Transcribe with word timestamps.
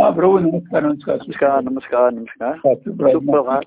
हा 0.00 0.10
प्रभू 0.10 0.38
नमस्कार 0.38 0.82
नमस्कार. 0.82 1.16
नमस्कार 1.16 1.60
नमस्कार 1.60 2.10
नमस्कार. 2.10 2.48
हा, 2.48 2.74
सुप्रभात. 2.74 3.60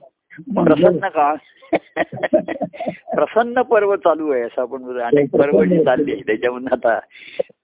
प्रसन्न 0.65 1.07
काळ 1.07 1.35
प्रसन्न 3.15 3.61
पर्व 3.61 3.95
चालू 3.95 4.31
आहे 4.31 4.41
असं 4.41 4.61
आपण 4.61 4.83
बोलू. 4.83 4.99
अनेक 4.99 5.31
पर्व 5.31 5.63
जी 5.63 5.83
चालली 5.83 6.11
आहे, 6.11 6.21
त्याच्यामधून 6.21 6.67
आता 6.71 6.99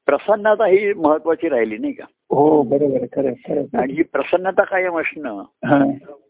प्रसन्नता 0.05 0.65
ही 0.65 0.93
महत्वाची 0.93 1.49
राहिली 1.49 1.77
नाही 1.77 1.93
का? 1.93 2.03
हो 2.29 2.61
बरोबर 2.61 3.05
खरं. 3.15 3.79
आणि 3.79 3.93
ही 3.93 4.03
प्रसन्नता 4.03 4.63
कायम 4.63 4.99
असणं. 4.99 5.43
हा. 5.65 5.77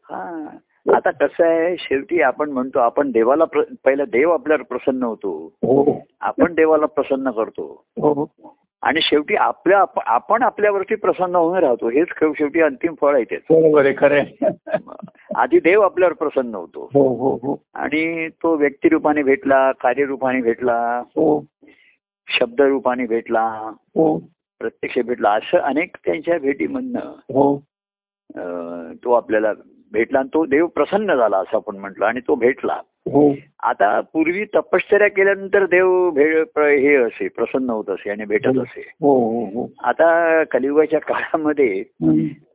हा. 0.03 0.57
आता 0.95 1.11
कसं 1.11 1.45
आहे 1.45 1.75
शेवटी 1.79 2.21
आपण 2.21 2.49
म्हणतो 2.49 2.79
आपण 2.79 3.11
देवाला 3.11 3.43
पहिला 3.85 4.05
देव 4.05 4.31
आपल्यावर 4.31 4.63
प्रसन्न 4.63 5.03
होतो. 5.03 5.53
हो. 5.55 6.01
आपण 6.21 6.53
देवाला 6.53 6.85
प्रसन्न 6.85 7.31
करतो. 7.31 7.83
हो. 7.97 8.29
आणि 8.81 8.99
शेवटी 9.01 9.35
आपल्या 9.35 9.79
आप- 9.79 10.01
आपण 10.05 10.43
आपल्यावरती 10.43 10.95
प्रसन्न 10.95 11.35
होऊन 11.35 11.57
राहतो. 11.57 11.89
हेच 11.89 12.07
शेवटी 12.21 12.61
अंतिम 12.61 12.93
फळ 13.01 13.15
आहे 13.15 13.23
त्याचं. 13.23 13.61
बरोबर 13.61 13.85
आहे 13.85 13.93
खरं. 13.97 14.23
आधी 15.35 15.59
देव 15.59 15.81
आपल्यावर 15.81 16.13
प्रसन्न 16.13 16.55
होतो. 16.55 16.89
हो 16.93 17.15
हो 17.15 17.35
हो. 17.35 17.61
आणि 17.73 18.27
तो 18.27 18.55
व्यक्तिरूपाने 18.55 19.23
भेटला 19.23 19.71
कार्यरूपाने 19.71 20.41
भेटला 20.41 21.03
हो. 21.07 21.45
शब्दरूपाने 22.27 23.05
भेटला 23.05 23.71
हो. 23.75 24.17
प्रत्यक्ष 24.59 24.99
भेटला 24.99 25.31
असं 25.31 25.57
अनेक 25.57 25.95
त्यांच्या 26.05 26.39
भेटीमधनं 26.39 26.99
हो. 27.15 27.63
तो 29.03 29.13
आपल्याला 29.13 29.53
भेटला 29.91 30.19
आणि 30.19 30.29
तो 30.33 30.45
देव 30.45 30.67
प्रसन्न 30.67 31.15
झाला 31.15 31.37
असं 31.37 31.57
आपण 31.57 31.77
म्हटलं 31.77 32.05
आणि 32.05 32.19
तो 32.19 32.35
भेटला. 32.35 32.77
आता 33.63 34.01
पूर्वी 34.01 34.45
तपश्चर्या 34.45 35.07
केल्यानंतर 35.07 35.65
देव 35.65 36.09
हे 36.57 36.95
असे 36.95 37.27
प्रसन्न 37.27 37.69
होत 37.69 37.89
असे 37.89 38.09
आणि 38.09 38.25
भेटत 38.25 38.59
असे. 38.59 38.93
हो 39.01 39.19
हो 39.19 39.45
हो. 39.45 39.71
आता 39.83 40.43
कलियुगाच्या 40.43 40.99
काळामध्ये. 40.99 41.83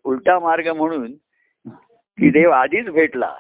उलटा 0.05 0.39
मार्ग 0.39 0.69
म्हणून 0.69 1.13
की 2.19 2.31
देव 2.31 2.51
आधीच 2.51 2.89
भेटला. 2.89 3.31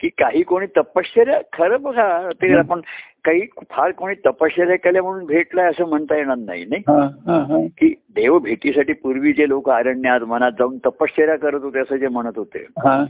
की 0.00 0.08
काही 0.08 0.42
कोणी 0.42 0.66
तपश्चर्या 0.66 1.40
खरं 1.52 1.82
बघा 1.82 2.28
ते 2.34 2.58
आपण 2.58 2.80
काही 3.24 3.40
फार 3.70 3.90
कोणी 3.90 4.14
तपश्चर्या 4.26 4.76
केल्या 4.76 5.02
म्हणून 5.02 5.24
भेटलाय 5.24 5.66
असं 5.66 5.88
म्हणता 5.88 6.16
येणार 6.16 6.36
नाही 6.36 6.64
नाही? 6.64 6.82
हा, 6.86 7.02
हा, 7.02 7.42
हा. 7.42 7.66
की 7.78 7.94
देव 8.14 8.38
भेटीसाठी 8.38 8.92
पूर्वी 8.92 9.32
जे 9.32 9.48
लोक 9.48 9.70
अरण्यात 9.70 10.20
मनात 10.20 10.52
जाऊन 10.52 10.78
तपश्चर्या 10.78 11.36
करत 11.36 11.62
होते 11.62 11.78
असं 11.78 11.96
जे 11.96 12.08
म्हणत 12.08 12.32
होते. 12.36 12.58
हा. 12.58 13.04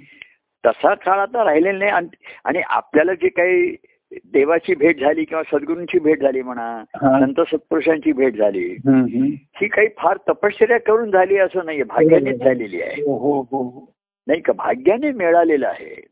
तसा 0.66 0.94
काळ 0.94 1.18
आता 1.18 1.44
राहिलेला 1.44 1.78
नाही. 1.78 1.90
आणि- 2.44 2.62
आपल्याला 2.66 3.14
जे 3.14 3.28
काही 3.28 3.76
देवाची 4.12 4.74
भेट 4.74 5.00
झाली 5.00 5.24
किंवा 5.24 5.42
सद्गुरूंची 5.42 5.98
भेट 5.98 6.22
झाली 6.22 6.42
म्हणा. 6.42 6.84
संत 7.24 7.40
सत्पुरुषांची 7.40 8.12
भेट 8.12 8.36
झाली. 8.36 8.76
ही 9.54 9.68
काही 9.68 9.88
फार 9.98 10.16
तपश्चर्या 10.28 10.78
करून 10.78 11.10
झाली 11.10 11.36
असं 11.36 11.60
नाहीये. 11.64 11.82
भाग्यानेच 11.82 12.38
झालेली 12.38 12.82
आहे. 12.82 13.02
हो 13.02 13.18
हो 13.18 13.40
हो. 13.40 13.92
नाही 14.26 14.40
का? 14.40 14.52
भाग्याने 14.52 15.12
मिळालेलं 15.12 15.68
आहे. 15.68 16.06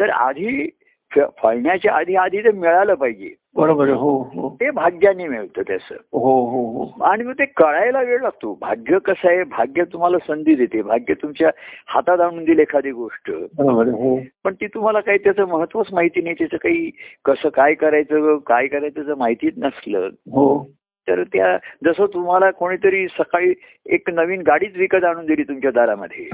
तर 0.00 0.10
आधी 0.10 0.70
फळण्याच्या 1.16 1.94
आधी 1.94 2.14
आधी 2.14 2.40
ते 2.40 2.50
मिळालं 2.50 2.94
पाहिजे. 2.94 3.34
बरोबर 3.56 3.88
हो 3.88 4.18
हो. 4.18 4.56
ते 4.60 4.70
भाग्याने 4.70 5.28
मिळतं 5.28 5.62
त्याचं. 5.62 5.94
हो 6.12 6.46
हो 6.50 6.84
हो. 6.84 7.04
आणि 7.04 7.24
मग 7.24 7.32
ते 7.32 7.44
कळायला 7.44 8.02
वेळ 8.02 8.20
लागतो. 8.20 8.58
भाग्य 8.60 8.98
कसं 8.98 9.28
आहे? 9.28 9.44
भाग्य 9.44 9.84
तुम्हाला 9.84 10.18
संधी 10.18 10.54
देते. 10.54 10.82
भाग्य 10.82 11.14
तुमच्या 11.14 11.50
हातात 11.86 12.20
आणून 12.20 12.44
दिली 12.44 12.62
एखादी 12.62 12.90
गोष्ट. 12.90 13.30
बरोबर 13.58 13.86
हो. 13.86 14.20
पण 14.44 14.54
ती 14.54 14.66
तुम्हाला 14.66 15.00
काही 15.00 15.18
त्याचं 15.18 15.44
महत्वच 15.44 15.86
माहिती 15.92 16.22
नाही. 16.22 16.34
त्याचं 16.34 16.56
काही 16.56 16.90
कसं 17.24 17.48
काय 17.48 17.74
करायचं 17.74 18.36
काय 18.36 18.66
करायचं 18.66 19.02
जर 19.02 19.14
माहितीच 19.14 19.54
नसलं 19.56 20.08
हो. 20.32 20.70
तर 21.08 21.22
त्या 21.22 21.58
जसं 21.84 22.06
तुम्हाला 22.14 22.50
कोणीतरी 22.50 23.08
सकाळी 23.08 23.54
एक 23.86 24.10
नवीन 24.10 24.42
गाडीच 24.42 24.76
विकत 24.76 25.04
आणून 25.04 25.26
दिली 25.26 25.42
तुमच्या 25.42 25.70
दारामध्ये. 25.70 26.28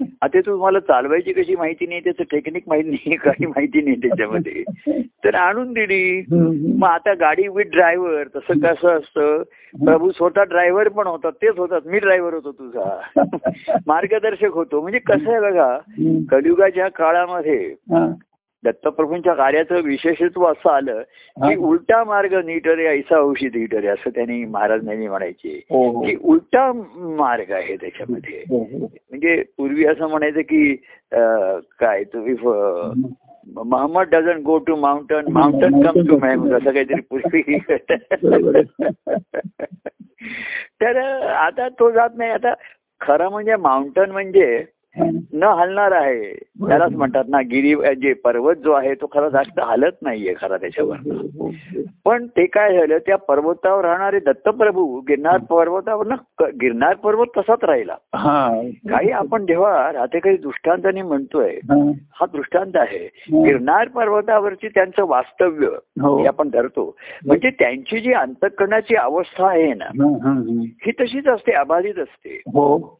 आता 0.00 0.26
ते 0.26 0.40
तुम्हाला 0.40 0.80
चालवायची 0.80 1.32
कशी 1.32 1.56
माहिती 1.56 1.86
नाही 1.86 2.00
त्याचं 2.00 2.24
टेक्निक 2.30 2.62
माहिती 2.68 2.90
नाही 2.90 3.16
काही 3.24 3.46
माहिती 3.46 3.80
नाही 3.82 3.96
त्याच्यामध्ये 3.96 4.62
तर 5.24 5.34
आणून 5.34 5.72
दिली. 5.72 6.22
मग 6.78 6.88
आता 6.88 7.14
गाडी 7.14 7.48
विथ 7.48 7.70
ड्रायव्हर 7.72 8.24
तसं 8.36 8.58
कसं 8.58 8.88
असतं 8.88 9.42
प्रभू 9.84 10.10
स्वतः 10.10 10.42
ड्रायव्हर 10.42 10.88
पण 10.88 11.06
होतात 11.06 11.32
तेच 11.32 11.58
होतात 11.58 11.80
मी 11.86 11.98
ड्रायव्हर 11.98 12.34
होतो 12.34 12.52
तुझा 12.52 13.00
मार्गदर्शक 13.86 14.52
होतो 14.52 14.80
म्हणजे 14.80 14.98
कसं 14.98 15.30
आहे 15.30 15.40
बघा. 15.40 15.76
कलियुगाच्या 16.30 16.88
काळामध्ये. 16.88 17.74
दत्तप्रभूंच्या 18.64 19.34
कार्याचं 19.34 19.80
विशेषत्व 19.84 20.44
असं 20.46 20.70
आलं 20.70 21.02
की 21.36 21.54
उलटा 21.56 22.02
मार्ग 22.04 22.34
नीट 22.46 22.66
रे 22.68 22.86
ऐसा 22.86 23.18
औषध 23.18 23.56
नीट 23.56 23.74
रे 23.74 23.86
असं 23.86 24.10
त्यांनी 24.10 24.44
महाराज 24.44 24.84
नेहमी 24.84 25.08
म्हणायचे. 25.08 25.54
हो 25.70 25.82
हो. 25.90 26.00
की 26.00 26.16
उलटा 26.22 26.70
मार्ग 27.18 27.52
आहे 27.52 27.76
त्याच्यामध्ये. 27.76 28.42
हो. 28.50 28.62
म्हणजे 28.76 29.42
पूर्वी 29.58 29.84
असं 29.86 30.08
म्हणायचं 30.08 30.40
की 30.40 30.74
काय 31.80 32.04
तुम्ही 32.04 32.34
Mohammed 33.54 34.08
doesn't 34.08 34.42
go 34.42 34.58
to 34.58 34.76
mountain 34.76 35.32
mountain 35.32 35.82
come 35.82 36.00
to 36.08 36.18
Mahmood 36.18 36.52
असं 36.52 36.70
काहीतरी 36.70 37.00
पूर्वी 37.10 37.58
तर 40.82 40.98
आता 41.26 41.68
तो 41.68 41.90
जात 41.90 42.10
नाही. 42.16 42.30
आता 42.30 42.52
खरं 43.00 43.30
म्हणजे 43.30 43.56
माउंटन 43.56 44.10
म्हणजे 44.10 44.64
न 45.32 45.42
हलणार 45.42 45.92
आहे. 45.92 46.32
त्यालाच 46.68 46.92
म्हणतात 46.92 47.24
ना 47.28 47.40
गिरी 47.40 47.74
जे 48.02 48.12
पर्वत 48.12 48.54
जो 48.56 48.72
आहे 48.72 48.94
तो 48.94 49.06
खरा 49.12 49.28
जास्त 49.28 49.60
हलत 49.60 49.92
नाहीये 50.02 50.34
खरा 50.40 50.56
त्याच्यावर. 50.56 50.96
पण 52.04 52.26
ते 52.26 52.46
काय 52.46 52.78
झालं 52.78 52.98
त्या 52.98 53.16
पर्वतावर 53.16 53.84
राहणारे 53.84 54.20
दत्तप्रभू 54.20 55.00
गिरनार 55.00 55.38
पर्वतावर 55.38 56.06
ना 56.06 56.14
गिरनार 56.40 56.94
पर्वत 56.94 57.26
तसाच 57.36 57.58
राहिला. 57.62 57.96
हा. 58.14 58.62
काही 58.90 59.10
आपण 59.10 59.46
जेव्हा 59.46 59.92
राहते 59.92 60.18
काही 60.18 60.36
दृष्टांताने 60.36 61.02
म्हणतोय 61.02 61.50
हा. 61.50 61.90
हा 62.12 62.26
दृष्टांत 62.26 62.72
आहे. 62.74 63.08
गिरनार 63.44 63.88
पर्वतावरची 63.88 64.68
त्यांचं 64.68 65.06
वास्तव्य 65.06 65.66
हो. 66.02 66.18
हे 66.18 66.26
आपण 66.26 66.48
धरतो. 66.48 66.96
म्हणजे 67.26 67.50
त्यांची 67.50 68.00
जी 68.00 68.12
अंतकरणाची 68.12 68.94
अवस्था 68.96 69.46
आहे 69.46 69.74
ना 69.74 69.84
हा, 69.84 70.18
हा, 70.24 70.30
हा. 70.30 70.62
ही 70.86 70.92
तशीच 70.92 71.28
असते 71.28 71.52
अबाधित 71.52 71.98
असते. 71.98 72.42
हो. 72.46 72.99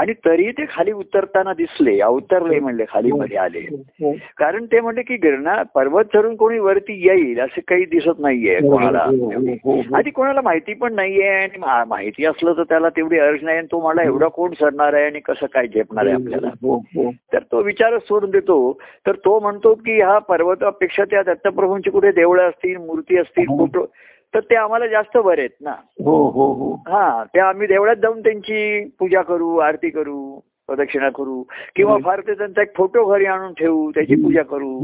आणि 0.00 0.12
तरी 0.24 0.50
ते 0.50 0.64
खाली 0.68 0.92
उतरताना 0.92 1.52
दिसले 1.52 1.98
अवतरले 2.00 2.58
म्हणले 2.58 2.84
खाली 2.88 3.10
मध्ये 3.12 3.36
आले 3.36 3.60
हो. 3.70 4.12
कारण 4.38 4.64
ते 4.64 4.80
म्हणले 4.80 5.02
की 5.02 5.16
गिरनार 5.16 5.62
पर्वत 5.74 6.04
चढून 6.14 6.36
कोणी 6.36 6.58
वरती 6.58 6.94
येईल 7.06 7.40
असं 7.40 7.60
काही 7.68 7.84
दिसत 7.84 8.20
नाहीये 8.20 8.58
कोणाला 8.60 9.04
हो, 9.04 9.16
हो, 9.24 9.40
हो, 9.64 9.74
हो. 9.74 9.96
आधी 9.96 10.10
कोणाला 10.10 10.40
माहिती 10.40 10.74
पण 10.74 10.94
नाहीये 10.94 11.28
आणि 11.30 11.58
माहिती 11.88 12.24
असलं 12.26 12.52
तर 12.52 12.62
त्याला 12.62 12.88
तेवढी 12.88 13.18
अर्ज 13.18 13.44
नाही 13.44 13.58
आणि 13.58 13.66
तो 13.66 13.80
मला 13.80 14.02
एवढा 14.02 14.28
कोण 14.30 14.52
सरणार 14.60 14.94
आहे 14.94 15.04
आणि 15.04 15.20
कसं 15.20 15.46
काय 15.46 15.66
झेपणार 15.66 16.06
आहे 16.06 16.14
आपल्याला 16.14 16.48
हो, 16.62 16.76
हो. 16.96 17.10
तर 17.32 17.42
तो 17.52 17.62
विचारच 17.62 18.02
सोडून 18.02 18.30
देतो 18.30 18.60
तर 19.06 19.16
तो 19.24 19.38
म्हणतो 19.40 19.74
की 19.76 20.00
हा 20.00 20.18
पर्वतापेक्षा 20.28 21.04
त्या 21.04 21.22
दत्तप्रभूंची 21.22 21.90
कुठे 21.90 22.12
देवळं 22.12 22.48
असतील 22.48 22.76
मूर्ती 22.76 23.18
असतील 23.18 23.48
हो. 23.48 23.56
फोटो 23.58 23.86
तर 24.34 24.40
ते 24.40 24.54
आम्हाला 24.54 24.86
जास्त 24.86 25.18
बरे 25.18 25.40
आहेत 25.40 25.56
ना. 25.60 25.70
हो 26.04 26.28
हो 26.30 26.52
हो. 26.52 26.74
हा 26.88 27.24
त्या 27.34 27.48
आम्ही 27.48 27.66
देवळात 27.66 27.96
जाऊन 27.96 28.20
त्यांची 28.20 28.84
पूजा 28.98 29.22
करू 29.22 29.56
आरती 29.56 29.90
करू 29.90 30.38
प्रदक्षिणा 30.66 31.08
करू 31.08 31.42
किंवा. 31.76 31.96
फार 32.04 32.20
ते 32.20 32.34
त्यांचा 32.34 32.62
एक 32.62 32.76
फोटो 32.76 33.04
घरी 33.04 33.24
आणून 33.24 33.52
ठेवू 33.52 33.90
त्याची 33.90 34.14
पूजा 34.14 34.42
करू. 34.42 34.78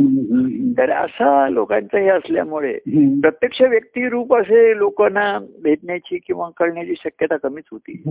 तर 0.79 0.91
असा 0.91 1.49
लोकांचं 1.49 1.99
हे 1.99 2.09
असल्यामुळे. 2.09 2.73
प्रत्यक्ष 3.21 3.63
व्यक्ती 3.63 4.09
रूप 4.09 4.35
असे 4.35 4.79
लोकांना 4.79 5.39
भेटण्याची 5.63 6.19
किंवा 6.27 6.49
कळण्याची 6.57 6.95
शक्यता 6.99 7.37
कमीच 7.37 7.65
होती. 7.73 8.03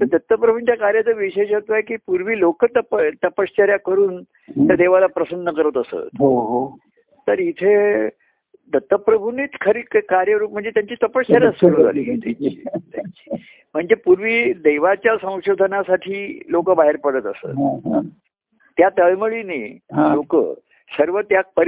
तर 0.00 0.04
दत्तप्रभूंच्या 0.04 0.76
कार्याचं 0.76 1.16
विशेषत्व 1.16 1.72
आहे 1.72 1.82
की 1.82 1.96
पूर्वी 1.96 2.40
लोक 2.40 2.64
तप 2.64 2.96
तपश्चर्या 3.24 3.76
करून 3.76 4.22
त्या 4.22 4.76
देवाला 4.76 5.06
प्रसन्न 5.06 5.50
करत 5.50 5.76
असत. 5.76 5.94
हो 5.94 6.40
हो. 6.40 6.78
तर 7.28 7.38
इथे 7.38 8.06
दत्तप्रभूंनीच 8.72 9.50
खरी 9.60 9.80
क- 9.80 9.96
कार्यरूप 9.96 10.52
म्हणजे 10.52 10.70
त्यांची 10.70 10.94
तपश्चर्या 11.02 11.50
सुरू 11.50 11.82
झाली. 11.82 12.04
म्हणजे 13.74 13.94
पूर्वी 13.94 14.52
देवाच्या 14.52 15.16
संशोधनासाठी 15.16 16.42
लोक 16.48 16.70
बाहेर 16.70 16.96
पडत 16.96 17.26
असत. 17.26 17.46
त्या 18.78 18.88
तळमळीने. 18.98 19.78
लोक 19.92 20.36
सर्व 20.90 21.20
त्याग 21.20 21.60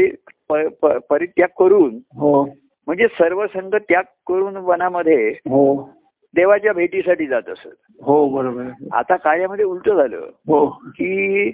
परित्याग 1.11 1.49
करून 1.59 1.99
हो 2.15 2.45
म्हणजे 2.87 3.07
सर्व 3.07 3.47
संघ 3.47 3.75
त्याग 3.77 4.03
करून 4.27 4.57
वनामध्ये 4.57 5.29
हो 5.31 5.91
देवाच्या 6.35 6.73
भेटीसाठी 6.73 7.27
जात 7.27 7.49
असत 7.49 7.69
हो 8.03 8.29
बरोबर. 8.29 8.63
आता 8.93 9.17
कार्यामध्ये 9.17 9.65
उलट 9.65 9.91
झालं 9.91 10.17
हो 10.47 10.67
की 10.67 11.51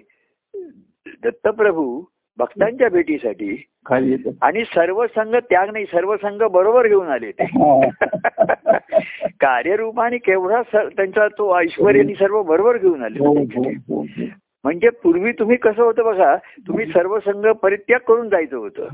दत्तप्रभू 1.25 2.02
भक्तांच्या 2.38 2.88
भेटीसाठी. 2.88 3.69
खाली 3.87 4.11
येतो. 4.11 4.31
आणि 4.43 4.64
सर्व 4.64 5.06
संघ 5.06 5.37
त्याग 5.37 5.70
नाही 5.73 5.84
सर्व 5.84 6.17
संघ 6.17 6.43
बरोबर 6.43 6.87
घेऊन 6.87 7.08
आले 7.08 7.31
ते. 7.31 7.44
कार्यरूपाने 9.40 10.17
केवढा 10.17 10.62
त्यांचा 10.73 11.29
तो 11.29 11.61
ऐश्वर्याने 11.61 12.14
सर्व 12.14 12.43
बरोबर 12.43 12.76
घेऊन 12.76 13.02
आले 13.02 13.19
हो. 13.19 13.34
हो 13.38 13.62
हो 13.62 14.02
म्हणजे 14.64 14.88
पूर्वी 14.88 15.32
तुम्ही 15.32 15.56
कसं 15.56 15.82
होतं 15.82 16.05
बघा 16.05 16.37
तुम्ही 16.37 16.87
सर्व 16.87 17.19
संघ 17.19 17.46
परित्याग 17.46 18.00
करून 18.00 18.29
जायचं 18.29 18.56
होतं. 18.56 18.88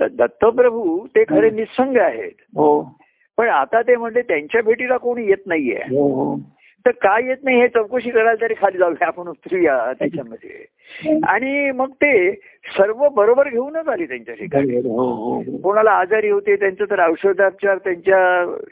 तर 0.00 0.08
दत्तप्रभू 0.08 1.06
ते 1.06 1.24
खरे 1.24 1.50
निसंग 1.50 1.96
आहेत. 1.96 2.32
हो. 2.56 2.98
पण 3.38 3.48
आता 3.48 3.82
ते 3.82 3.96
म्हणले 3.96 4.22
त्यांच्या 4.22 4.62
भेटीला 4.62 4.96
कोणी 4.96 5.26
येत 5.26 5.46
नाहीये. 5.46 5.80
तर 6.86 6.90
का 6.90 7.18
येत 7.18 7.36
नाही 7.44 7.60
हे 7.60 7.68
चौकशी 7.68 8.10
करायला 8.10 8.34
तरी 8.34 8.54
खाली 8.54 8.78
जाऊया 8.78 9.06
आपण 9.06 9.28
उतरूया 9.28 9.92
त्याच्यामध्ये. 9.98 10.64
आणि 11.26 11.70
मग 11.70 11.90
ते 11.90 12.32
सर्व 12.78 13.08
बरोबर 13.08 13.48
घेऊनच 13.48 13.88
आली 13.88 14.06
त्यांच्या 14.06 14.34
ठिकाणी. 14.34 14.76
हो 14.76 15.12
हो 15.12 15.36
हो. 15.36 15.56
कोणाला 15.58 15.90
आजारी 15.90 16.30
होते 16.30 16.56
त्यांचं 16.56 16.84
तर 16.84 17.08
औषधाच्या 17.08 17.74
त्यांच्या 17.74 18.18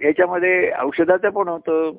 ह्याच्यामध्ये 0.01 0.71
औषधाचं 0.83 1.29
पण 1.29 1.49
होतं. 1.49 1.91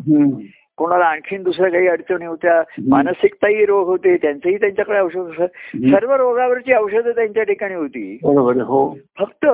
कोणाला 0.78 1.06
आणखीन 1.06 1.44
दुसऱ्या 1.44 1.72
काही 1.72 1.88
अडचणी 1.88 2.26
होत्या 2.26 2.62
मानसिकताही 2.88 3.66
रोग 3.66 3.88
होते 3.88 4.18
त्यांचंही 4.18 4.58
त्यांच्याकडे 4.58 5.00
औषध 5.00 5.44
सर्व 5.76 6.16
रोगावरची 6.16 6.74
औषधं 6.74 7.12
त्यांच्या 7.12 7.44
ठिकाणी 7.44 7.76
होती. 7.76 8.20
हो. 8.24 8.98
फक्त 9.20 9.46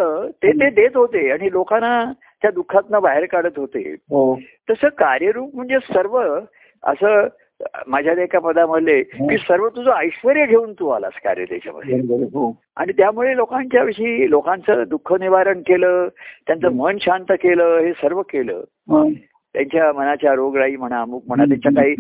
ते 0.44 0.52
ते 0.52 0.70
देत 0.70 0.98
होते 0.98 1.32
आणि 1.32 1.52
लोकांना 1.52 2.12
त्या 2.42 2.52
दुःखातनं 2.52 3.02
बाहेर 3.02 3.26
काढत 3.26 3.58
होते. 3.58 3.96
हो. 4.10 4.40
तसं 4.70 4.88
कार्यरूप 4.88 5.56
म्हणजे 5.56 5.78
सर्व 5.94 6.40
असं 6.84 7.28
माझ्या 7.88 8.24
एका 8.24 8.40
पदामध्ये 8.40 9.04
की 9.04 9.38
सर्व 9.38 9.70
तुझं 9.70 9.92
ऐश्वर 9.92 10.46
घेऊन 10.46 10.74
तू 10.74 10.88
आलास 10.88 11.14
कार्य 11.24 11.46
त्याच्यामध्ये. 11.46 12.00
हो. 12.00 12.58
आणि 12.78 12.92
त्यामुळे 12.92 13.36
लोकांच्या 13.36 13.84
विषयी 13.84 14.30
लोकांचं 14.30 14.84
दुःख 14.88 15.14
निवारण 15.14 15.60
केलं 15.60 16.08
त्यांचं 16.48 16.74
मन 16.74 16.98
शांत 17.02 17.32
केलं 17.32 17.78
हे 17.78 17.92
सर्व 17.92 18.22
केलं. 18.22 18.64
हा. 18.92 19.04
त्यांच्या 19.54 19.94
मनाच्या 19.94 20.34
रोगराई 20.34 20.76
म्हणा 20.76 21.02
अमुक 21.02 21.24
म्हणा 21.28 21.44
त्यांच्या 21.46 21.72
काही 21.72 21.94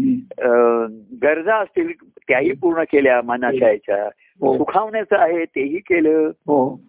गरजा 1.23 1.55
असतील 1.55 1.91
त्याही 2.27 2.51
पूर्ण 2.51 2.83
केल्या 2.83 3.21
मनाच्या 3.21 3.67
ह्याच्या 3.67 4.03
हो. 4.41 4.57
सुखावण्याचं 4.57 5.15
आहे 5.17 5.45
तेही 5.45 5.77
केलं. 5.77 6.31
हो. 6.47 6.79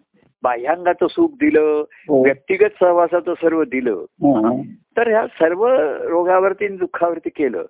बाह्यांगाचं 0.43 1.07
सुख 1.07 1.29
दिलं 1.31 1.83
हो 2.09 2.23
व्यक्तिगत 2.23 2.69
सहवासाचं 2.79 3.33
सर्व 3.33 3.63
दिलं 3.63 3.91
हा, 4.23 4.39
हा. 4.47 4.61
तर 4.97 5.07
ह्या 5.07 5.25
सर्व 5.27 5.65
रोगावरती 6.09 6.67
दुःखावरती 6.67 7.29
केलं. 7.29 7.63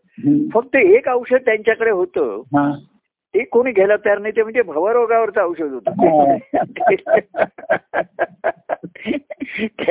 फक्त 0.54 0.75
एक 0.75 1.07
औषध 1.07 1.45
त्यांच्याकडे 1.45 1.92
होतं 1.92 2.42
हा. 2.56 2.71
ते 3.33 3.44
कोणी 3.44 3.71
घ्यायला 3.71 3.95
तयार 3.95 4.19
नाही 4.19 4.36
ते 4.36 4.44
म्हणजे 4.44 4.62
भवरोगावरचं 4.62 5.42
औषध 5.42 5.74
होतं 5.74 6.38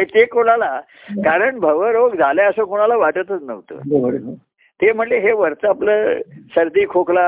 ते 0.04 0.24
कोणाला 0.24 0.80
कारण 1.24 1.58
भवरोग 1.58 2.14
झालाय 2.14 2.46
असं 2.46 2.64
कोणाला 2.64 2.96
वाटतच 2.96 3.42
नव्हतं. 3.42 3.78
ते 4.80 4.92
म्हणले 4.92 5.18
हे 5.18 5.32
वरचं 5.32 5.68
आपलं 5.68 6.18
सर्दी 6.48 6.84
खोकला 6.86 7.22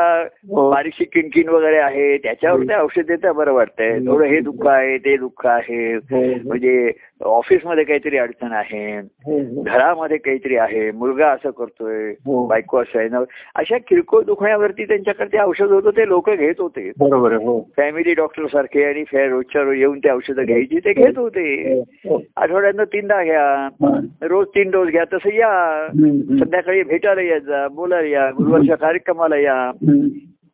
हो. 0.49 0.71
बारीकशी 0.71 1.05
किणकिण 1.05 1.49
वगैरे 1.49 1.79
आहे 1.79 2.17
त्याच्यावर 2.19 2.63
ते 2.63 2.75
औषध 2.75 3.07
देतं 3.07 3.35
बरं 3.37 3.53
वाटतंय 3.53 3.99
थोडं 4.07 4.25
हे 4.25 4.39
दुःख 4.41 4.67
आहे 4.67 4.97
ते 4.99 5.17
दुःख 5.17 5.47
आहे 5.47 5.93
हो, 5.93 6.17
हो. 6.17 6.49
म्हणजे 6.49 6.91
ऑफिसमध्ये 7.23 7.85
काहीतरी 7.85 8.19
अडचण 8.19 8.53
आहे 8.53 8.85
हो, 8.97 9.39
हो. 9.39 9.63
घरामध्ये 9.63 10.17
काहीतरी 10.19 10.57
आहे 10.57 10.91
मुलगा 10.93 11.29
असं 11.31 11.51
करतोय 11.51 12.11
हो. 12.27 12.47
बायको 12.47 12.79
असं 12.79 12.99
आहे 12.99 13.09
ना 13.09 13.19
अशा 13.55 13.79
किरकोळ 13.89 14.23
दुखण्यावरती 14.25 14.85
त्यांच्याकडे 14.85 15.29
ते 15.33 15.41
औषध 15.41 15.73
होतं 15.73 15.97
ते 15.97 16.07
लोक 16.09 16.31
घेत 16.31 16.61
होते 16.61 16.91
बरोबर. 16.99 17.35
हो 17.35 17.61
फॅमिली 17.77 18.15
डॉक्टर 18.15 18.47
सारखे 18.47 18.85
आणि 18.85 19.05
रोजच्या 19.29 19.63
रोज 19.63 19.77
येऊन 19.77 19.99
ते 19.99 20.11
औषधं 20.11 20.45
घ्यायची 20.45 20.79
ते 20.79 20.93
घेत 20.95 21.19
होते 21.19 21.45
हो, 21.65 21.81
हो. 22.07 22.23
आठवड्यानं 22.37 22.85
तीनदा 22.85 23.23
घ्या 23.25 23.45
हा. 23.83 23.99
रोज 24.23 24.47
तीन 24.55 24.71
डोस 24.71 24.89
घ्या 24.89 25.05
तसं 25.13 25.35
या. 25.35 25.51
संध्याकाळी 25.91 26.83
भेटायला 26.83 27.23
या 27.23 27.39
जा 27.41 27.67
बोलायला 27.75 28.09
या 28.09 28.31
गुरुवारच्या 28.31 28.77
कार्यक्रमाला 29.13 29.37
या. 29.37 29.71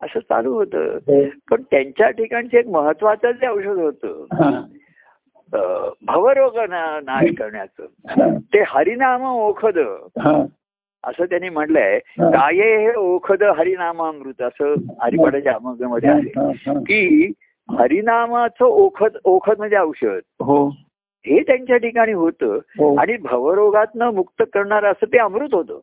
असं 0.03 0.21
चालू 0.21 0.53
होतं 0.53 0.99
हो. 1.07 1.23
पण 1.51 1.63
त्यांच्या 1.71 2.11
ठिकाणचे 2.11 2.59
एक 2.59 2.67
महत्वाचं 2.69 3.31
जे 3.31 3.47
औषध 3.49 3.79
होतं 3.79 4.61
भवरोग 6.07 6.59
नाश 6.59 7.31
करण्याचं. 7.39 7.87
ते 8.55 8.63
हरिनाम 8.67 9.25
ओखद. 9.25 9.79
असं 11.05 11.25
त्यांनी 11.25 11.49
म्हणलंय 11.49 11.97
हा. 11.97 12.31
काये 12.31 12.77
हे 12.77 12.95
ओखद 12.95 13.43
हरिनामामृत 13.59 14.43
असं 14.43 14.75
हरिपाठाच्या 15.03 15.55
अमृतमध्ये 15.55 16.11
आहे. 16.11 16.53
की 16.83 17.33
हरिनामाचं 17.69 18.65
ओखद 18.65 19.17
ओखद 19.25 19.59
म्हणजे 19.59 19.77
औषध 19.77 20.43
हो 20.43 20.67
हे 21.25 21.41
त्यांच्या 21.43 21.77
ठिकाणी 21.77 22.13
होतं 22.13 22.59
हो 22.79 22.95
आणि 22.97 23.17
भवरोगातनं 23.17 24.11
मुक्त 24.15 24.43
करणारं 24.55 24.91
असं 24.93 25.13
ते 25.13 25.19
अमृत 25.19 25.55
होतं 25.55 25.79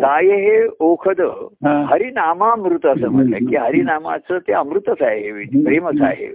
काय 0.00 0.26
हे 0.26 0.66
ओखद 0.80 1.20
हा. 1.20 1.84
हरिनामामृत 1.90 2.86
असं 2.86 3.08
म्हटलं 3.08 3.36
की 3.50 3.56
हरिनामाचं 3.56 4.38
ते 4.38 4.52
अमृतच 4.52 5.02
आहे 5.02 5.30
प्रेमच 5.64 6.00
आहे. 6.00 6.26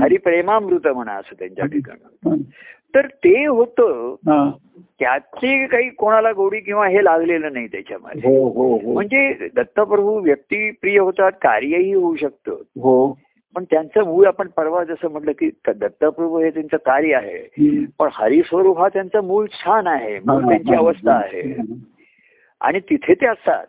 हरिप्रेमामृत 0.00 0.86
म्हणा 0.88 1.12
असं 1.12 1.34
त्यांच्या 1.38 1.66
ठिकाणी. 1.66 2.28
हा. 2.28 2.34
तर 2.94 3.06
ते 3.06 3.46
होतं 3.46 4.14
हा. 4.26 4.50
त्याची 5.00 5.66
काही 5.66 5.88
कोणाला 5.88 6.32
गोडी 6.32 6.60
किंवा 6.60 6.86
हे 6.88 7.04
लागलेलं 7.04 7.52
नाही 7.52 7.66
त्याच्यामध्ये. 7.66 8.20
हो 8.24 8.48
हो 8.48 8.76
हो. 8.76 8.92
म्हणजे 8.92 9.48
दत्तप्रभू 9.56 10.20
व्यक्ती 10.20 10.70
प्रिय 10.70 10.98
होतात 10.98 11.32
कार्यही 11.42 11.94
होऊ 11.94 12.16
शकतं. 12.16 12.52
हो. 12.52 13.18
पण 13.56 13.64
त्यांचं 13.64 14.04
मूळ 14.04 14.26
आपण 14.26 14.48
परवा 14.56 14.84
जसं 14.84 15.10
म्हटलं 15.10 15.32
की 15.32 15.50
दत्तप्रभू 15.68 16.38
हे 16.38 16.50
त्यांचं 16.50 16.76
कार्य 16.76 17.14
आहे. 17.14 17.38
पण 17.98 18.08
हरिस्वरूप 18.12 18.78
हा 18.78 18.88
त्यांचं 18.88 19.24
मूळ 19.24 19.46
छान 19.46 19.86
आहे 19.86 20.18
मूळ 20.18 20.48
त्यांची 20.48 20.74
अवस्था 20.74 21.12
आहे. 21.12 21.42
आणि 22.60 22.80
तिथे 22.80 23.14
ते 23.14 23.26
असतात. 23.26 23.66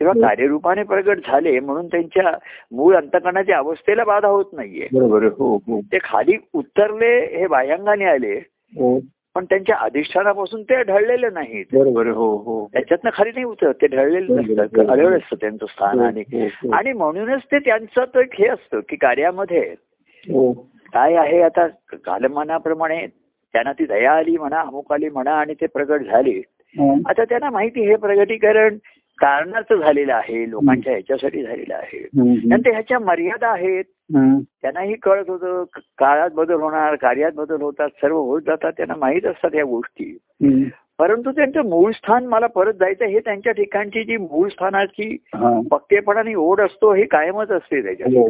तेव्हा 0.00 0.28
कार्यरूपाने 0.28 0.82
प्रगट 0.82 1.18
झाले 1.18 1.60
म्हणून 1.60 1.86
त्यांच्या 1.86 2.32
मूळ 2.72 2.96
अंतकरणाच्या 2.96 3.58
अवस्थेला 3.58 4.04
बाधा 4.04 4.28
होत 4.28 4.44
नाहीये. 4.52 4.88
बरोबर. 4.92 5.24
हो 5.24 5.56
हो. 5.56 5.80
ते 5.80 5.98
खाली 6.04 6.36
उतरले 6.54 7.38
हे 7.38 7.46
बाह्यांगाने 7.46 8.04
आले. 8.04 8.34
हो. 8.76 9.00
पण 9.34 9.44
त्यांच्या 9.44 9.76
अधिष्ठानापासून 9.76 10.62
ते 10.62 10.82
ढळलेले 10.82 11.30
नाहीत. 11.30 11.64
बरोबर. 11.72 12.06
हो 12.06 12.36
हो. 12.36 12.66
त्याच्यातनं 12.72 13.10
खाली 13.14 13.30
नाही 13.30 13.44
उतरत. 13.44 13.74
ते 13.74 13.86
ढळलेले 13.86 14.34
नसतात. 14.34 14.90
अडवळ 14.90 15.16
असतं 15.16 15.36
त्यांचं 15.40 15.66
स्थान 15.66 16.00
आणि 16.00 16.20
हो, 16.20 16.46
हो. 16.46 16.72
आणि 16.72 16.92
म्हणूनच 16.92 17.42
ते 17.42 17.58
त्यांचं 17.58 18.04
तो 18.04 18.20
एक 18.20 18.34
हे 18.38 18.48
असतं 18.48 18.80
की 18.88 18.96
कार्यामध्ये 18.96 19.74
हो. 20.30 20.52
काय 20.92 21.14
आहे 21.14 21.42
आता 21.42 21.66
कालमानाप्रमाणे 21.92 23.06
त्यांना 23.52 23.72
ती 23.72 23.86
दया 23.86 24.12
आली 24.12 24.36
म्हणा 24.36 24.60
अमुक 24.60 24.92
आली 24.92 25.08
म्हणा 25.08 25.32
आणि 25.32 25.54
ते 25.54 25.66
प्रगट 25.66 26.00
झाले. 26.00 26.30
हा. 26.30 26.53
आता 27.08 27.24
त्यांना 27.24 27.50
माहिती 27.50 27.80
हे 27.80 27.96
प्रगटीकरण 27.96 28.76
कारणाचं 29.18 29.76
झालेलं 29.76 30.12
आहे 30.14 30.50
लोकांच्या 30.50 30.92
ह्याच्यासाठी 30.92 31.42
झालेलं 31.42 31.74
आहे. 31.74 31.98
नंतर 32.48 32.70
ह्याच्या 32.70 32.98
मर्यादा 32.98 33.48
आहेत. 33.48 33.84
त्यांनाही 34.62 34.94
कळत 34.94 35.30
होतं 35.30 35.64
काळात 35.98 36.30
बदल 36.30 36.54
होणार 36.54 36.94
कार्यात 36.94 37.32
बदल 37.32 37.62
होतात 37.62 37.88
सर्व 38.02 38.18
होत 38.18 38.42
जातात 38.42 38.72
त्यांना 38.72 38.94
माहीत 38.96 39.26
असतात 39.26 39.54
या 39.54 39.64
गोष्टी. 39.64 40.16
परंतु 40.98 41.30
त्यांचं 41.30 41.68
मूळ 41.68 41.92
स्थान 41.92 42.26
मला 42.26 42.46
परत 42.46 42.74
जायचं 42.74 43.04
हे 43.04 43.18
त्यांच्या 43.18 43.52
ठिकाणची 43.52 44.02
जी 44.04 44.16
मूळ 44.16 44.48
स्थानाची. 44.48 45.16
पक्केपणाने 45.70 46.34
ओढ 46.34 46.60
असतो 46.60 46.92
हे 46.94 47.04
कायमच 47.04 47.50
असते 47.50 47.82
त्याच्या 47.82 48.06
हो. 48.06 48.26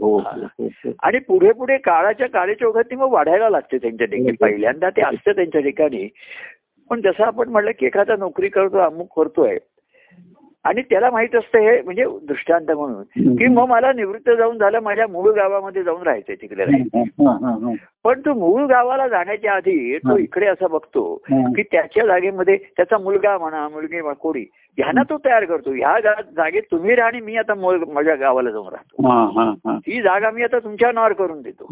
हो, 0.00 0.18
हो. 0.18 0.90
आणि 1.02 1.18
पुढे 1.18 1.52
पुढे 1.52 1.76
काळाच्या 1.76 2.28
काळाच्या 2.28 2.68
ओघात 2.68 2.84
ती 2.84 2.96
मग 2.96 3.12
वाढायला 3.12 3.50
लागते 3.50 3.78
त्यांच्या 3.78 4.06
ठिकाणी 4.06 4.36
पहिल्यांदा 4.40 4.90
ते 4.90 5.02
असतं 5.02 5.32
त्यांच्या 5.32 5.60
ठिकाणी 5.60 6.08
पण 6.90 7.00
जसं 7.00 7.24
आपण 7.24 7.48
म्हटलं 7.48 7.70
की 7.78 7.86
एखादा 7.86 8.16
नोकरी 8.16 8.48
करतो 8.48 8.78
अमुक 8.78 9.20
करतोय 9.20 9.58
आणि 10.64 10.82
त्याला 10.82 11.10
माहीत 11.10 11.34
असतं 11.36 11.58
हे 11.58 11.82
म्हणजे 11.82 12.04
दृष्टांत 12.22 12.70
म्हणून. 12.70 13.02
की 13.36 13.46
मग 13.46 13.68
मला 13.68 13.92
निवृत्त 13.92 14.30
जाऊन 14.38 14.58
झालं 14.58 14.80
माझ्या 14.80 15.06
मूळ 15.06 15.32
गावामध्ये 15.32 15.82
जाऊन 15.82 16.02
राहायचंय 16.02 16.34
तिकडे. 16.34 16.64
पण 18.06 18.20
तो 18.20 18.34
मूळ 18.34 18.66
गावाला 18.66 19.08
जाण्याच्या 19.08 19.52
आधी 19.52 19.96
तो. 19.98 20.16
इकडे 20.18 20.46
असा 20.46 20.66
बघतो. 20.66 21.14
की 21.56 21.62
त्याच्या 21.62 22.06
जागेमध्ये 22.06 22.56
त्याचा 22.56 22.98
मुलगा 22.98 23.38
म्हणा 23.38 23.68
मुलगी 23.68 24.00
कोणी 24.20 24.44
ह्यांना 24.78 25.02
तो 25.02 25.16
तयार 25.18 25.44
करतो 25.44 25.70
ह्या 25.72 25.98
जागेत 26.36 26.62
तुम्ही 26.70 26.94
राहा 26.94 27.08
आणि 27.08 27.20
मी 27.20 27.36
आता 27.36 27.54
माझ्या 27.92 28.14
गावाला 28.14 28.50
जाऊन 28.50 28.68
राहतो 28.68 29.08
हा, 29.08 29.30
हा, 29.34 29.50
हा. 29.66 29.78
ही 29.86 30.02
जागा 30.02 30.30
मी 30.30 30.42
आता 30.42 30.58
तुमच्या 30.58 30.92
नावावर 30.92 31.12
करून 31.12 31.42
देतो 31.42 31.66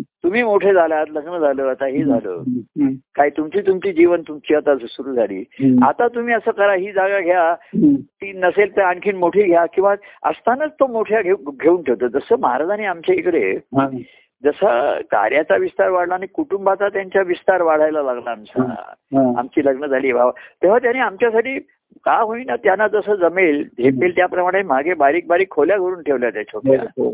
तुम्ही 0.00 0.42
मोठे 0.42 0.72
झालात 0.74 1.06
लग्न 1.10 1.38
झालं 1.38 1.62
आता 1.62 1.86
हे 1.86 2.04
झालं 2.04 2.42
काय 3.16 3.30
तुमची 3.30 3.60
तुमची 3.60 3.92
जीवन 3.92 4.22
तुमची 4.28 4.54
आता 4.54 4.76
सुरू 4.76 5.14
झाली. 5.14 5.44
आता 5.84 6.08
तुम्ही 6.08 6.34
असं 6.34 6.50
करा 6.50 6.74
ही 6.74 6.92
जागा 6.92 7.20
घ्या. 7.20 7.54
ती 7.96 8.32
नसेल 8.32 8.76
तर 8.76 8.82
आणखीन 8.82 9.16
मोठी 9.16 9.42
घ्या 9.42 9.66
किंवा 9.66 9.94
असतानाच 10.22 10.70
तो 10.70 10.86
मोठ्या 10.86 11.22
घेऊ- 11.22 11.52
घेऊन 11.62 11.82
ठेवतो 11.82 12.08
जसं 12.08 12.36
महाराजांनी 12.38 12.84
आमच्या 12.86 13.14
इकडे. 13.14 13.58
जसा 14.44 15.00
कार्याचा 15.00 15.56
विस्तार 15.56 15.90
वाढला 15.90 16.14
आणि 16.14 16.26
कुटुंबाचा 16.26 16.88
त्यांचा 16.88 17.22
विस्तार 17.22 17.62
वाढायला 17.62 18.02
लागला 18.02 18.30
आमचा. 18.30 18.62
हा. 18.62 19.38
आमची 19.38 19.64
लग्न 19.64 19.86
झाली 19.86 20.12
भाव. 20.12 20.30
तेव्हा 20.30 20.78
त्यांनी 20.78 21.00
आमच्यासाठी 21.00 21.58
का 22.04 22.22
होईना 22.22 22.56
त्यांना 22.56 22.88
जसं 22.88 23.14
जमेल 23.14 23.64
झेपेल 23.64 24.16
त्याप्रमाणे 24.16 24.62
मागे 24.62 24.94
बारीक 24.94 25.26
बारीक 25.26 25.50
खोल्या 25.50 25.76
करून 25.76 26.02
ठेवल्या 26.02 26.30
त्या 26.30 26.42
छोट्या. 26.42 27.10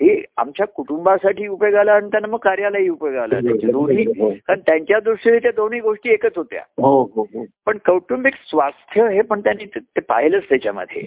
हो, 0.00 0.06
हो, 0.06 0.10
हो. 0.10 0.16
हे 0.16 0.24
आमच्या 0.36 0.66
कुटुंबासाठी 0.66 1.46
उपयोगाला 1.46 1.92
आणि 1.92 2.08
त्यांना 2.08 2.28
मग 2.28 2.38
कार्यालाही 2.38 2.88
उपयोगाला 2.88 3.40
दोन्ही 3.42 4.04
हो, 4.18 4.30
कारण 4.30 4.60
त्यांच्या 4.60 5.00
दृष्टीने 5.00 5.38
त्या 5.38 5.50
दोन्ही 5.56 5.80
गोष्टी 5.80 6.10
एकच 6.10 6.32
होत्या. 6.36 6.60
हो, 6.82 7.02
हो, 7.02 7.22
हो. 7.22 7.44
पण 7.66 7.78
कौटुंबिक 7.86 8.32
स्वास्थ्य 8.34 9.08
हे 9.08 9.22
पण 9.22 9.40
त्यांनी 9.40 9.64
ते 9.64 10.00
पाहिलंच 10.00 10.42
त्याच्यामध्ये. 10.48 11.02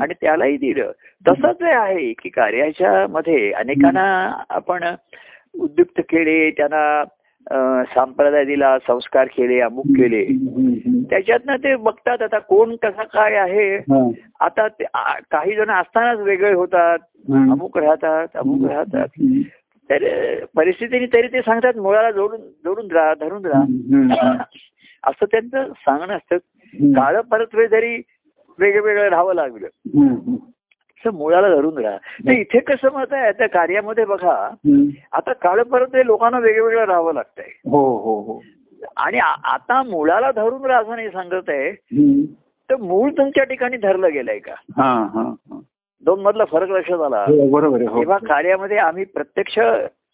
आणि 0.00 0.14
त्यालाही 0.20 0.56
दिलं. 0.56 0.92
तसंच 1.28 1.62
हे 1.62 1.70
आहे 1.70 2.12
की 2.12 2.28
कार्याच्या 2.28 3.06
मध्ये 3.06 3.52
अनेकांना 3.52 4.38
आपण 4.50 4.84
उद्युक्त 5.60 6.00
केले 6.00 6.50
त्यांना 6.50 7.04
संप्रदाय 7.94 8.44
दिला 8.44 8.78
संस्कार 8.78 9.26
केले 9.26 9.60
अमुक 9.60 9.86
केले. 9.86 10.24
त्याच्यातनं 11.10 11.56
ते 11.56 11.76
बघतात 11.76 12.22
आता 12.22 12.38
कोण 12.38 12.76
कसा 12.76 13.02
काय 13.02 13.34
आहे. 13.34 13.76
आता 14.40 14.68
काही 15.30 15.54
जण 15.54 15.70
असतानाच 15.70 16.18
वेगळे 16.18 16.52
होतात. 16.52 16.98
अमुक 17.32 17.78
राहतात 17.78 18.28
अमुक 18.34 18.70
राहतात. 18.70 19.08
तर 19.90 20.04
परिस्थितीने 20.56 21.06
तरी 21.06 21.26
ते 21.26 21.40
सांगतात 21.40 21.76
मुळाला 21.76 22.10
जोडून 22.10 22.40
जोडून 22.40 22.90
राहा 22.90 23.14
धरून 23.14 23.46
राहा. 23.46 23.64
असं 25.04 25.24
त्यांचं 25.24 25.72
सांगणं 25.72 26.16
असतं. 26.16 26.36
काळ 26.94 27.20
परत 27.20 27.54
वेळ 27.54 27.68
जरी 27.68 28.02
वेगवेगळं 28.58 29.08
राहावं 29.08 29.34
लागलं 29.34 29.66
मुळाला 31.10 31.48
धरून 31.54 31.78
राहा. 31.78 31.96
तर 31.96 32.30
इथे 32.30 32.60
कसं 32.60 32.88
मत 32.92 33.12
आहे 33.12 33.32
त्या 33.32 33.48
कार्यामध्ये 33.48 34.04
बघा. 34.04 34.50
आता 35.12 35.32
काळ 35.32 35.62
परत 35.62 35.86
वेळ 35.92 36.04
लोकांना 36.04 36.38
वेगवेगळं 36.38 36.84
राहावं 36.84 37.14
लागतंय. 37.14 37.44
हो 37.44 37.98
हो 37.98 38.20
हो. 38.20 38.42
आणि 38.96 39.18
आता 39.44 39.82
मुळाला 39.82 40.30
धरून 40.30 40.64
राहा 40.64 40.80
असं 40.80 40.94
नाही 40.94 41.08
सांगत 41.08 41.48
आहे. 41.48 41.72
तर 42.70 42.76
मूळ 42.76 43.10
तुमच्या 43.10 43.44
ठिकाणी 43.44 43.76
धरलं 43.76 44.12
गेलंय 44.12 44.38
का? 44.38 44.52
हा 44.52 44.92
हा 45.14 45.22
हा. 45.22 45.60
दोन 46.02 46.20
मधला 46.20 46.44
फरक 46.44 46.68
लक्षात 46.68 47.00
आला. 47.00 47.22
हो, 47.22 47.50
बरोबर 47.50 47.82
हो. 47.82 48.00
तेव्हा 48.00 48.18
कार्यामध्ये 48.18 48.76
आम्ही 48.76 49.04
प्रत्यक्ष 49.04 49.58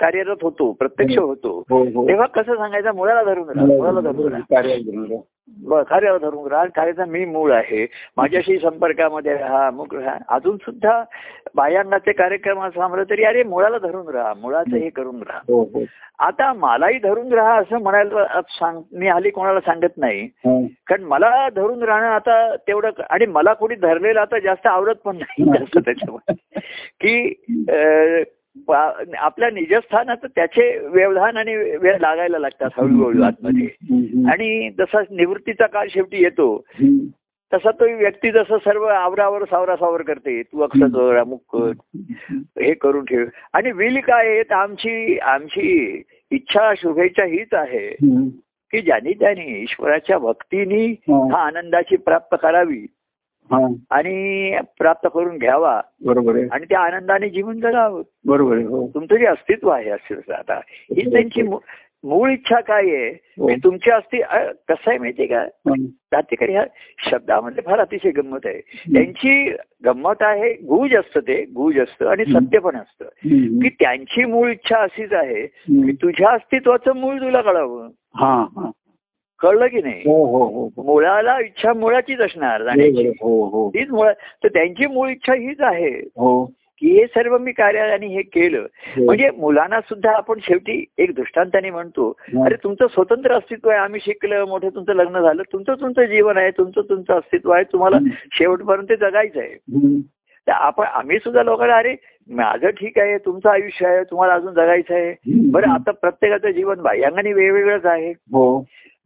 कार्यरत 0.00 0.36
होतो 0.42 0.72
प्रत्यक्ष 0.72 1.18
होतो. 1.18 1.64
हो 1.70 1.84
हो. 1.84 2.08
तेव्हा 2.08 2.26
कसं 2.26 2.54
सांगायचं 2.54 2.94
मुळाला 2.94 3.22
धरून 3.22 3.48
राहा 3.48 3.66
मुळाला 3.66 4.00
धरून 4.00 4.32
राहा. 4.32 4.40
कार्याला 4.40 4.90
धरून 4.90 5.04
राहा. 5.10 5.22
ब- 5.68 5.74
कार्याला 5.74 6.18
धरून 6.18 6.50
राहा 6.50 6.64
कार्याचा 6.64 7.04
मी 7.04 7.24
मूळ 7.24 7.52
आहे. 7.52 7.86
माझ्याशी 8.16 8.58
संपर्कामध्ये 8.58 9.36
राहा 9.36 9.70
मुख 9.70 9.94
राहा. 9.94 10.18
अजून 10.28 10.56
सुद्धा 10.56 11.04
बाह्यांगाचे 11.54 12.12
कार्यक्रम 12.12 12.62
असं 12.62 13.02
तरी 13.10 13.24
अरे 13.24 13.42
मुळाला 13.42 13.78
धरून 13.78 14.08
राहा 14.08 14.34
मुळाचं 14.42 14.76
हे 14.76 14.90
करून 14.90 15.16
राहा. 15.16 15.38
हो 15.38 15.62
हो. 15.62 15.84
आता 16.18 16.52
मलाही 16.52 16.98
धरून 16.98 17.32
राहा 17.32 17.58
असं 17.58 17.78
म्हणायला 17.78 18.40
सांग 18.48 18.82
मी 18.92 19.08
हल्ली 19.08 19.30
कोणाला 19.30 19.60
सांगत 19.60 19.92
नाही. 19.96 20.20
हा. 20.20 20.66
कारण 20.86 21.02
मला 21.02 21.48
धरून 21.48 21.82
राहणं 21.82 22.06
आता 22.06 22.56
तेवढं 22.56 22.90
आणि 23.10 23.26
मला 23.26 23.52
कोणी 23.52 23.74
धरलेलं 23.74 24.20
आता 24.20 24.38
जास्त 24.38 24.66
आवडत 24.66 24.96
पण 25.04 25.16
नाही. 25.16 25.44
जास्त 25.44 25.78
त्याच्यामुळे. 25.78 26.34
की 27.00 27.42
आपल्या 29.18 29.50
निजस्थानात 29.50 30.16
त्याचे 30.24 30.78
व्यवधान 30.78 31.36
आणि 31.36 31.56
वेळ 31.56 31.98
लागायला 32.00 32.38
लागतात 32.38 32.68
हळूहळू 32.76 33.22
आतमध्ये. 33.22 33.68
आणि 34.30 34.70
जसा 34.70 35.00
निवृत्तीचा 35.10 35.66
काळ 35.66 35.86
शेवटी 35.90 36.22
येतो. 36.22 36.64
तसा 37.54 37.70
तो 37.70 37.96
व्यक्ती 37.96 38.30
जसं 38.30 38.56
सर्व 38.58 38.82
आवरावर 38.82 39.44
सावरा 39.44 39.76
सावर 39.76 40.02
करते 40.02 40.42
तू 40.42 40.60
अक्षर 40.60 40.86
कर 40.86 41.16
अमुक 41.16 41.42
कर 41.52 41.72
हे 42.62 42.74
करून 42.74 43.04
ठेव 43.04 43.24
आणि 43.52 43.72
विल 43.72 44.00
काय 44.00 44.42
आमची 44.50 45.18
आमची 45.18 46.02
इच्छा 46.30 46.72
शुभेच्छा 46.76 47.24
हीच 47.24 47.54
आहे. 47.54 47.96
की 48.72 48.80
ज्यांनी 48.80 49.12
त्यांनी 49.12 49.62
ईश्वराच्या 49.62 50.18
भक्तीनी 50.18 50.86
हा. 50.86 51.46
आनंदाची 51.46 51.96
प्राप्त 51.96 52.36
करावी. 52.42 52.86
आणि 53.90 54.56
प्राप्त 54.78 55.08
करून 55.14 55.38
घ्यावा. 55.38 55.80
बरोबर 56.04 56.36
आहे. 56.36 56.48
आणि 56.52 56.64
त्या 56.64 56.80
आनंदाने 56.80 57.28
जीवन 57.28 57.60
जगावं. 57.60 58.02
बरोबर 58.26 58.56
आहे 58.56 58.64
हो. 58.64 58.88
तुमचं 58.94 59.16
जे 59.16 59.26
अस्तित्व 59.26 59.68
आहे 59.68 59.90
अस्तित्व 59.90 60.32
आता 60.32 60.60
ही 60.68 61.12
त्यांची 61.12 61.42
मूळ 62.04 62.30
इच्छा 62.30 62.60
काय 62.60 62.82
आहे? 62.82 63.08
हो. 63.08 63.50
तुमची 63.64 63.90
अस्ति 63.90 64.18
कसं 64.68 64.90
आहे 64.90 64.98
माहितीये 64.98 65.28
का. 65.28 65.46
जातीकडे 66.12 66.52
ह्या 66.52 66.64
शब्दामध्ये 67.10 67.62
फार 67.66 67.78
अतिशय 67.78 68.10
गंमत 68.10 68.38
आहे. 68.44 68.60
त्यांची 68.94 69.50
गंमत 69.84 70.14
आहे 70.20 70.52
गुज 70.52 70.96
असतं 70.96 71.20
ते 71.20 71.44
गुज 71.44 71.78
असतं 71.78 72.06
आणि 72.08 72.24
सत्य 72.24 72.58
पण 72.58 72.76
असतं. 72.76 73.04
की 73.62 73.68
त्यांची 73.68 74.24
मूळ 74.24 74.50
इच्छा 74.50 74.76
अशीच 74.78 75.12
आहे 75.12 75.46
की. 75.46 75.92
तुझ्या 75.92 76.30
अस्तित्वाचं 76.30 76.96
मूळ 76.96 77.16
तुला 77.16 77.40
कळावं. 77.40 77.88
कळलं 79.40 79.66
की 79.66 79.80
नाही 79.82 80.02
हो 80.06 80.24
हो 80.26 80.44
हो. 80.44 80.82
मुळाला 80.84 81.38
इच्छा 81.40 81.72
मुळाचीच 81.72 82.20
असणार 82.20 82.62
जाण्याची. 82.62 83.08
हो 83.08 83.44
हो 83.48 83.68
हीच 83.68 83.90
मुळ 83.90 84.08
तर 84.44 84.48
त्यांची 84.48 84.86
मूळ 84.86 85.08
इच्छा 85.10 85.34
हीच 85.34 85.60
आहे 85.60 85.90
हो 86.16 86.44
की 86.82 86.90
हे 86.98 87.06
सर्व 87.06 87.36
मी 87.38 87.52
कार्याने 87.52 88.06
हे 88.06 88.22
केलं. 88.22 88.66
म्हणजे 88.98 89.30
मुलांना 89.36 89.80
सुद्धा 89.80 90.10
आपण 90.10 90.38
शेवटी 90.42 90.84
एक 90.98 91.14
दृष्टांताने 91.14 91.70
म्हणतो. 91.70 92.08
अरे 92.44 92.54
तुमचं 92.64 92.86
स्वतंत्र 92.86 93.32
अस्तित्व 93.32 93.70
आहे 93.70 93.78
आम्ही 93.78 94.00
शिकलं 94.04 94.44
मोठं 94.48 94.68
तुमचं 94.68 94.94
लग्न 94.94 95.20
झालं 95.20 95.42
तुमचं 95.52 95.74
तुमचं 95.74 96.04
जीवन 96.04 96.36
आहे 96.38 96.50
तुमचं 96.50 96.80
तुमचं 96.80 97.14
अस्तित्व 97.14 97.50
आहे 97.50 97.64
तुम्हाला. 97.64 97.98
शेवटपर्यंत 98.32 98.92
जगायचं 99.00 99.40
आहे. 99.40 99.54
तर 100.46 100.52
आपण 100.52 100.86
आम्ही 100.86 101.18
सुद्धा 101.18 101.42
लोकांना 101.42 101.76
अरे 101.76 101.94
माझं 102.28 102.70
ठीक 102.70 102.98
आहे 102.98 103.16
तुमचं 103.18 103.48
आयुष्य 103.50 103.86
आहे 103.86 104.02
तुम्हाला 104.04 104.34
अजून 104.34 104.54
जगायचं 104.54 104.94
आहे. 104.94 105.14
बरं 105.50 105.70
आता 105.70 105.90
प्रत्येकाचं 105.90 106.50
जीवन 106.50 106.80
बाह्यांगाने 106.80 107.32
वेगवेगळंच 107.32 107.86
आहे 107.86 108.12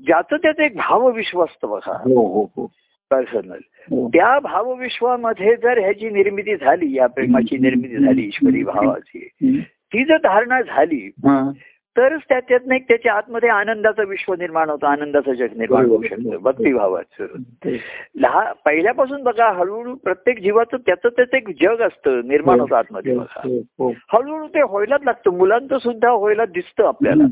ज्याचं 0.00 0.36
त्याचं 0.36 0.62
एक 0.62 0.76
भावविश्व 0.76 1.44
असतं 1.44 1.68
बघा 1.68 1.92
हो 1.92 2.26
हो 2.26 2.50
हो 2.56 2.66
पर्सनल 3.10 3.58
हो. 3.90 4.08
त्या 4.08 4.38
भावविश्वामध्ये 4.38 5.56
जर 5.56 5.78
ह्याची 5.78 6.10
निर्मिती 6.10 6.56
झाली 6.56 6.96
या 6.96 7.06
प्रेमाची 7.06 7.58
निर्मिती 7.58 7.96
झाली 7.96 8.22
ईश्वरी 8.22 8.62
भावाची. 8.62 9.28
ती 9.94 10.04
जर 10.04 10.16
धारणा 10.16 10.60
झाली. 10.60 11.10
तरच 11.96 12.20
त्याच्यात 12.28 12.72
एक 12.72 12.88
त्याच्या 12.88 13.12
आतमध्ये 13.12 13.48
आनंदाचं 13.48 14.04
विश्व 14.04 14.34
निर्माण 14.34 14.70
होतं 14.70 14.86
आनंदाचं 14.86 15.32
जग 15.32 15.46
निर्माण 15.56 15.86
होऊ 15.86 16.02
शकतं. 16.02 16.36
भक्तिभावाचं 16.42 17.26
ते- 17.64 17.76
लहान 18.16 18.46
पहिल्यापासून 18.64 19.22
बघा 19.22 19.52
हळूहळू 19.52 19.94
प्रत्येक 19.94 20.38
जीवाचं 20.38 20.76
त्याचं 20.76 21.08
त्याचं 21.08 21.36
एक 21.36 21.62
जग 21.62 21.80
असतं 21.80 22.20
निर्माण 22.24 22.60
होतं 22.60 22.76
आतमध्ये 22.76 23.18
बघा. 23.18 23.40
हो, 23.44 23.58
हो. 23.58 23.92
हळूहळू 24.12 24.46
ते 24.46 24.62
व्हायलाच 24.62 25.00
लागतं. 25.04 25.30
मुलांचं 25.30 25.78
सुद्धा 25.78 26.12
व्हायला 26.12 26.44
दिसतं 26.44 26.84
आपल्याला. 26.84 27.22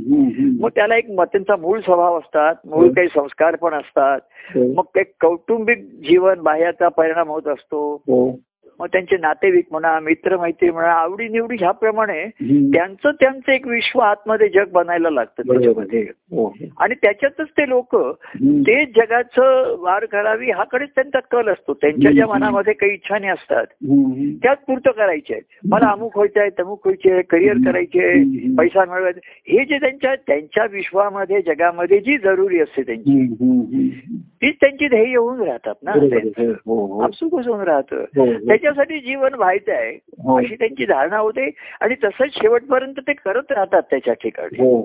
मग 0.60 0.70
त्याला 0.74 0.96
एक 0.96 1.06
त्यांचा 1.20 1.56
मूळ 1.56 1.80
स्वभाव 1.80 2.18
असतात 2.18 2.54
मूळ 2.66 2.86
काही 2.92 3.08
संस्कार 3.08 3.56
पण 3.56 3.74
असतात. 3.74 4.20
हो, 4.56 4.72
मग 4.72 4.84
एक 4.96 5.12
कौटुंबिक 5.20 5.78
जीवन 5.78 6.40
बाह्याचा 6.40 6.88
परिणाम 6.88 7.28
होत 7.28 7.48
असतो. 7.48 7.94
हो. 7.94 8.36
मग 8.80 8.86
त्यांचे 8.86 9.16
नातेवाईक 9.16 9.66
म्हणा 9.70 10.00
मित्र 10.00 10.36
मैत्री 10.36 10.70
म्हणा 10.70 10.92
आवडी 10.92 11.28
निवडी 11.28 11.56
ह्याप्रमाणे. 11.60 12.24
त्यांचं 12.72 13.10
त्यांचं 13.10 13.52
एक 13.52 13.66
विश्व 13.66 14.00
आतमध्ये 14.00 14.48
जग 14.48 14.70
बनायला 14.72 15.10
लागतं. 15.10 15.42
त्याच्यामध्ये 15.42 16.00
हो. 16.02 16.54
आणि 16.78 16.94
त्याच्यातच 16.94 17.46
ते 17.48 17.68
लोक. 17.68 17.96
ते 18.44 18.84
जगाचं 18.84 19.76
वार 19.78 20.04
करावी 20.04 20.50
हाकडेच 20.50 20.88
त्यांचा 20.88 21.20
कल 21.20 21.48
असतो 21.48 21.74
त्यांच्या 21.74 22.12
ज्या. 22.12 22.26
मनामध्ये 22.26 22.72
काही 22.72 22.92
इच्छाने 22.92 23.28
असतात. 23.28 23.66
त्याच 24.42 24.58
पूर्त 24.58 24.88
करायचे 24.96 25.34
आहेत 25.34 25.66
मला 25.68 25.86
अमुक 25.86 26.16
व्हायचं 26.16 26.40
आहे 26.40 26.50
तमुक 26.58 26.86
व्हायचे 26.86 27.22
करिअर 27.22 27.56
करायचे. 27.66 28.24
पैसा 28.58 28.84
मिळवायचा 28.84 29.20
हे 29.24 29.64
जे 29.64 29.78
त्यांच्या 29.78 30.14
त्यांच्या 30.14 30.66
विश्वामध्ये 30.72 31.40
जगामध्ये 31.42 31.98
जी 31.98 32.18
जरुरी 32.18 32.60
असते 32.60 32.82
त्यांची. 32.82 33.26
तीच 34.42 34.56
त्यांची 34.60 34.88
ध्येय 34.88 35.16
होऊन 35.16 35.42
राहतात 35.42 35.74
ना. 35.82 35.92
हो, 35.92 36.86
हो. 36.86 37.00
आपसुकच 37.00 37.46
होऊन 37.46 37.60
राहतं 37.60 37.96
हो. 37.96 38.32
त्याच्यासाठी 38.32 39.00
जीवन 39.00 39.34
व्हायचं 39.34 39.72
आहे. 39.72 39.94
अशी 40.36 40.54
त्यांची 40.54 40.84
धारणा 40.84 41.18
होते 41.18 41.50
आणि 41.80 41.94
तसंच 41.94 42.30
शेवटपर्यंत 42.30 42.94
ते 42.98 43.12
करत 43.12 43.52
राहतात 43.52 43.82
त्याच्या 43.82 44.14
ठिकाणी. 44.14 44.84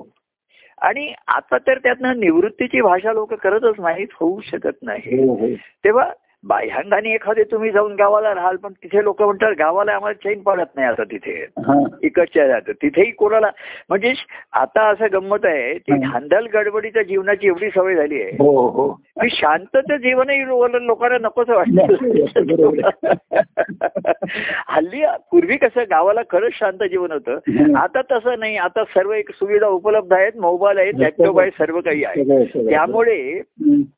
आणि 0.80 1.12
आता 1.26 1.58
तर 1.58 1.78
त्यातनं 1.78 2.20
निवृत्तीची 2.20 2.80
भाषा 2.80 3.12
लोक 3.12 3.34
करतच 3.34 3.80
नाहीत 3.80 4.06
होऊ 4.20 4.40
शकत 4.40 4.82
नाही. 4.82 5.34
तेव्हा 5.56 6.12
बाह्यांगाने 6.44 7.14
एखादे 7.14 7.44
तुम्ही 7.44 7.70
जाऊन 7.70 7.94
गावाला 7.94 8.34
राहाल 8.34 8.56
पण 8.56 8.72
तिथे 8.72 9.04
लोक 9.04 9.22
म्हणतात 9.22 9.52
गावाला 9.58 9.92
आम्हाला 9.92 10.14
चैन 10.24 10.42
पडत 10.42 10.66
नाही 10.76 10.88
आता 10.88 11.04
तिथे 11.04 11.44
हा. 11.58 11.84
इकडच्या 12.02 12.48
जातं 12.48 12.72
तिथेही 12.82 13.10
कोणाला 13.10 13.50
म्हणजे 13.88 14.12
आता 14.52 14.88
असं 14.88 15.06
गंमत 15.12 15.44
आहे 15.44 15.78
ती 15.78 15.92
हा. 15.92 15.98
धांदल 16.02 16.46
गडबडीच्या 16.54 17.02
जीवनाची 17.02 17.46
एवढी 17.46 17.70
सवय 17.70 17.94
झाली 17.94 18.22
आहे 18.22 18.30
हो, 18.38 18.68
हो. 18.68 19.00
की 19.20 19.30
शांतचं 19.30 19.96
जीवनही 19.96 20.46
लोकांना 20.86 21.18
नकोच 21.20 21.48
वाटतं 21.48 21.86
हल्ली 24.68 25.04
पूर्वी 25.30 25.56
कसं 25.56 25.82
गावाला 25.90 26.20
खरंच 26.30 26.52
शांत 26.52 26.82
जीवन 26.82 27.12
होतं. 27.12 27.38
आता 27.78 28.00
तसं 28.10 28.38
नाही 28.38 28.56
आता 28.56 28.84
सर्व 28.84 29.12
एक 29.12 29.30
सुविधा 29.30 29.66
उपलब्ध 29.66 30.12
आहेत 30.12 30.36
मोबाईल 30.36 30.78
आहेत 30.78 30.92
लॅपटॉप 30.96 31.40
आहे 31.40 31.50
सर्व 31.50 31.80
काही 31.80 32.04
आहे. 32.04 32.24
त्यामुळे. 32.66 33.40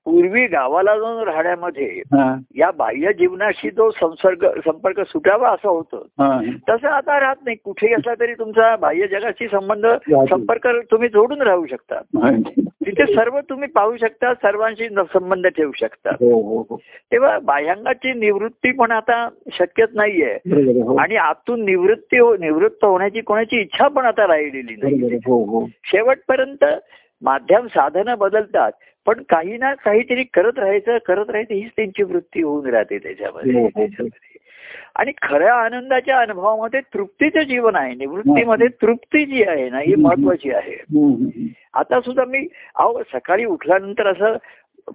पूर्वी 0.04 0.46
गावाला 0.46 0.98
जाऊन 0.98 1.24
राहण्यामध्ये 1.24 2.02
हा. 2.14 2.27
या 2.56 2.70
बाह्य 2.70 3.12
जीवनाशी 3.12 3.70
जो 3.70 3.90
संसर्ग 3.90 4.46
संपर्क 4.60 5.00
सुटावा 5.00 5.48
असं 5.48 5.68
होतं. 5.68 6.04
तसं 6.68 6.88
आता 6.88 7.20
राहत 7.20 7.36
नाही 7.44 7.56
कुठेही 7.64 7.94
असला 7.94 8.14
तरी 8.20 8.34
तुमचा 8.34 8.76
बाह्य 8.76 9.06
जगाशी 9.06 9.46
संबंध 9.46 9.86
संपर्क 10.30 10.68
तुम्ही 10.90 11.08
जोडून 11.08 11.42
राहू 11.42 11.66
शकता. 11.66 12.00
तिथे 12.62 13.14
सर्व 13.14 13.40
तुम्ही 13.40 13.68
पाहू 13.68 13.96
शकता 13.96 14.34
सर्वांशी 14.34 14.88
संबंध 14.88 15.46
ठेवू 15.46 15.72
शकता 15.76 16.10
हो, 16.10 16.42
हो, 16.42 16.66
हो. 16.70 16.76
तेव्हा 17.12 17.38
बाह्यांगाची 17.38 18.14
निवृत्ती 18.14 18.72
पण 18.72 18.90
आता 18.90 19.28
शक्यच 19.52 19.88
नाहीये. 19.94 20.32
आणि 20.98 21.16
आतून 21.16 21.64
निवृत्ती 21.64 22.18
निवृत्त 22.18 22.84
होण्याची 22.84 23.20
कोणाची 23.20 23.60
इच्छा 23.60 23.88
पण 23.88 24.04
आता 24.04 24.26
राहिलेली 24.26 24.76
नाही. 24.82 25.18
शेवटपर्यंत 25.84 26.64
माध्यम 27.22 27.66
साधनं 27.66 28.18
बदलतात 28.18 28.72
पण 29.06 29.22
काही 29.28 29.56
ना 29.56 29.74
काहीतरी 29.74 30.24
करत 30.24 30.58
राहायचं 30.58 30.98
करत 30.98 31.30
राहायचं 31.30 31.54
हीच 31.54 31.70
त्यांची 31.76 32.02
वृत्ती 32.02 32.42
होऊन 32.42 32.66
राहते 32.66 32.98
त्याच्यामध्ये 32.98 33.52
हो, 33.52 33.60
हो. 33.60 33.68
त्याच्यामध्ये 33.68 34.36
आणि 34.96 35.12
खऱ्या 35.22 35.54
आनंदाच्या 35.54 36.20
अनुभवामध्ये 36.20 36.80
तृप्तीचं 36.80 37.42
जीवन 37.42 37.76
आहे 37.76 37.94
निवृत्तीमध्ये 37.94 38.68
तृप्ती 38.82 39.24
जी 39.26 39.42
आहे 39.42 39.68
ना 39.70 39.78
ही 39.78 39.94
महत्वाची 39.94 40.50
आहे. 40.50 40.76
आता 41.74 42.00
सुद्धा 42.00 42.24
मी 42.24 42.46
अहो 42.74 43.02
सकाळी 43.12 43.44
उठल्यानंतर 43.44 44.06
असं 44.06 44.36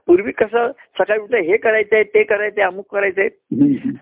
पूर्वी 0.07 0.31
कसं 0.31 0.71
सकाळी 0.99 1.19
उठलं 1.19 1.37
हे 1.37 1.57
करायचंय 1.57 2.03
ते 2.03 2.23
करायचंय 2.23 2.63
अमुक 2.63 2.85
करायचंय. 2.95 3.27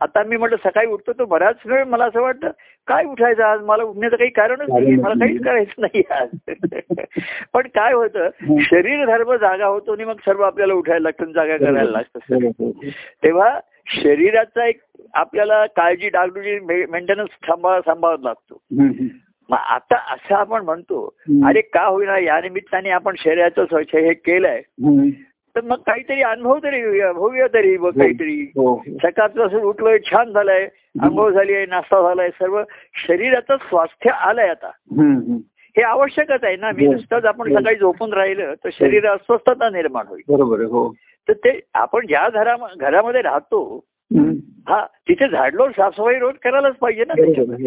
आता 0.02 0.24
मी 0.24 0.38
म्हटलं 0.38 0.58
सकाळी 0.66 0.88
उठतो 0.88 1.14
तो 1.14 1.26
बराच 1.26 1.56
वेळ 1.66 1.84
मला 1.84 2.06
असं 2.06 2.22
वाटतं 2.22 2.52
काय 2.88 3.06
उठायचं 3.06 3.44
आज 3.44 3.62
मला 3.62 3.84
उठण्याचं 3.84 4.16
काही 4.16 4.30
कारणच 4.30 4.70
नाही 4.70 4.96
मला 4.96 5.14
काहीच 5.20 5.42
करायचं 5.44 5.82
नाही 5.82 6.04
आज 6.10 6.30
पण 7.54 7.68
काय 7.68 7.94
होतं 7.94 8.30
शरीर 8.62 9.06
धर्म 9.06 9.36
जागा 9.36 9.66
होतो 9.66 9.94
आणि 9.94 10.04
मग 10.04 10.20
सर्व 10.26 10.42
आपल्याला 10.44 10.74
उठायला 10.74 11.04
लागतं 11.04 11.32
जागा 11.32 11.58
करायला 11.58 11.92
लागतं. 11.92 12.70
तेव्हा 13.24 13.60
शरीराचा 13.88 14.66
एक 14.66 14.80
आपल्याला 15.14 15.66
काळजी 15.66 16.10
डागडुजी 16.10 16.60
मेंटेनन्स 16.92 17.30
सांभाळ 17.46 17.80
सांभाळावा 17.80 18.24
लागतो. 18.24 18.62
मग 19.50 19.58
आता 19.58 19.96
असं 20.14 20.36
आपण 20.36 20.64
म्हणतो. 20.64 21.06
अरे 21.48 21.62
का 21.62 21.86
होईना 21.86 22.18
या 22.20 22.40
निमित्ताने 22.42 22.90
आपण 22.90 23.16
शरीराचं 23.20 23.66
स्वच्छ 23.66 23.96
हे 23.96 24.14
केलंय. 24.14 24.62
तर 25.56 25.62
मग 25.64 25.78
काहीतरी 25.78 26.22
अनुभव 26.22 26.58
तरी 26.64 26.80
घेऊया, 26.82 27.10
होऊया 27.10 27.48
तरी 27.48 27.78
मग 27.78 27.90
काहीतरी 27.90 28.42
हो, 28.56 28.74
हो. 28.74 28.98
सकाळचं 28.98 29.48
असं 29.48 29.62
उठलोय 29.62 29.98
छान 30.12 30.32
झालंय 30.32 30.68
आंघोळ 31.02 31.32
झाली 31.32 31.54
आहे 31.56 31.66
नाश्ता 31.66 32.02
झालाय 32.02 32.30
सर्व 32.30 32.62
शरीराचं 33.08 33.58
स्वास्थ्य 33.58 34.10
आलंय 34.10 34.50
आता. 34.50 34.72
हे 35.76 35.82
आवश्यकच 35.82 36.44
आहे 36.44 36.56
ना 36.56 36.72
मी 36.72 36.86
हो. 36.86 36.92
नुसतंच 36.94 37.26
आपण 37.26 37.52
हो. 37.52 37.60
सकाळी 37.60 37.76
झोपून 37.76 38.14
राहिलं 38.14 38.54
तर 38.64 38.70
शरीर 38.74 39.08
अस्वस्थता 39.08 39.70
निर्माण 39.70 40.08
होईल 40.08 40.24
बरोबर 40.30 40.62
हो 40.62 40.94
तर 41.28 41.34
ते 41.34 41.60
आपण 41.74 42.08
ज्या 42.08 42.30
घरा 42.30 42.56
घरामध्ये 42.80 43.22
राहतो. 43.22 43.86
हा 44.70 44.86
तिथे 44.86 45.28
झाडलोट 45.28 45.72
साफसफाई 45.72 46.20
रोज 46.20 46.34
करायलाच 46.44 46.76
पाहिजे 46.76 47.04
ना 47.08 47.14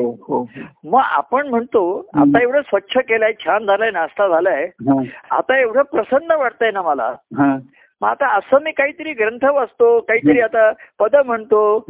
हो 0.03 0.11
हो 0.23 0.49
मग 0.85 1.01
आपण 1.05 1.49
म्हणतो 1.49 2.09
आता 2.15 2.43
एवढं 2.43 2.61
स्वच्छ 2.61 2.97
केलंय 2.97 3.33
छान 3.45 3.67
झालंय 3.67 3.91
नाश्ता 3.91 4.29
झालाय 4.29 4.69
आता 5.31 5.61
एवढं 5.61 5.83
प्रसन्न 5.83 6.35
वाटतंय 6.39 6.71
ना 6.71 6.83
मला. 6.83 7.15
मग 8.01 8.09
आता 8.09 8.37
असं 8.37 8.63
मी 8.63 8.73
काहीतरी 8.73 9.13
ग्रंथ 9.13 9.45
वाचतो 9.45 10.01
काहीतरी 10.01 10.41
आता 10.41 10.73
पद 10.99 11.17
म्हणतो. 11.17 11.85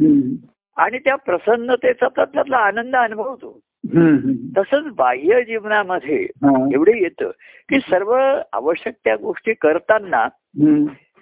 आणि 0.77 0.97
त्या 0.97 1.15
प्रसन्नतेचा 1.15 2.07
त्यातला 2.07 2.57
आनंद 2.57 2.95
अनुभवतो. 2.95 3.59
तसंच 4.57 4.93
बाह्य 4.95 5.43
जीवनामध्ये. 5.43 6.27
एवढे 6.73 6.91
येतं 7.01 7.31
की 7.69 7.79
सर्व 7.79 8.13
आवश्यक 8.53 8.93
त्या 9.03 9.15
गोष्टी 9.15 9.53
करताना. 9.53 10.27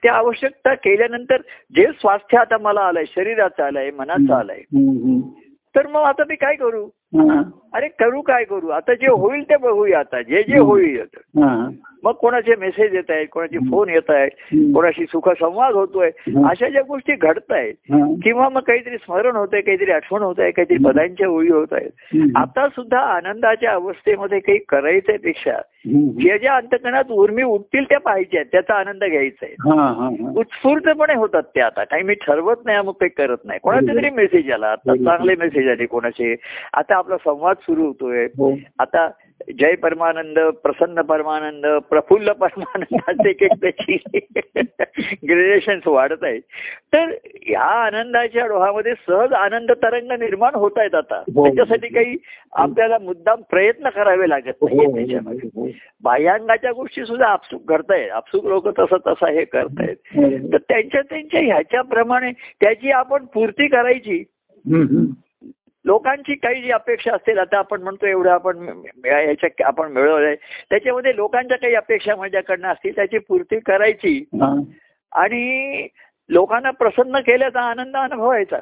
त्या 0.03 0.13
आवश्यकता 0.13 0.74
केल्यानंतर 0.74 1.41
जे 1.75 1.86
स्वास्थ्य 1.86 2.38
आता 2.38 2.57
मला 2.57 2.81
आलंय 2.81 3.03
शरीराचं 3.07 3.63
आलंय 3.63 3.91
मनाचं 3.91 4.33
आलंय. 4.33 4.62
तर 5.75 5.88
मग 5.88 6.01
आता 6.01 6.24
मी 6.29 6.36
काय 6.36 6.55
करू 6.55 6.89
अरे 7.74 7.88
करू 7.88 8.22
काय 8.22 8.43
करू? 8.43 8.67
आता 8.67 8.93
जे 8.93 9.08
होईल 9.08 9.43
ते 9.43 9.58
बघूया 9.58 10.00
आता. 10.00 10.22
जे 10.22 10.43
जे 10.43 10.58
होईल 10.58 11.00
हा. 11.43 11.70
मग 12.03 12.12
कोणाचे 12.12 12.55
मेसेज 12.55 12.96
येत 12.96 13.03
आहेत 13.10 13.27
कोणाचे 13.32 13.58
फोन 13.58 13.89
येत 13.89 14.10
आहेत. 14.10 14.29
कोणाशी 14.75 15.05
सुखसंवाद 15.05 15.74
होतोय. 15.74 16.10
अशा 16.50 16.70
ज्या 16.70 16.82
गोष्टी 16.82 17.13
घडत 17.15 17.51
आहेत. 17.51 17.74
किंवा 18.24 18.50
मग 18.50 18.62
काहीतरी 18.62 18.98
स्मरण 18.98 19.36
होतंय 19.36 19.62
काहीतरी 19.62 19.91
आठवण 19.91 20.22
होत 20.22 20.36
आहे 20.39 20.51
काहीतरी 20.51 20.77
पदांच्या 20.84 21.27
ओळी 21.27 21.50
होत 21.50 21.67
आहेत. 21.72 21.89
आता 22.36 22.67
सुद्धा 22.67 23.00
आनंदाच्या 23.00 23.72
अवस्थेमध्ये 23.72 24.39
काही 24.39 24.58
करायचंयपेक्षा. 24.70 25.51
ज्या 26.22 26.38
ज्या 26.38 26.55
अंतकणात 26.55 27.03
उर्मी 27.12 27.43
उठतील 27.43 27.84
त्या 27.84 28.00
पाहिजे 28.00 28.38
आहेत 28.38 28.48
त्याचा 28.51 28.74
आनंद 28.74 29.03
घ्यायचा 29.03 29.46
आहे. 29.46 29.55
उत्स्फूर्तपणे 30.39 31.13
होतात 31.13 31.43
ते 31.43 31.62
आता. 31.62 31.84
काही 31.84 32.03
मी 32.03 32.13
ठरवत 32.13 32.55
नाही 32.65 32.77
मग 32.77 32.91
काही 32.91 33.10
करत 33.10 33.38
नाही. 33.46 33.60
कोणाचे 33.63 33.88
तरी 33.96 34.10
मेसेज 34.10 34.51
आला. 34.51 34.67
आता 34.67 34.96
चांगले 34.96 35.36
मेसेज 35.39 35.70
आले 35.70 35.86
कोणाचे. 35.86 36.36
आता 36.74 36.98
आपला 37.03 37.17
संवाद 37.17 37.55
सुरू 37.57 37.86
होतोय 37.86 38.25
हो. 38.25 38.55
आता 38.79 39.10
जय 39.50 39.75
परमानंद 39.75 40.39
प्रसन्न 40.63 41.01
परमानंद 41.01 41.65
प्रफुल्ल 41.89 42.31
परमानंदाचे 42.31 43.29
एक 43.29 43.41
एक 43.43 43.63
त्याची 43.63 45.15
ग्रेडेशन 45.27 45.79
वाढत 45.88 46.24
आहेत 46.24 46.41
तर 46.93 47.12
या 47.50 47.62
आनंदाच्या 47.62 48.45
डोहामध्ये 48.48 48.93
सहज 49.07 49.33
आनंद 49.33 49.72
तरंग 49.72 50.12
निर्माण 50.12 50.56
होत 50.56 50.71
आहेत 50.77 50.95
आता 50.95 51.15
हो. 51.15 51.45
त्याच्यासाठी 51.45 51.88
काही 51.88 52.17
आपल्याला 52.54 52.97
मुद्दाम 52.97 53.41
प्रयत्न 53.41 53.89
करावे 53.89 54.30
लागत 54.30 54.63
नाही 54.63 55.15
हो. 55.15 55.67
बाह्यांगाच्या 56.04 56.71
गोष्टी 56.71 57.06
सुद्धा 57.06 57.27
आपसूक 57.27 57.71
घडतायत 57.71 58.12
आपसूक 58.12 58.45
लोक 58.45 58.67
तसं 58.80 58.97
तसं 59.08 59.32
हे 59.32 59.45
करतायत 59.45 59.95
तर 60.54 60.58
त्यांच्या 60.58 61.01
त्यांच्या 61.01 61.41
ह्याच्याप्रमाणे 61.41 62.32
त्याची 62.32 62.91
आपण 62.91 63.25
पूर्ती 63.25 63.67
करायची. 63.67 64.23
लोकांची 65.86 66.36
काही 66.36 66.62
जी 66.62 66.72
अपेक्षा 66.72 67.15
असतील 67.15 67.38
आता 67.38 67.58
आपण 67.58 67.82
म्हणतो 67.82 68.06
एवढं 68.06 68.30
आपण 68.30 68.58
ह्याच्या 69.06 69.67
आपण 69.67 69.91
मिळवलंय 69.91 70.36
त्याच्यामध्ये 70.69 71.15
लोकांच्या 71.15 71.58
काही 71.58 71.76
अपेक्षा 71.76 72.15
माझ्याकडनं 72.15 72.67
असतील 72.67 72.96
त्याची 72.96 73.17
पूर्ती 73.17 73.60
करायची. 73.60 74.24
आणि 75.12 75.88
लोकांना 76.30 76.72
प्रसन्न 76.72 77.19
केल्याचा 77.19 77.62
आनंद 77.62 77.96
अनुभवायचा. 77.96 78.56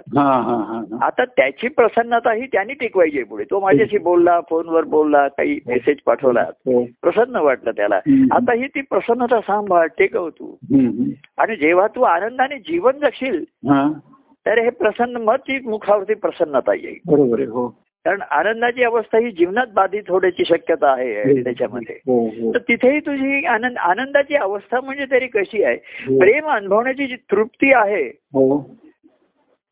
आता 1.06 1.26
त्याची 1.26 1.68
प्रसन्नता 1.68 2.34
ही 2.34 2.46
त्यांनी 2.46 2.74
टिकवायची 2.74 3.24
पुढे 3.24 3.44
तो 3.44 3.60
माझ्याशी 3.60 3.98
बोलला 3.98 4.40
फोनवर 4.50 4.84
बोलला 4.84 5.28
काही 5.28 5.60
मेसेज 5.68 5.98
पाठवला 6.06 6.42
हो. 6.42 6.84
प्रसन्न 7.02 7.36
वाटलं 7.36 7.72
त्याला. 7.72 7.96
आता 8.32 8.54
ही 8.54 8.68
ती 8.68 8.82
प्रसन्नता 8.82 9.42
सांभाळ 9.42 9.88
टेकव 9.88 10.30
तू. 10.30 10.56
आणि 11.38 11.56
जेव्हा 11.56 11.88
तू 11.88 12.02
आनंदाने 12.02 12.58
जीवन 12.58 12.92
जगशील. 12.92 13.44
तर 14.46 14.64
हे 14.64 14.70
प्रसन्न 14.70 15.18
मग 15.18 15.36
ती 15.36 15.60
मुखावरती 15.60 16.14
प्रसन्नता 16.14 16.74
येईल. 16.74 16.98
बरोबर 17.06 17.40
आहे 17.40 17.48
हो. 17.48 17.68
कारण 18.06 18.22
आनंदाची 18.22 18.84
अवस्था 18.84 19.18
ही 19.18 19.32
जीवनात 19.32 19.68
बाधित 19.74 20.04
होण्याची 20.10 20.46
शक्यता 20.46 20.92
आहे 20.92 21.44
त्याच्यामध्ये. 21.44 21.96
हो 21.96 22.26
हो. 22.28 22.54
तर 22.54 22.60
तिथेही 22.60 23.00
तुझी 23.00 23.46
आनंद 23.46 23.78
आनंदाची 23.78 24.36
अवस्था 24.36 24.82
म्हणजे 24.82 25.06
तरी 25.12 25.28
कशी 25.28 25.64
आहे? 25.64 25.76
हो. 25.76 26.20
प्रेम 26.20 26.46
अनुभवण्याची 26.46 27.08
जी 27.08 27.16
तृप्ती 27.16 27.74
आहे 27.74 28.04
हो. 28.06 28.58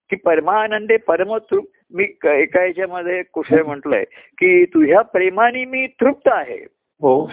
की 0.10 0.16
परमानंदे 0.16 0.98
परम 0.98 1.38
तृप्त 1.38 1.68
मी 1.94 2.04
एका 2.26 2.66
याच्यामध्ये 2.66 3.24
कुठे 3.24 3.64
म्हटलंय 3.64 4.04
की 4.38 4.66
तुझ्या 4.66 5.02
प्रेमाने 5.02 5.66
मी 5.66 5.88
तृप्त 5.88 6.30
आहे. 6.32 6.66
हो. 7.02 7.32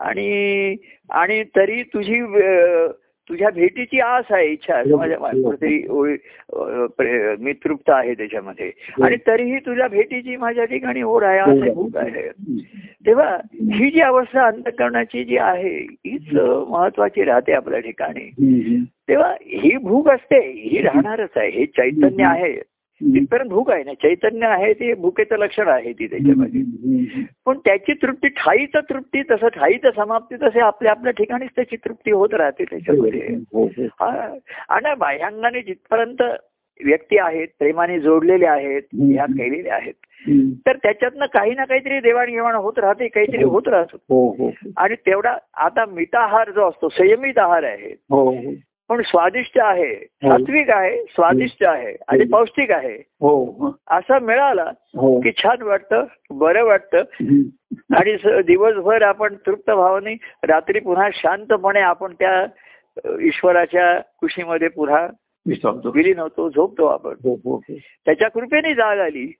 आणि 0.00 0.76
आणि 1.10 1.44
तरी 1.56 1.82
तुझी 1.82 2.20
तुझ्या 3.28 3.50
भेटीची 3.50 4.00
आस 4.00 4.24
आहे 4.30 4.46
इच्छा 4.48 4.74
आहे. 4.74 4.94
माझ्या 4.94 5.18
मी 7.40 7.52
तृप्त 7.52 7.90
आहे 7.90 8.14
त्याच्यामध्ये. 8.14 8.70
आणि 9.02 9.16
तरीही 9.26 9.58
तुझ्या 9.58 9.88
भेटीची 9.88 10.36
माझ्या 10.36 10.64
ठिकाणी 10.64 11.02
ओढ 11.02 11.24
आहे 11.24 11.38
आस 11.38 11.58
आहे 11.62 11.70
भूक 11.70 11.96
आहे. 11.96 12.28
तेव्हा 13.06 13.36
ही 13.72 13.90
जी 13.90 14.00
अवस्था 14.00 14.46
अंतकरणाची 14.46 15.24
जी 15.24 15.36
आहे 15.36 15.76
हीच 15.78 16.34
महत्वाची 16.68 17.24
राहते 17.24 17.52
आपल्या 17.52 17.80
ठिकाणी. 17.80 18.30
तेव्हा 19.08 19.34
ही 19.42 19.76
भूक 19.76 20.08
असते 20.08 20.38
ही 20.50 20.82
राहणारच 20.82 21.36
आहे 21.36 21.50
हे 21.50 21.66
चैतन्य 21.66 22.24
आहे. 22.24 22.75
तिथपर्यंत 23.00 23.50
भूक 23.50 23.70
आहे 23.70 23.84
ना 23.84 23.94
चैतन्य 23.94 24.46
आहे 24.46 24.72
ते 24.72 24.94
भूकेचं 24.94 25.36
लक्षण 25.36 25.68
आहे 25.68 25.92
ती 25.92 26.06
त्याच्यामध्ये. 26.06 26.62
पण 27.46 27.58
त्याची 27.58 27.92
तृप्ती 27.92 28.28
ठाईचं 28.28 28.80
तृप्ती 28.80 29.22
तसं 29.22 29.48
ठाईचं 29.48 29.90
समाप्ती 29.96 30.36
तसे 30.36 30.60
आपल्या 30.60 30.92
आपल्या 30.92 31.12
ठिकाणीच 31.12 31.50
त्याची 31.56 31.76
तृप्ती 31.76 32.10
होत 32.10 32.34
राहते 32.34 32.64
त्याच्यामध्ये. 32.64 33.36
हो 33.52 33.64
हो 33.66 33.84
हा. 33.84 34.34
आणि 34.68 34.94
बाह्यांगाने 34.98 35.62
जिथपर्यंत 35.62 36.22
व्यक्ती 36.84 37.18
आहेत 37.18 37.48
प्रेमाने 37.58 38.00
जोडलेले 38.00 38.46
आहेत. 38.46 38.82
ह्या 38.92 39.24
केलेल्या 39.24 39.74
आहेत. 39.74 39.94
तर 40.66 40.76
त्याच्यातनं 40.76 41.26
काही 41.26 41.54
ना 41.54 41.64
काहीतरी 41.64 42.00
देवाणघेवाण 42.00 42.54
होत 42.54 42.78
राहते 42.78 43.08
काहीतरी 43.08 43.44
होत 43.44 43.68
राहतो. 43.68 44.50
आणि 44.76 44.94
तेवढा 44.94 45.36
आता 45.56 45.84
मिताहार 45.86 46.50
जो 46.50 46.68
असतो 46.68 46.88
संयमित 46.88 47.38
आहार 47.38 47.62
आहे. 47.62 47.94
पण 48.88 49.02
स्वादिष्ट 49.02 49.58
आहे 49.58 49.94
सात्विक 49.96 50.70
आहे 50.70 51.02
स्वादिष्ट 51.02 51.64
आहे 51.64 51.96
आणि 52.08 52.24
पौष्टिक 52.24 52.70
आहे. 52.70 52.94
हो. 53.20 53.44
हो 53.44 53.76
असा 53.90 54.18
मिळाला 54.18 54.70
हो. 54.96 55.20
की 55.20 55.32
छान 55.32 55.62
वाटतं 55.62 56.04
बरं 56.30 56.64
वाटतं. 56.64 56.98
आणि 57.96 58.42
दिवसभर 58.42 59.02
आपण 59.02 59.34
तृप्त 59.46 59.70
भावाने 59.70 60.14
रात्री 60.44 60.80
पुन्हा 60.80 61.08
शांतपणे 61.12 61.80
आपण 61.80 62.14
त्या 62.14 62.46
ईश्वराच्या 63.20 64.00
कुशीमध्ये 64.20 64.68
पुन्हा. 64.68 65.08
विलीन 65.94 66.18
होतो 66.18 66.48
झोपतो 66.48 66.86
आपण. 66.86 67.14
हो 67.24 67.34
हो 67.34 67.56
हो. 67.56 67.74
त्याच्या 68.04 68.30
कृपेने 68.30 68.74
जाग 68.74 68.98
आली. 68.98 69.32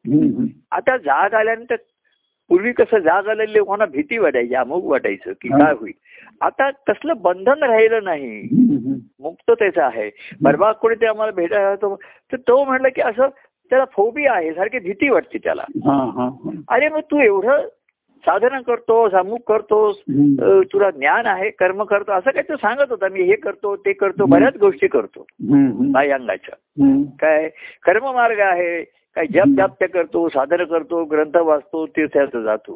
आता 0.71 0.97
जाग 0.97 1.35
आल्यानंतर 1.35 1.77
पूर्वी 2.49 2.73
कसं 2.73 2.99
जाग 2.99 3.29
आलेल्या 3.29 3.57
लोकांना 3.57 3.85
भीती 3.87 4.19
वाटायची 4.19 4.55
अमुक 4.55 4.85
वाटायचं 4.85 5.33
की 5.33 5.49
काय 5.49 5.73
होईल. 5.73 5.93
आता 6.41 6.71
तसलं 6.71 7.13
बंधन 7.21 7.63
राहिलं 7.63 8.05
नाही. 8.05 8.41
हम्म. 8.41 8.95
मुक्ततेचं 9.21 9.83
आहे. 9.83 10.11
परवा 10.45 10.73
कोणी 10.73 10.95
ते 10.95 11.07
आम्हाला 11.07 11.33
भेटायला 11.33 11.75
तर 11.75 12.37
तो 12.37 12.65
म्हणलं 12.65 12.89
की 12.89 13.01
असं 13.01 13.29
त्याला 13.71 13.85
फोबिया 13.93 14.33
आहे 14.33 14.53
सारखी 14.53 14.79
भीती 14.79 15.09
वाटते 15.09 15.39
त्याला. 15.39 15.63
हा 15.77 16.11
हा 16.15 16.29
हा. 16.45 16.51
अरे 16.69 16.89
मग 16.89 17.01
तू 17.01 17.21
एवढं 17.21 17.67
साधना 18.27 18.61
करतोस 18.61 19.13
अमुक 19.13 19.49
करतोस 19.49 19.97
तुला 20.73 20.91
ज्ञान 20.91 21.27
आहे 21.27 21.51
कर्म 21.51 21.83
करतो 21.83 22.13
असं 22.13 22.31
काही 22.31 22.49
तो 22.49 22.57
सांगत 22.57 22.91
होता. 22.91 23.09
मी 23.09 23.23
हे 23.23 23.37
करतो 23.37 23.77
ते 23.77 23.93
करतो 23.93 24.27
बऱ्याच 24.27 24.57
गोष्टी 24.57 24.87
करतो. 24.87 25.27
बाह्यांगाच्या. 25.93 26.57
काय? 27.21 27.49
कर्ममार्ग 27.83 28.39
आहे. 28.39 28.85
काय 29.17 29.27
जप 29.27 29.57
जाप्य 29.57 29.87
करतो 29.87 30.29
साधन 30.29 30.65
करतो 30.65 31.05
ग्रंथ 31.05 31.37
वाचतो 31.37 31.87
तीर्थात 31.87 32.37
जातो. 32.37 32.75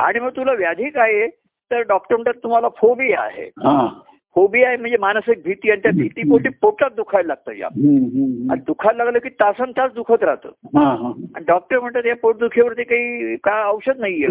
आणि 0.00 0.20
मग 0.20 0.28
तुला 0.28 0.52
व्याधी 0.52 0.90
काय 0.90 1.14
आहे? 1.14 1.28
तर 1.70 1.80
डॉक्टर 1.80 2.16
म्हणतात 2.16 2.42
तुम्हाला 2.42 2.68
फोबिया 2.68 3.20
आहे. 3.20 3.42
हा. 3.42 4.00
फोबिया 4.34 4.68
आहे 4.68 4.76
म्हणजे 4.76 4.96
मानसिक 4.96 5.42
भीती 5.44 5.70
आणि 5.70 5.80
त्या 5.80 5.92
भीतीपोटी 5.92 6.48
पोटात 6.48 6.90
दुखायला 6.96 7.26
लागतं 7.26 7.52
या. 7.52 7.66
आणि 8.52 8.60
दुखायला 8.66 9.04
लागलं 9.04 9.18
की 9.18 9.28
तासन 9.28 9.70
तास 9.70 9.92
दुखत 9.92 10.22
राहतं. 10.22 10.48
आणि 11.34 11.44
डॉक्टर 11.44 11.80
म्हणतात 11.80 12.06
या 12.06 12.16
पोटदुखीवरती 12.16 12.82
काही 12.82 13.36
का 13.36 13.70
औषध 13.70 13.98
नाहीये 13.98 14.26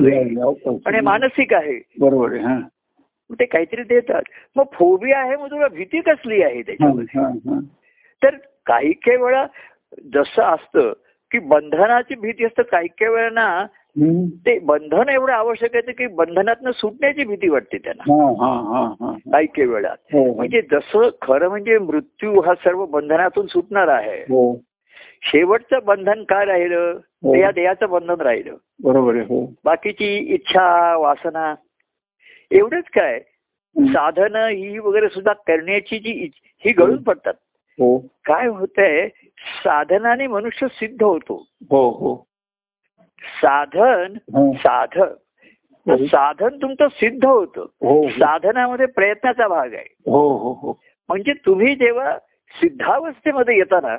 पण 0.85 0.95
हे 0.95 1.01
मानसिक 1.01 1.53
आहे. 1.53 1.81
बरोबर 1.99 2.31
ते 3.33 3.45
काहीतरी 3.45 3.83
देतात. 3.83 4.21
मग 4.55 4.63
फोबिया 4.73 5.19
आहे 5.19 5.35
मग 5.35 5.45
तुला 5.45 5.67
भीती 5.67 6.01
कसली 6.01 6.41
आहे 6.43 6.61
त्याच्यामध्ये. 6.61 7.21
तर 8.23 8.35
काही 8.65 8.91
काही 8.91 9.17
वेळा 9.17 9.45
जसं 10.13 10.43
असतं 10.43 10.93
की 11.31 11.39
बंधनाची 11.39 12.15
भीती 12.15 12.45
असतं 12.45 12.63
काही 12.63 12.87
काही 12.87 13.11
वेळा 13.11 13.29
ना 13.29 13.47
हम्म. 13.97 14.25
ते 14.45 14.57
बंधन 14.59 15.09
एवढं 15.09 15.31
आवश्यक 15.33 15.75
आहे 15.75 15.91
की 15.93 16.07
बंधनातनं 16.07 16.71
सुटण्याची 16.71 17.23
भीती 17.25 17.49
वाटते 17.49 17.77
त्यांना 17.77 18.03
हा, 18.13 18.27
हा, 18.41 18.51
हा, 18.69 18.83
हा. 19.01 19.11
काही 19.31 19.47
काही 19.47 19.67
वेळा 19.67 19.93
हो, 20.13 20.23
हो. 20.23 20.33
म्हणजे 20.33 20.61
जसं 20.71 21.09
खरं 21.21 21.49
म्हणजे 21.49 21.77
मृत्यू 21.77 22.41
हा 22.41 22.53
सर्व 22.55 22.85
बंधनातून 22.85 23.47
सुटणार 23.47 23.87
आहे 23.87 24.19
हो 24.21 24.43
शेवटचं 25.23 25.79
बंधन 25.85 26.23
काय 26.23 26.45
राहिलं 26.45 26.99
हो. 27.23 27.35
या 27.35 27.51
देहाचं 27.51 27.89
बंधन 27.89 28.21
राहिलं 28.21 28.55
बरोबर 28.83 29.15
आहे 29.15 29.45
बाकीची 29.65 30.15
इच्छा 30.35 30.95
वासना 30.97 31.53
एवढंच 32.51 32.83
काय. 32.93 33.19
साधन 33.75 34.35
ही 34.35 34.77
वगैरे 34.79 35.07
सुद्धा 35.09 35.33
करण्याची 35.47 35.97
जी 35.99 36.11
ही 36.63 36.71
गळून 36.71 37.01
पडतात 37.03 37.33
हो. 37.79 37.97
काय 38.25 38.47
होतंय 38.47 39.07
साधनाने 39.63 40.27
मनुष्य 40.27 40.67
सिद्ध 40.67 41.03
होतो. 41.03 41.45
हो 41.69 41.89
हो. 41.89 42.15
साधन 43.41 44.17
हा. 44.35 44.51
साध 44.57 44.97
हो. 44.97 46.05
साधन 46.05 46.57
तुमचं 46.61 46.87
सिद्ध 46.87 47.25
होतं. 47.25 47.61
हो. 47.61 48.09
साधनामध्ये 48.09 48.85
प्रयत्नाचा 48.85 49.47
भाग 49.47 49.73
आहे. 49.73 49.93
हो 50.05 50.27
हो 50.37 50.51
हो. 50.53 50.79
म्हणजे 51.09 51.33
तुम्ही 51.45 51.75
जेव्हा 51.75 52.17
सिद्धावस्थेमध्ये 52.61 53.57
येताना 53.57 53.97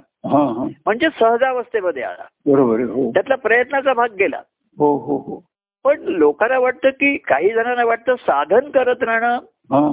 म्हणजे 0.86 1.08
सहजावस्थेमध्ये 1.20 2.02
आला 2.02 2.24
बरोबर 2.46 3.10
त्यातला 3.14 3.34
प्रयत्नाचा 3.34 3.92
भाग 3.92 4.12
गेला. 4.12 4.40
हो 4.78 4.96
हो 4.96 5.16
हो. 5.16 5.42
पण 5.84 6.00
लोकांना 6.00 6.58
वाटतं 6.58 6.90
की 6.90 7.16
काही 7.16 7.52
जणांना 7.52 7.84
वाटतं 7.84 8.14
साधन 8.14 8.70
करत 8.70 9.02
राहणं 9.02 9.38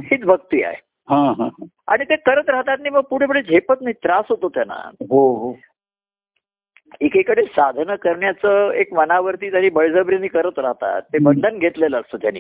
हीच 0.03 0.21
भक्ती 0.21 0.63
आहे. 0.63 0.84
आणि 1.07 2.03
ते 2.03 2.15
करत 2.15 2.49
राहतात 2.49 2.77
नाही 2.79 2.89
मग 2.89 3.01
पुढे 3.01 3.25
पुढे 3.25 3.41
झेपत 3.41 3.81
नाही 3.81 3.93
त्रास 3.93 4.25
होतो 4.29 4.49
त्यांना. 4.49 4.73
हो 5.09 5.35
हो. 5.37 5.55
एकीकडे 7.01 7.43
साधनं 7.43 7.95
करण्याचं 7.95 8.71
एक 8.71 8.93
मनावरती 8.93 9.51
त्यांनी 9.51 9.69
बळजबरीने 9.69 10.27
करत 10.27 10.59
राहतात 10.59 11.01
ते. 11.01 11.17
बंधन 11.17 11.57
घेतलेलं 11.57 11.99
असतं 11.99 12.17
त्यांनी. 12.17 12.39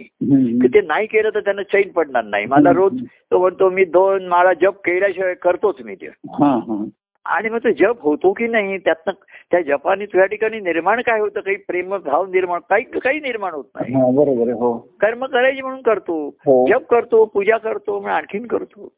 की 0.61 0.67
ते 0.67 0.81
नाही 0.81 1.07
केलं 1.07 1.29
तर 1.29 1.39
त्यांना 1.39 1.63
चैन 1.63 1.91
पडणार 1.91 2.23
नाही. 2.23 2.45
मला 2.45 2.71
रोज 2.71 3.01
तो 3.31 3.39
म्हणतो 3.39 3.69
मी 3.69 3.85
दोन 3.85 4.27
माळा 4.27 4.53
जप 4.53 4.79
केल्याशिवाय 4.85 5.33
करतोच 5.33 5.81
मी 5.81 5.95
ते. 5.95 6.07
हा 6.07 6.55
हा. 6.55 6.83
आणि 7.25 7.49
मग 7.49 7.57
तो 7.57 7.69
जप 7.69 8.01
होतो 8.01 8.33
की 8.33 8.47
नाही 8.47 8.77
त्यातनं 8.77 9.13
त्या 9.51 9.61
जपाने 9.61 10.05
तुझ्या 10.05 10.25
ठिकाणी 10.25 10.59
निर्माण 10.59 11.01
काय 11.01 11.19
होतं? 11.19 11.39
काही 11.39 11.57
प्रेम 11.57 11.95
भाव 11.97 12.25
निर्माण 12.25 12.59
काही 12.69 12.83
काही 12.99 13.19
निर्माण 13.19 13.53
होत 13.53 13.65
नाही. 13.75 13.93
बरोबर 14.15 14.51
हो. 14.51 14.77
कर्म 14.99 15.25
करायचे 15.25 15.61
म्हणून 15.61 15.81
करतो 15.81 16.27
हो. 16.27 16.65
जप 16.67 16.85
करतो 16.89 17.25
पूजा 17.25 17.57
करतो 17.57 17.99
मग 17.99 18.09
आणखीन 18.09 18.45
करतो. 18.47 18.93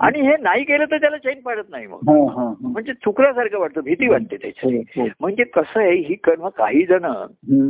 आणि 0.00 0.20
हे 0.20 0.36
नाही 0.40 0.64
केलं 0.64 0.84
तर 0.84 0.96
त्याला 0.96 1.16
चैन 1.16 1.40
पडत 1.40 1.64
नाही 1.70 1.86
मग. 1.86 1.98
म्हणजे 2.60 2.92
चुकल्यासारखं 2.92 3.58
वाटतं 3.58 3.80
भीती 3.80 4.08
वाटते 4.08 4.36
त्याची 4.36 4.76
हो, 4.76 5.02
हो. 5.02 5.08
म्हणजे 5.20 5.44
कसं 5.44 5.80
आहे 5.80 5.94
ही 5.94 6.14
कर्म 6.14 6.48
काही 6.48 6.82
जण. 6.82 7.06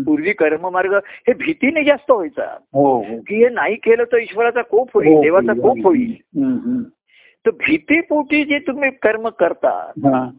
पूर्वी 0.04 0.32
कर्ममार्ग 0.32 0.94
हे 0.96 1.32
भीतीने 1.32 1.84
जास्त 1.84 2.10
व्हायचा. 2.10 2.56
की 3.28 3.42
हे 3.42 3.48
नाही 3.48 3.74
केलं 3.74 4.04
तर 4.04 4.16
ईश्वराचा 4.16 4.62
कोप 4.62 4.88
होईल 4.94 5.20
देवाचा 5.20 5.52
कोप 5.52 5.78
होईल. 5.84 6.14
तर 7.48 7.54
भीतीपोटी 7.54 8.44
जे 8.44 8.58
तुम्ही 8.58 8.90
कर्म 8.90 9.28
करता 9.28 9.92
हा. 10.06 10.30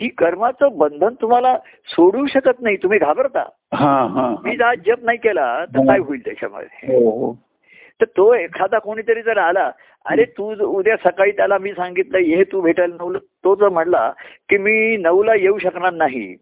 ती 0.00 0.08
कर्माचं 0.08 0.78
बंधन 0.78 1.14
तुम्हाला 1.20 1.56
सोडू 1.86 2.26
शकत 2.26 2.60
नाही 2.60 2.76
तुम्ही 2.76 2.98
घाबरता. 2.98 3.44
हा 3.74 4.06
हा. 4.06 4.34
मी 4.44 4.56
आज 4.62 4.78
जप 4.86 5.04
नाही 5.04 5.18
केला 5.18 5.64
तर 5.64 5.86
काय 5.86 5.98
होईल 5.98 6.20
त्याच्यामध्ये? 6.20 6.96
हो 6.96 7.10
हो. 7.10 7.32
तर 8.00 8.04
तो 8.04 8.34
एखादा 8.34 8.78
कोणीतरी 8.78 9.22
जर 9.22 9.38
आला 9.38 9.70
अरे 10.06 10.24
तू 10.24 10.66
उद्या 10.66 10.96
सकाळी 10.96 11.30
त्याला 11.30 11.58
मी 11.58 11.72
सांगितलं 11.72 12.18
हे 12.18 12.44
तू 12.44 12.60
भेटायला 12.60 12.94
नऊला 12.94 13.18
तो 13.18 13.54
जर 13.54 13.68
म्हणला 13.68 14.12
की 14.48 14.58
मी 14.58 14.96
नऊला 14.96 15.34
येऊ 15.34 15.58
शकणार 15.58 15.92
नाही. 15.92 16.36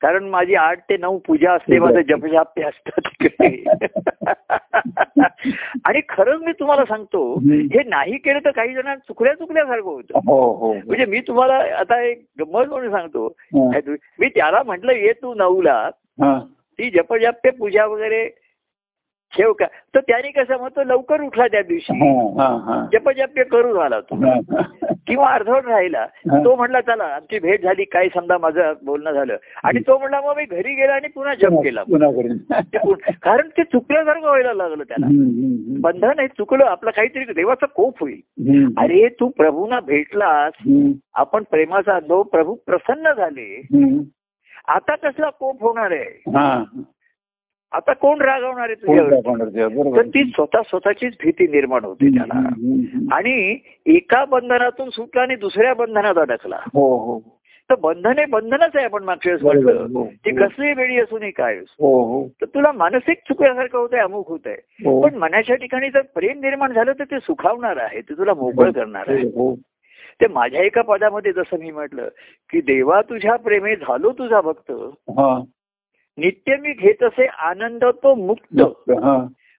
कारण 0.00 0.24
माझी 0.24 0.54
आठ 0.54 0.78
ते 0.78 0.96
नऊ 0.96 1.18
पूजा 1.18 1.52
असते 1.52 1.78
माझं 1.78 2.00
जपजाप्य 2.00 2.62
असतं 2.62 3.00
तिकडे. 3.00 3.64
आणि 5.84 6.00
खरंच 6.08 6.42
मी 6.42 6.52
तुम्हाला 6.52 6.84
सांगतो 6.84 7.38
हे 7.50 7.82
नाही 7.86 8.16
केलं 8.16 8.38
तर 8.44 8.50
काही 8.50 8.74
जणांना 8.74 8.96
चुकल्या 8.96 9.34
चुकल्यासारखं 9.34 9.90
होतं. 9.90 10.18
हो 10.26 10.52
हो 10.52 10.74
म्हणजे 10.74 11.06
मी 11.06 11.20
तुम्हाला 11.20 11.54
आता 11.54 12.02
एक 12.02 12.24
गंमत 12.40 12.66
म्हणून 12.66 12.90
सांगतो. 12.90 13.26
हा. 13.26 13.80
मी 14.18 14.28
त्याला 14.28 14.62
म्हटलं 14.62 14.92
ये 14.92 15.12
तू 15.12 15.34
नऊला 15.34 15.90
हा. 16.22 16.38
ती 16.78 16.90
जपजाप्य 16.90 17.50
पूजा 17.50 17.86
वगैरे 17.86 18.30
ठेव 19.36 19.52
का? 19.52 19.66
तर 19.94 20.00
त्याने 20.00 20.30
कसं 20.30 20.60
मग 20.60 20.68
तो 20.68 20.84
लवकर 20.84 21.20
उठला 21.20 21.46
त्या 21.46 21.62
दिवशी. 21.62 21.92
हा 21.92 22.42
हा 22.42 22.58
हा. 22.64 22.88
जपजाप्य 22.92 23.44
करू 23.44 23.74
झाला 23.74 24.00
तो. 24.00 24.14
हा. 24.14 24.62
किंवा 25.06 25.28
अर्धवट 25.28 25.66
राहिला. 25.66 26.00
हा. 26.00 26.44
तो 26.44 26.56
म्हणला 26.56 26.80
चला 26.80 27.04
आमची 27.04 27.38
भेट 27.38 27.62
झाली. 27.62 27.84
काय 27.84 28.08
समजा 28.08 28.38
माझं 28.38 28.72
बोलणं 28.84 29.12
झालं. 29.12 29.36
आणि 29.64 29.80
तो 29.80 29.98
म्हणला 29.98 30.20
मग 30.20 30.32
मी 30.36 30.44
घरी 30.44 30.74
गेला 30.74 30.92
आणि 30.92 31.08
पुन्हा 31.08 31.34
जप 31.34 31.62
केला. 31.64 31.82
कारण 33.22 33.48
ते 33.48 33.62
चुकल्यासारखं 33.64 34.26
व्हायला 34.26 34.52
लागलं 34.52 34.82
त्याला. 34.82 35.06
बंधन 35.80 36.18
आहे 36.18 36.28
चुकलं. 36.28 36.64
आपलं 36.64 36.90
काहीतरी 36.90 37.24
देवाचा 37.24 37.66
कोप 37.66 38.00
होईल. 38.00 38.20
अरे 38.78 39.08
तू 39.08 39.28
प्रभूना 39.28 39.80
भेटलास. 39.80 40.52
आपण 41.14 41.42
प्रेमाचा 41.50 41.94
अनुभव 41.94 42.22
प्रभू 42.22 42.54
प्रसन्न 42.54 43.12
झाले. 43.16 43.66
आता 44.68 44.94
कसला 44.94 45.30
कोप 45.30 45.62
होणार 45.62 45.90
आहे? 45.90 46.22
हा. 46.26 46.64
आता 47.74 47.92
कोण 47.92 48.20
रागवणार 48.20 48.68
आहे 48.68 48.74
तुझ्यावर? 48.74 49.10
तर 49.96 50.02
ती 50.02 50.24
स्वतः 50.24 50.60
स्वतःचीच 50.66 51.16
भीती 51.22 51.46
निर्माण 51.46 51.84
होते 51.84 52.08
त्याला. 52.08 52.48
आणि 53.14 53.58
एका 53.86 54.24
बंधनातून 54.24 54.90
सुटला 54.90 55.22
आणि 55.22 55.36
दुसऱ्या 55.36 55.74
बंधनात 55.74 56.18
अडकला. 56.18 56.58
हो 56.74 56.98
हो. 56.98 57.20
तर 57.70 57.74
बंधन 57.74 58.18
हे 58.18 58.24
बंधनच 58.24 58.70
आहे 58.74 58.84
आपण 58.84 59.04
मागच्या 59.04 59.32
वेळेस 59.32 59.42
म्हटलं. 59.42 59.86
ती 60.10 60.30
हो. 60.30 60.46
कसली 60.46 60.72
वेळी 60.72 60.98
असून 60.98 61.22
ही 61.22 61.30
काय 61.30 61.56
असो. 61.56 62.28
तर 62.40 62.46
तुला 62.46 62.72
मानसिक 62.72 63.18
चुकल्यासारखं 63.18 63.78
होतंय 63.78 64.00
अमुक 64.00 64.28
होत 64.28 64.46
आहे 64.46 65.00
पण 65.02 65.14
मनाच्या 65.14 65.56
ठिकाणी 65.56 65.90
जर 65.90 66.00
प्रेम 66.00 66.40
निर्माण 66.40 66.72
झालं 66.72 66.92
तर 66.92 67.04
ते 67.04 67.18
सुखावणार 67.18 67.76
आहे 67.76 68.00
ते 68.00 68.18
तुला 68.18 68.34
मोकळ 68.34 68.70
करणार 68.70 69.04
आहे. 69.08 69.54
ते 70.20 70.26
माझ्या 70.28 70.62
एका 70.62 70.82
पदामध्ये 70.82 71.32
जसं 71.32 71.58
मी 71.58 71.70
म्हटलं 71.70 72.08
की 72.50 72.60
देवा 72.60 73.00
तुझ्या 73.00 73.36
प्रेमे 73.36 73.76
झालो 73.76 74.12
तुझा 74.12 74.40
भक्त. 74.40 74.72
नित्य 76.18 76.56
मी 76.56 76.72
घेत 76.72 77.02
असे 77.02 77.26
आनंद 77.26 77.84
तो 77.84 78.14
मुक्त. 78.14 78.60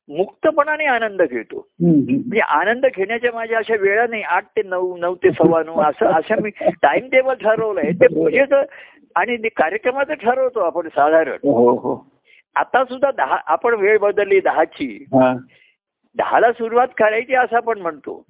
मुक्तपणाने 0.10 0.86
आनंद 0.86 1.22
घेतो. 1.22 1.68
म्हणजे 1.82 2.39
आनंद 2.39 2.86
घेण्याच्या 2.86 3.32
माझ्या 3.34 3.58
अशा 3.58 3.76
वेळा 3.80 4.08
नाही 4.08 4.22
आठ 4.22 4.46
ते 4.46 4.62
नऊ 4.63 4.98
नऊ 4.98 5.15
ते 5.15 5.32
सव्वा 5.32 5.63
नऊ 5.63 5.82
असं 5.82 6.06
अशा 6.06 6.36
मी 6.41 6.50
टाइम 6.82 7.08
टेबल 7.08 7.34
ठरवलंय 7.34 7.91
ते 7.91 8.08
पूजेचं 8.08 8.63
आणि 9.15 9.38
ते 9.38 9.50
कार्यक्रमाचं 9.50 10.13
ठरवतो 10.13 10.60
आपण 10.60 10.88
साधारण. 10.88 11.38
हो 11.44 11.72
हो. 11.72 12.06
आता 12.56 12.84
सुद्धा 12.84 13.12
दहा 13.12 13.38
आपण 13.46 13.74
वेळ 13.74 13.98
बदलली 13.98 14.39
दहाची. 14.39 15.06
दहाला 16.18 16.52
सुरुवात 16.52 16.88
करायची 16.98 17.36
असं 17.36 17.56
आपण 17.56 17.80
म्हणतो. 17.80 18.24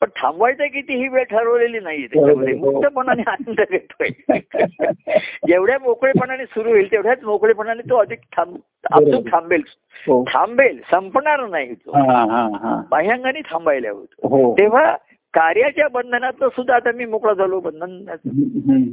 पण 0.00 0.08
थांबवायचं 0.16 0.66
किती 0.66 0.94
ही 0.96 1.08
वेळ 1.08 1.24
ठरवलेली 1.24 1.80
नाहीये. 1.80 2.06
त्याच्यामध्ये 2.06 2.54
बरोबर. 2.54 2.72
मुक्तपणाने 2.72 3.22
आनंद 3.26 3.60
घेतोय. 3.70 4.08
जेवढ्या 5.48 5.78
मोकळेपणाने 5.78 6.44
सुरू 6.44 6.70
होईल 6.70 6.92
तेवढ्याच 6.92 7.24
मोकळेपणाने 7.24 7.90
तो 7.90 7.96
अधिक 7.96 8.18
थांब 8.36 8.56
अचूक. 8.92 9.26
थांबेल. 9.32 9.62
हो. 10.06 10.24
थांबेल 10.24 10.80
संपणार 10.90 11.46
नाही 11.46 11.74
तो. 11.74 11.90
हा 11.90 12.20
हा 12.20 12.42
हा. 12.42 12.82
बाह्यांगाने 12.90 13.40
थांबायला 13.40 13.90
होतो 13.90 14.28
हो. 14.28 14.52
तेव्हा 14.52 14.96
कार्याच्या 15.34 15.88
बंधनात 15.88 16.44
सुद्धा 16.44 16.74
आता 16.74 16.92
मी 16.92 17.04
मोकळा 17.04 17.32
झालो 17.32 17.60
बंधन. 17.60 18.04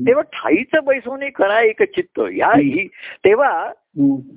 तेव्हा 0.07 0.21
ठाईचं 0.21 0.85
बैसवणे 0.85 1.29
करा 1.29 1.61
एक 1.61 1.83
चित्त. 1.83 2.21
या 2.31 2.49
ही 2.49 2.87
तेव्हा. 3.25 3.71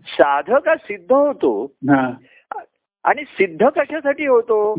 साधक 0.07 0.68
हा 0.68 0.74
सिद्ध 0.76 1.12
होतो. 1.12 1.64
हा. 1.64 2.12
आणि 3.04 3.24
सिद्ध 3.24 3.68
कशासाठी 3.68 4.26
होतो. 4.26 4.74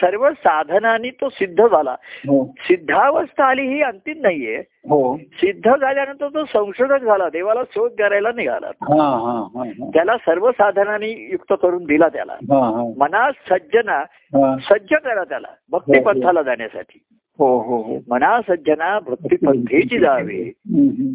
सर्व 0.00 0.30
साधनांनी 0.30 1.10
तो 1.10 1.28
सिद्ध 1.28 1.66
झाला. 1.66 1.90
हो. 2.02 2.54
सिद्धावस्था 2.58 3.44
आली 3.44 3.62
ही 3.62 3.82
अंतिम 3.82 4.20
नाहीये. 4.20 4.56
हो. 4.88 5.16
सिद्ध 5.16 5.76
झाल्यानंतर 5.76 6.28
तो 6.28 6.44
संशोधक 6.44 7.04
झाला. 7.04 7.28
देवाला 7.28 7.60
शोध 7.70 7.92
करायला 7.98 8.32
निघाला. 8.36 8.66
हा 8.66 9.04
हा 9.04 9.46
हा 9.54 9.62
हा. 9.66 9.90
त्याला 9.94 10.16
सर्व 10.16 10.50
साधनांनी 10.50 11.28
युक्त 11.32 11.54
करून 11.62 11.84
दिला 11.84 12.08
त्याला. 12.08 12.32
हा 12.32 12.66
हा. 12.66 12.92
मनात 12.98 13.32
सज्जना 13.50 13.98
हा. 14.34 14.56
सज्ज 14.58 14.94
करा 14.94 15.24
त्याला. 15.24 15.48
भक्ती 15.70 16.00
पंथाला 16.00 16.42
जाण्यासाठी. 16.42 16.98
हो 17.38 17.58
हो 17.58 17.76
हो. 17.76 17.98
मना 18.08 18.40
सज्जना 18.40 18.98
भक्ती 18.98 19.36
पंथेची 19.36 19.98
जावे. 19.98 20.50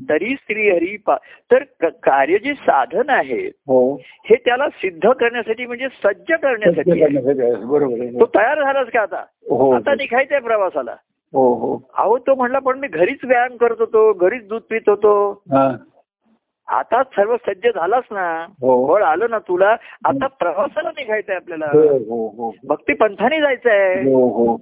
तरी 0.10 0.36
स्त्री 0.36 0.70
हरी 0.70 0.98
पा 0.98 1.16
तर 1.52 1.64
कार्य 1.84 2.38
जे 2.38 2.54
साधन 2.54 3.10
आहे 3.10 3.48
हो. 3.48 3.96
हे 3.96 4.36
त्याला 4.36 4.70
सिद्ध 4.70 5.12
करण्यासाठी 5.12 5.66
म्हणजे 5.66 5.88
सज्ज 5.88 6.34
करण्यासाठी. 6.34 7.18
बरोबर 7.66 8.20
तो 8.20 8.26
तयार 8.26 8.64
झालाच 8.64 8.88
का 8.88 9.02
आता? 9.02 9.24
हो 9.50 9.72
आता 9.72 9.96
निघायचंय 9.96 10.40
प्रवासाला. 10.40 10.96
हो 11.34 11.54
हो. 11.54 11.90
अहो 11.98 12.18
तो 12.18 12.36
म्हणला 12.36 12.60
पण 12.60 12.80
मी 12.80 12.88
घरीच 12.88 13.20
व्यायाम 13.24 13.58
करत 13.58 13.76
होतो 13.80 14.14
घरीच 14.14 14.48
दूध 14.48 14.62
पित 14.70 14.82
होतो. 14.88 15.32
हा. 15.32 15.76
आता 16.68 17.04
सर्व 17.04 17.36
सज्ज 17.36 17.68
झालाच 17.68 18.04
ना. 18.12 18.46
हो. 18.62 18.88
बळ 18.88 19.04
आलं 19.04 19.26
ना 19.30 19.40
तुला. 19.40 19.76
आता 20.06 20.28
प्रवासाला 20.28 20.90
निघायचंय 20.90 21.36
आपल्याला. 21.36 21.66
हो 21.66 21.98
हो 21.98 22.28
हो. 22.28 22.56
भक्ती 22.68 22.94
पंथाने 22.94 23.42
जायचंय. 23.42 24.02
हो 24.04 24.28
हो. 24.30 24.58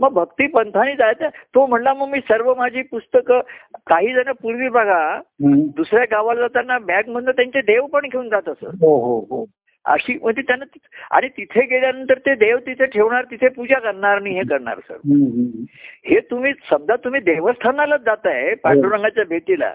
मग 0.00 0.12
भक्ती 0.12 0.46
पंथाने 0.46 0.94
जायचं 0.94 1.28
तो 1.28 1.66
म्हणला 1.66 1.94
मग 1.94 2.08
मी 2.08 2.18
सर्व 2.18 2.54
माझी 2.54 2.82
पुस्तकं 2.82 3.40
काही 3.86 4.14
जण 4.14 4.32
पूर्वी 4.32 4.68
बघा. 4.68 5.20
दुसऱ्या 5.76 6.04
गावाला 6.10 6.40
जाताना 6.40 6.78
बॅग 6.78 7.08
मधनं 7.08 7.30
त्यांचे 7.30 7.60
देव 7.60 7.86
पण 7.86 8.08
घेऊन 8.12 8.28
जात 8.28 8.48
असत. 8.48 8.64
हो 8.64 8.96
हो 9.00 9.18
हो. 9.30 9.44
अशी 9.86 10.18
म्हणजे 10.22 10.42
त्यांना 10.42 10.64
आणि 11.10 11.28
तिथे 11.28 11.60
गेल्यानंतर 11.60 12.18
ते 12.18 12.34
देव 12.34 12.58
तिथे 12.58 12.86
ठेवणार 12.86 13.24
तिथे 13.24 13.48
पूजा 13.48 13.78
करणार 13.78 14.16
आणि 14.16 14.30
हे 14.30 14.42
करणार 14.42 14.78
सर. 14.78 14.96
हे 16.06 16.20
तुम्ही 16.20 16.52
समजा 16.70 16.96
तुम्ही 16.96 17.20
देवस्थानालाच 17.20 18.00
जाताय 18.00 18.54
पांडुरंगाच्या 18.54 19.24
भेटीला. 19.28 19.74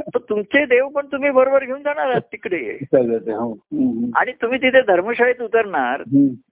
तर 0.00 0.18
तुमचे 0.18 0.64
देव 0.64 0.88
पण 0.88 1.06
तुम्ही 1.06 1.30
बरोबर 1.30 1.64
घेऊन 1.64 1.82
जाणार 1.82 2.18
तिकडे. 2.18 2.78
हो. 3.34 3.52
आणि 4.16 4.32
तुम्ही 4.42 4.58
तिथे 4.58 4.80
धर्मशाळेत 4.80 5.42
उतरणार. 5.42 6.02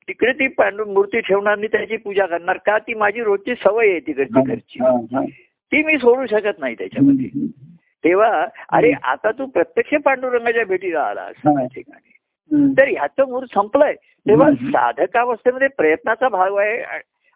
तिकडे 0.09 0.33
ती 0.33 0.47
पांडू 0.47 0.85
मूर्ती 0.85 1.21
ठेवणार 1.21 1.53
आणि 1.53 1.67
त्याची 1.67 1.97
पूजा 1.97 2.27
करणार 2.27 2.57
का? 2.57 2.79
ती 2.79 2.95
माझी 2.95 3.21
रोजची 3.21 3.55
सवय 3.55 3.91
आहे 3.91 4.01
तिकडची 4.01 4.41
घरची. 4.41 4.83
हा, 4.83 4.91
हा. 4.91 5.25
ती 5.73 5.83
मी 5.83 5.97
सोडू 5.97 6.27
शकत 6.27 6.59
नाही 6.59 6.75
त्याच्यामध्ये. 6.75 7.29
तेव्हा 8.05 8.47
अरे 8.73 8.93
आता 9.03 9.31
तू 9.31 9.47
प्रत्यक्ष 9.47 9.95
पांडुरंगाच्या 9.95 10.65
भेटीला 10.65 11.01
हा. 11.01 11.31
त्या 11.33 11.67
ठिकाणी. 11.67 12.09
तर 12.55 12.89
ह्याचं 12.89 13.29
मूळ 13.29 13.45
संपलंय. 13.55 13.95
तेव्हा. 14.29 14.51
साधकावस्थेमध्ये 14.51 15.69
प्रयत्नाचा 15.69 16.29
भाग 16.29 16.57
आहे 16.57 16.83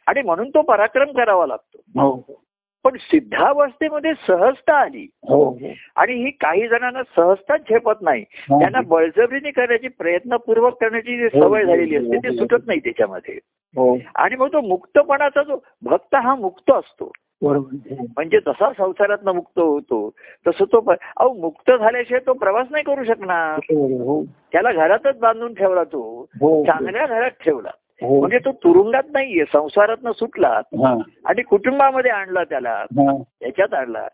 आणि 0.06 0.22
म्हणून 0.22 0.48
तो 0.48 0.62
पराक्रम 0.62 1.12
करावा 1.12 1.46
लागतो. 1.46 2.00
हो 2.00 2.40
पण 2.84 2.96
सिद्धावस्थेमध्ये 2.96 4.12
सहजता 4.28 4.74
आली. 4.74 5.06
हो 5.28 5.50
हो. 5.50 5.68
आणि 5.96 6.12
ही 6.12 6.30
काही 6.30 6.68
जणांना 6.68 7.02
सहजता 7.16 7.56
झेपत 7.56 7.92
नाही. 8.00 8.24
हा. 8.30 8.58
त्यांना 8.60 8.80
बळजबरीने 8.80 9.50
करण्याची 9.50 9.88
प्रयत्नपूर्वक 9.88 10.72
करण्याची 10.72 11.16
जी 11.16 11.28
सवय 11.28 11.64
झालेली 11.64 11.96
असते 11.96 12.16
ती 12.18 12.36
सुटत 12.36 12.66
नाही 12.66 12.78
त्याच्यामध्ये. 12.78 13.38
हो. 13.76 13.98
आणि 14.14 14.36
मग 14.36 14.52
तो 14.52 14.60
मुक्तपणाचा 14.60 15.42
जो 15.42 15.58
भक्त 15.82 16.14
हा 16.14 16.34
मुक्त 16.34 16.70
असतो. 16.70 17.12
म्हणजे 17.42 18.38
जसा 18.46 18.72
संसारात 18.78 19.34
मुक्त 19.34 19.58
होतो 19.58 20.10
तसं 20.46 20.64
तो 20.64 20.90
अहो 20.90 21.40
मुक्त 21.40 21.70
झाल्याशिवाय 21.70 22.20
तो 22.26 22.32
प्रवास 22.32 22.66
नाही 22.70 22.84
करू 22.84 23.04
शकणार. 23.04 23.58
हो 23.74 24.24
त्याला 24.52 24.72
घरातच 24.72 25.18
बांधून 25.18 25.54
ठेवला 25.54 25.84
तो 25.84 26.26
हो 26.40 26.64
चांगल्या 26.64 27.06
घरात 27.06 27.30
ठेवला. 27.30 27.70
हो. 28.02 28.20
म्हणजे 28.20 28.38
तो 28.38 28.52
तुरुंगात 28.52 29.02
नाहीये 29.12 29.44
संसारात 29.52 30.08
सुटला 30.08 30.48
हा. 30.48 30.98
आणि 31.24 31.42
कुटुंबामध्ये 31.42 32.10
आणला 32.10 32.44
त्याला 32.44 32.70
हा. 32.70 33.22
याच्यात 33.42 33.74
आणला. 33.74 34.08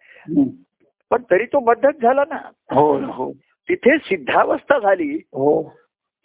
पण 1.11 1.23
तरी 1.31 1.45
तो 1.45 1.61
बद्धच 1.61 2.03
झाला 2.03 2.25
ना. 2.31 2.39
हो 2.75 2.99
हो. 2.99 3.33
तिथे 3.69 3.99
सिद्धावस्था 3.99 4.79
झाली. 4.79 5.15
हो. 5.15 5.73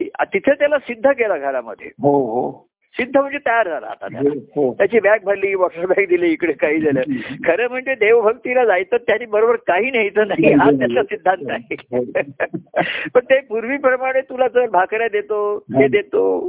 तिथे 0.02 0.54
त्याला 0.54 0.80
सिद्ध 0.80 1.10
केला 1.12 1.38
घरामध्ये. 1.38 1.88
हो 1.88 2.26
हो. 2.26 2.67
सिद्ध 3.00 3.18
म्हणजे 3.18 3.38
तयार 3.38 3.70
झाला 3.70 3.88
आता 3.88 4.08
त्याला. 4.08 4.30
हो 4.30 4.74
त्याची 4.74 5.00
बॅग 5.00 5.18
भरली 5.24 5.54
वॉटर 5.56 5.86
बॅग 5.86 6.06
दिली 6.10 6.28
इकडे 6.30 6.54
काही 6.54 6.82
झालं. 6.82 7.02
खरं 7.46 7.68
म्हणजे 7.70 7.96
देवभक्तीला 7.96 8.66
जायचं 8.66 8.98
त्यांनी 8.98 9.26
बरोबर 9.26 9.56
काही 9.56 9.92
न्यायचं 9.92 10.28
नाही. 10.28 10.54
हा 10.54 10.70
त्याचा 10.72 11.04
सिद्धांत 11.04 11.50
आहे. 11.50 11.76
पण 13.14 13.20
ते 13.20 13.40
पूर्वीप्रमाणे 13.40 14.22
तुला 14.22 14.48
जर 14.48 14.70
भाकऱ्या 14.70 15.08
देतो 15.08 15.58
हे 15.58 15.88
देतो 15.88 16.40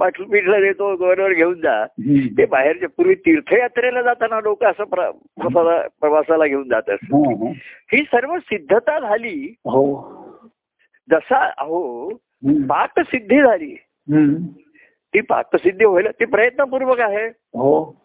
पाठल 0.00 0.22
पिठलं 0.24 0.60
देतो 0.60 0.96
गोरवर 0.96 1.32
घेऊन 1.32 1.54
जा. 1.54 1.86
ते 2.38 2.44
बाहेरच्या 2.46 2.88
पूर्वी 2.88 3.14
तीर्थयात्रेला 3.14 4.02
जाताना 4.02 4.40
लोक 4.40 4.64
असं 4.64 4.84
प्र- 4.84 5.86
प्रवासाला 6.00 6.46
घेऊन 6.46 6.68
जात 6.68 6.90
असत. 6.90 7.14
हा, 7.14 7.46
हा. 7.46 7.52
ही 7.92 8.02
सर्व 8.02 8.38
सिद्धता 8.38 9.00
झाली. 9.00 9.54
हो. 9.58 10.18
जसा 11.10 11.50
अहो 11.58 12.08
हम्म. 12.14 12.62
पाकसिद्धी 12.62 13.40
झाली. 13.40 13.76
ती 15.18 15.22
पाकसिद्धी 15.22 15.84
व्हायला 15.84 16.10
ती 16.10 16.24
प्रयत्नपूर्वक 16.24 17.00
आहे. 17.00 17.26
हो. 17.28 17.96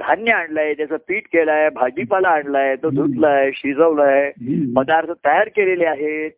धान्य 0.00 0.32
आणलंय 0.32 0.74
त्याचं 0.74 0.96
पीठ 0.96 1.22
केलंय 1.26 1.70
भाजीपाला 1.70 2.28
आणलाय 2.28 2.76
तो 2.76 2.90
धुतलाय 2.90 3.50
शिजवलाय. 3.54 4.32
पदार्थ 4.76 5.10
तयार 5.10 5.48
केलेले 5.48 5.86
आहेत. 5.86 6.30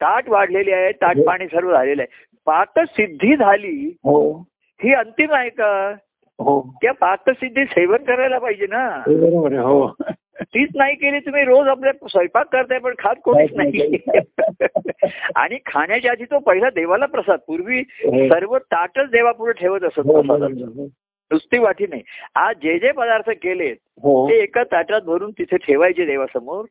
ताट 0.00 0.28
वाढलेली 0.28 0.72
आहे 0.72 0.92
ताट 0.92 1.16
हो. 1.16 1.22
पाणी 1.22 1.46
सर्व 1.46 1.72
झालेलं 1.72 2.02
आहे. 2.02 2.26
पाकसिद्धी 2.46 3.36
झाली 3.36 3.96
हो. 4.04 4.44
ही 4.82 4.94
अंतिम 4.94 5.32
आहे 5.32 5.50
का? 5.50 5.94
हो. 6.38 6.74
त्या 6.82 6.92
पाकसिद्धी 6.92 7.64
सेवन 7.64 8.04
करायला 8.04 8.38
पाहिजे 8.38 8.66
ना. 8.66 9.00
ते 9.00 9.16
बरोबर 9.16 9.52
आहे 9.52 9.62
हो. 9.62 9.94
तीच 10.42 10.68
नाही 10.74 10.94
केली 10.94 11.18
तुम्ही 11.18 11.44
रोज 11.44 11.68
आपल्या 11.68 11.92
स्वयंपाक 12.08 12.46
करताय 12.52 12.78
पण 12.78 12.94
खात 12.98 13.14
कोणीच 13.24 13.50
नाही 13.56 13.96
आणि 15.36 15.58
खाण्याच्या 15.66 16.10
आधी 16.10 16.24
तो 16.24 16.38
पहिला 16.38 16.70
देवाला 16.70 17.06
प्रसाद. 17.06 17.38
पूर्वी 17.46 17.80
हो. 17.80 18.28
सर्व 18.28 18.58
ताटच 18.58 19.10
देवापुढे 19.10 19.52
ठेवत 19.52 19.80
असत 19.82 19.98
हो, 19.98 20.20
प्रसादाचं 20.20 20.64
हो, 20.64 20.84
नुसती 21.30 21.58
वाटी 21.58 21.86
नाही. 21.86 22.02
आज 22.34 22.56
जे 22.56 22.78
जे 22.78 22.92
पदार्थ 22.92 23.30
केलेत 23.30 23.76
ते 24.04 24.42
एका 24.42 24.62
ताटात 24.62 25.00
भरून 25.00 25.30
तिथे 25.30 25.56
ठेवायचे 25.56 26.06
देवासमोर. 26.06 26.64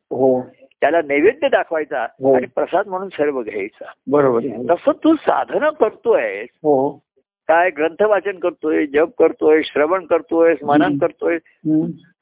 त्याला 0.80 1.00
नैवेद्य 1.04 1.48
दाखवायचा. 1.48 2.02
आणि 2.36 2.46
प्रसाद 2.46 2.86
म्हणून 2.86 3.08
सर्व 3.08 3.42
घ्यायचा. 3.42 3.84
बरोबर. 4.10 4.40
तसं 4.70 4.92
तू 5.04 5.14
साधनं 5.14 5.70
करतोय 5.70 6.44
काय 7.50 7.70
ग्रंथ 7.70 8.02
वाचन 8.02 8.38
करतोय 8.38 8.86
जप 8.86 9.10
करतोय 9.18 9.62
श्रवण 9.62 10.04
करतोय 10.04 10.52
हम्म. 10.52 10.96
करतोय. 10.96 11.38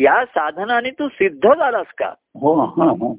या 0.03 0.25
साधनाने 0.25 0.91
तू 0.91 1.09
सिद्ध 1.09 1.49
झालास 1.55 1.87
का 1.99 2.13
हो 2.41 2.55
हा 2.55 2.85
हा 2.85 3.13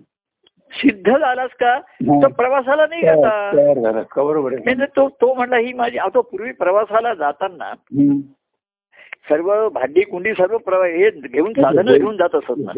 सिद्ध 0.71 1.11
झालास 1.11 1.49
का 1.59 1.73
हा. 1.73 2.21
तर 2.21 2.27
प्रवासाला 2.27 2.85
नाही 2.89 3.01
तयार 3.01 3.79
जाता 3.79 4.21
म्हणजे 4.63 4.85
तो 4.85 5.07
तो 5.21 5.33
म्हणला 5.33 5.57
ही 5.57 5.73
माझी 5.73 5.97
आता 5.97 6.21
पूर्वी 6.21 6.51
प्रवासाला 6.51 7.13
जाताना. 7.13 7.73
सर्व 9.29 9.69
भांडी 9.69 10.01
कुंडी 10.01 10.31
सर्व 10.33 10.57
प्रवा 10.57 10.85
हे 10.85 11.09
घेऊन 11.09 11.53
साधनं 11.53 11.97
घेऊन 11.97 12.17
जात 12.17 12.35
असत 12.35 12.53
ना. 12.57 12.71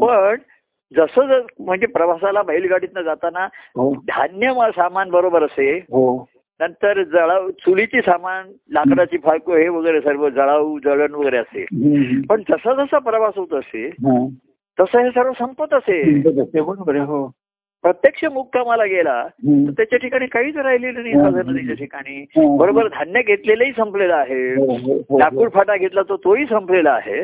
पण 0.00 0.36
जसं 0.94 1.26
जर 1.26 1.40
म्हणजे 1.60 1.86
प्रवासाला 1.86 2.42
बैलगाडीतनं 2.42 3.02
जाताना 3.02 3.44
हो. 3.44 3.92
धान्य 3.94 4.70
सामान 4.76 5.10
बरोबर 5.10 5.42
असे 5.42 5.72
हो. 5.72 6.28
नंतर 6.60 7.02
जळाऊ 7.02 7.50
चुलीची 7.50 8.00
सामान 8.00 8.48
लाकडाची 8.70 9.18
फाळको 9.18 9.56
हे 9.56 9.68
वगैरे 9.68 10.00
सर्व 10.00 10.28
जळाऊ 10.28 10.78
जळण 10.78 11.14
वगैरे 11.14 11.36
असे. 11.36 11.64
पण 12.30 12.42
जसा 12.50 12.74
जसा 12.74 12.98
प्रवास 12.98 13.32
होत 13.36 13.54
असे. 13.54 13.90
तसं 14.80 14.98
हे 14.98 15.10
सर्व 15.10 15.32
संपत 15.32 15.74
असे. 15.74 16.22
हो. 16.98 17.30
प्रत्यक्ष 17.82 18.24
मुक्कामाला 18.24 18.84
गेला 18.84 19.26
तर. 19.26 19.70
त्याच्या 19.70 19.98
ठिकाणी 19.98 20.26
काहीच 20.26 20.56
राहिलेलं 20.56 21.02
नाही. 21.02 21.14
साधन 21.14 21.56
त्याच्या 21.56 21.74
ठिकाणी. 21.74 22.24
बरोबर 22.56 22.88
धान्य 22.88 23.22
घेतलेलंही 23.22 23.72
संपलेलं 23.76 24.14
आहे. 24.14 24.52
हो, 24.52 25.18
लाकूड 25.18 25.50
फाटा 25.50 25.76
घेतला 25.76 26.02
तो 26.02 26.16
तोही 26.16 26.46
संपलेला 26.46 26.90
आहे. 26.90 27.22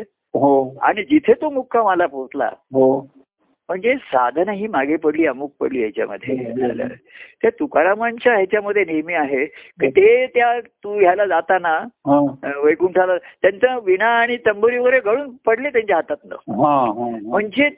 आणि 0.83 1.03
जिथे 1.03 1.33
तो 1.33 1.51
मुक्कामाला 1.51 2.07
पोहोचला 2.07 2.51
म्हणजे 3.73 3.95
साधन 3.97 4.49
ही 4.49 4.67
मागे 4.67 4.97
पडली 4.97 5.27
अमुक 5.27 5.53
पडली 5.61 5.83
याच्यामध्ये. 5.83 6.35
त्या 7.43 7.51
तुकारामांच्या 7.51 8.35
ह्याच्यामध्ये 8.35 8.85
नेहमी 8.85 9.15
आहे 9.15 9.45
की 9.81 9.89
ते 9.91 10.27
त्या 10.27 10.61
तू 10.61 10.99
ह्याला 11.01 11.27
जाताना 11.27 11.69
हा. 12.09 12.19
वैकुंठाला 12.65 13.17
त्यांचं 13.17 13.79
विणा 13.85 14.09
आणि 14.19 14.37
तंबुरी 14.47 14.79
वगैरे 14.79 15.01
गळून 15.01 15.31
पडले 15.47 15.71
त्यांच्या 15.71 15.97
हातातनं. 15.97 16.35
हा 16.35 16.75
हा 16.85 17.09
म्हणजे 17.23 17.69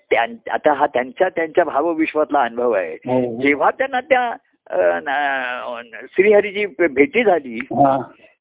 आता 0.50 0.72
हा 0.72 0.86
त्यांच्या 0.86 1.28
त्यांच्या 1.28 1.64
भावविश्वातला 1.64 2.42
अनुभव 2.42 2.72
आहे. 2.72 2.94
हो. 2.94 3.40
जेव्हा 3.42 3.70
त्यांना 3.70 4.00
त्या 4.00 4.32
श्रीहरीची 6.16 6.66
भेटी 6.80 7.24
झाली 7.24 7.58
हा. 7.72 7.96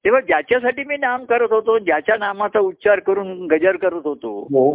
तेव्हा 0.05 0.19
ज्याच्यासाठी 0.21 0.83
मी 0.83 0.97
नाम 0.97 1.23
करत 1.25 1.51
होतो 1.51 1.77
ज्याच्या 1.79 2.15
नामाचा 2.19 2.59
उच्चार 2.59 2.99
करून 2.99 3.45
गजर 3.47 3.75
करत 3.75 4.05
होतो 4.05 4.71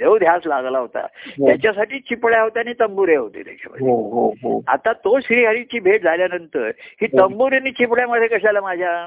जो 0.00 0.18
ध्यास 0.18 0.42
लागला 0.46 0.78
होता. 0.78 1.06
हो. 1.26 1.46
त्याच्यासाठी 1.46 1.98
चिपळ्या 1.98 2.42
होत्या 2.42 2.62
आणि 2.66 2.74
तंबुरे 2.80 3.16
होते 3.16 3.42
त्याच्यामध्ये. 3.42 3.86
हो 3.86 4.28
हो 4.28 4.62
आता 4.68 4.92
तो 4.92 5.20
श्रीहरीची 5.20 5.80
भेट 5.80 6.04
झाल्यानंतर 6.04 6.70
ही 6.78 7.06
हो. 7.12 7.18
तंबुरीनी 7.18 7.70
चिपड्यामध्ये 7.70 8.28
कशाला 8.28 8.60
माझ्या? 8.60 9.06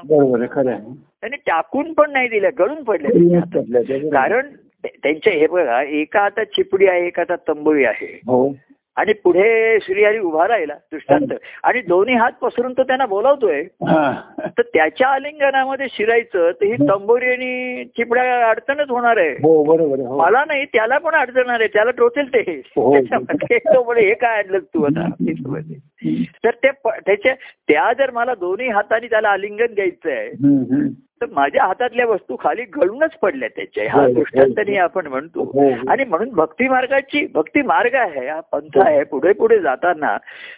त्यांनी 1.20 1.36
टाकून 1.36 1.92
पण 1.92 2.12
नाही 2.12 2.28
दिल्या 2.28 2.50
गळून 2.58 2.82
पडल्या. 2.82 3.10
बरोबर. 3.38 4.14
कारण 4.14 4.46
ते- 4.84 4.98
त्यांचे 5.02 5.30
हे 5.30 5.46
बघा 5.46 5.82
एका 5.82 6.20
हातात 6.20 6.44
चिपडी 6.44 6.86
आहे 6.86 7.06
एका 7.06 7.22
हातात 7.28 7.54
तंबुरी 7.54 7.84
आहे. 7.84 8.20
हो. 8.26 8.48
आणि 8.96 9.12
पुढे 9.12 9.78
श्रीहरी 9.82 10.18
उभा 10.18 10.48
राहिला 10.48 10.74
दृष्टांत. 10.74 11.26
आणि 11.62 11.80
दोन्ही 11.80 12.14
हात 12.14 12.32
पसरून 12.32 12.72
तो 12.72 12.82
त्यांना 12.82 13.06
बोलावतोय. 13.06 13.60
हा. 13.60 14.20
तर 14.58 14.62
त्याच्या 14.62 15.08
आलिंगनामध्ये 15.08 15.86
शिरायचं 15.90 16.50
तर 16.50 16.64
ही 16.64 16.74
तंबोरी 16.74 17.26
आणि 17.26 17.84
चिपड्या 17.84 18.50
अडचणच 18.50 18.90
होणार 18.90 19.16
आहे. 19.16 19.30
हो 19.30 19.64
हो. 20.08 20.18
मला 20.18 20.44
नाही 20.46 20.64
त्याला 20.64 20.98
पण 20.98 21.14
अडचणार 21.14 21.60
आहे 21.60 21.68
त्याला 21.68 21.90
टोचेल 21.90 22.28
ते. 22.28 22.62
हो. 22.76 22.94
हे. 22.96 24.14
काय 24.14 24.38
आणलं 24.38 24.58
तू 24.58 24.84
आता. 24.84 25.08
तर 26.44 26.50
ते 26.50 26.68
त्याच्या 26.84 27.34
त्या 27.68 27.92
जर 27.98 28.10
मला 28.10 28.34
दोन्ही 28.34 28.68
हाताने 28.68 29.06
त्याला 29.06 29.28
आलिंगन 29.28 29.74
द्यायचं 29.74 30.10
आहे. 30.10 30.30
तर 31.24 31.32
माझ्या 31.32 31.64
हातातल्या 31.64 32.06
वस्तू 32.06 32.36
खाली 32.36 32.62
गळूनच 32.62 33.14
पडल्या 33.14 33.48
त्याच्या. 33.48 33.84
हा 33.90 34.00
हो, 34.00 34.06
हो. 34.06 34.12
दृष्टांतनी 34.12 34.76
आपण 34.76 35.06
म्हणतो. 35.06 35.44
हो, 35.44 35.68
हो. 35.74 35.90
आणि 35.90 36.04
म्हणून 36.04 36.28
भक्ती 36.28 36.68
मार्गाची 36.68 37.26
भक्ती 37.34 37.62
मार्ग 37.62 37.94
आहे 37.94 38.28
हा 38.28 38.40
पंथ 38.40 38.78
आहे. 38.78 39.04
पुढे 39.04 39.32
पुढे 39.32 39.58
जाताना 39.58 40.16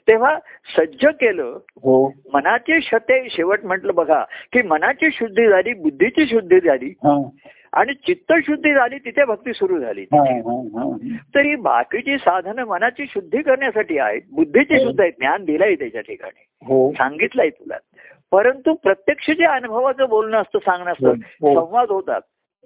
तेव्हा 0.09 0.39
सज्ज 0.77 1.07
केलं 1.07 1.59
हो. 1.77 2.13
मनाची 2.33 2.81
शते 2.83 3.29
शेवट 3.31 3.65
म्हटलं 3.65 3.95
बघा 3.95 4.25
की 4.53 4.63
मनाची 4.63 5.11
शुद्धी 5.13 5.49
झाली 5.49 5.73
बुद्धीची 5.73 6.27
शुद्धी 6.27 6.61
झाली 6.61 6.87
हा. 6.87 7.29
आणि 7.73 7.95
चित्तशुद्धी 7.95 8.75
झाली 8.75 8.99
तिथे 8.99 9.25
भक्ती 9.25 9.53
सुरू 9.53 9.81
झाली. 9.81 10.03
हा 10.03 10.21
हा 10.21 10.83
हा. 10.83 10.97
तर 11.35 11.41
ही 11.41 11.57
बाकीची 11.57 12.19
साधनं 12.19 12.65
मनाची 12.65 13.07
शुद्धी 13.07 13.43
करण्यासाठी 13.43 13.99
आहेत 13.99 14.23
बुद्धीची 14.33 14.79
सुद्धा 14.79 15.03
आहेत 15.03 15.13
ज्ञान 15.19 15.45
दिलंय 15.45 15.75
त्याच्या 15.75 16.01
ठिकाणी. 16.01 16.45
हो. 16.67 16.93
सांगितलंय 16.93 17.51
तुला. 17.51 17.77
परंतु 18.33 18.75
प्रत्यक्ष 18.75 19.31
जे 19.31 19.45
अनुभवाचं 19.45 20.09
बोलणं 20.09 20.37
असतं 20.37 20.59
सांगणं 20.59 20.93
असतं 20.93 21.09
हो. 21.09 21.55
संवाद 21.55 21.91
होतात. 21.91 22.21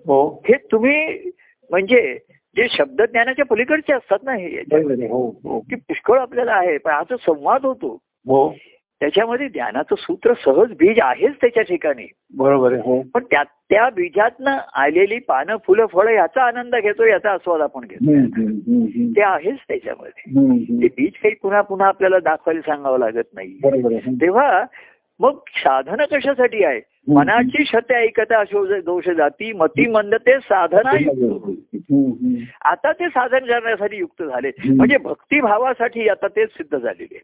हो. 0.07 0.43
हे 0.49 0.55
तुम्ही 0.73 1.31
म्हणजे 1.71 2.19
जे 2.57 2.67
शब्दज्ञानाच्या 2.71 3.45
पलीकडचे 3.45 3.93
असतात 3.93 4.19
ना 4.23 4.35
हे 4.35 4.63
हो 5.09 5.27
हो 5.45 5.61
की 5.61 5.75
पुष्कळ 5.75 6.19
आपल्याला 6.19 6.53
आहे 6.53 6.79
पण 6.79 6.93
हा 6.93 7.03
जो 7.11 7.17
संवाद 7.17 7.65
होतो 7.65 7.95
हो. 8.27 8.55
त्याच्यामध्ये 9.01 9.49
ज्ञानाचं 9.49 9.95
सूत्र 9.95 10.33
सहज 10.45 10.73
बीज 10.73 10.99
आहेच 11.03 11.35
त्याच्या 11.41 11.63
ठिकाणी. 11.63 12.07
बरोबर 12.37 12.73
आहे 12.73 12.81
हो. 12.81 13.03
पण 13.15 13.25
त्या 13.25 13.43
त्या 13.43 13.89
बीजातनं 13.91 14.59
आलेली 14.75 15.19
पानं 15.19 15.57
फुलं 15.67 15.87
फळं 15.87 16.11
याचा 16.11 16.43
आनंद 16.43 16.75
घेतो 16.77 17.07
याचा 17.07 17.31
आस्वाद 17.31 17.61
आपण 17.61 17.87
घेतो. 17.91 18.13
ते 19.17 19.23
आहेच 19.23 19.59
त्याच्यामध्ये. 19.69 20.31
ते 20.83 20.87
बीज 20.87 21.13
काही 21.23 21.35
पुन्हा 21.35 21.61
पुन्हा 21.61 21.89
आपल्याला 21.89 22.19
दाखवायला 22.19 22.61
सांगावं 22.61 22.99
लागत 22.99 23.35
नाही. 23.35 23.59
तेव्हा 24.21 24.65
मग 25.21 25.37
साधनं 25.57 26.05
कशासाठी 26.05 26.65
आहे 26.65 26.81
मनाची 27.09 27.65
शते 27.65 27.95
ऐकता 27.95 28.43
दोष 28.85 29.09
जाती 29.09 29.53
मती 29.53 29.87
मंद 29.87 30.15
ते 30.15 30.39
साधना. 30.39 30.91
आता 32.65 32.93
ते 32.93 33.09
साधन 33.09 33.39
करण्यासाठी 33.39 33.97
युक्त 33.97 34.23
झाले. 34.23 34.51
म्हणजे 34.69 34.97
भक्तिभावासाठी 34.97 36.09
आता 36.09 36.29
ते 36.29 36.47
सिद्ध 36.47 36.79
झालेले. 36.79 37.19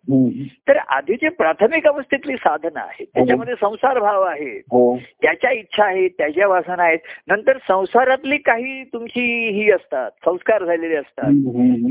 तर 0.68 0.76
आधीचे 0.76 1.28
प्राथमिक 1.28 1.86
अवस्थेतली 1.86 2.36
साधनं 2.36 2.80
आहेत 2.80 3.06
त्याच्यामध्ये 3.14 3.54
संसार 3.60 3.98
भाव 3.98 4.22
आहे 4.22 4.50
हो 4.72 4.96
त्याच्या 5.22 5.50
इच्छा 5.50 5.84
आहेत 5.84 6.10
त्याच्या 6.18 6.48
वासना 6.48 6.82
आहेत 6.82 6.98
नंतर 7.28 7.56
संसारातली 7.68 8.36
काही 8.36 8.84
तुमची 8.84 9.48
ही 9.48 9.70
असतात 9.70 10.10
संस्कार 10.24 10.64
झालेले 10.64 10.96
असतात. 10.96 11.30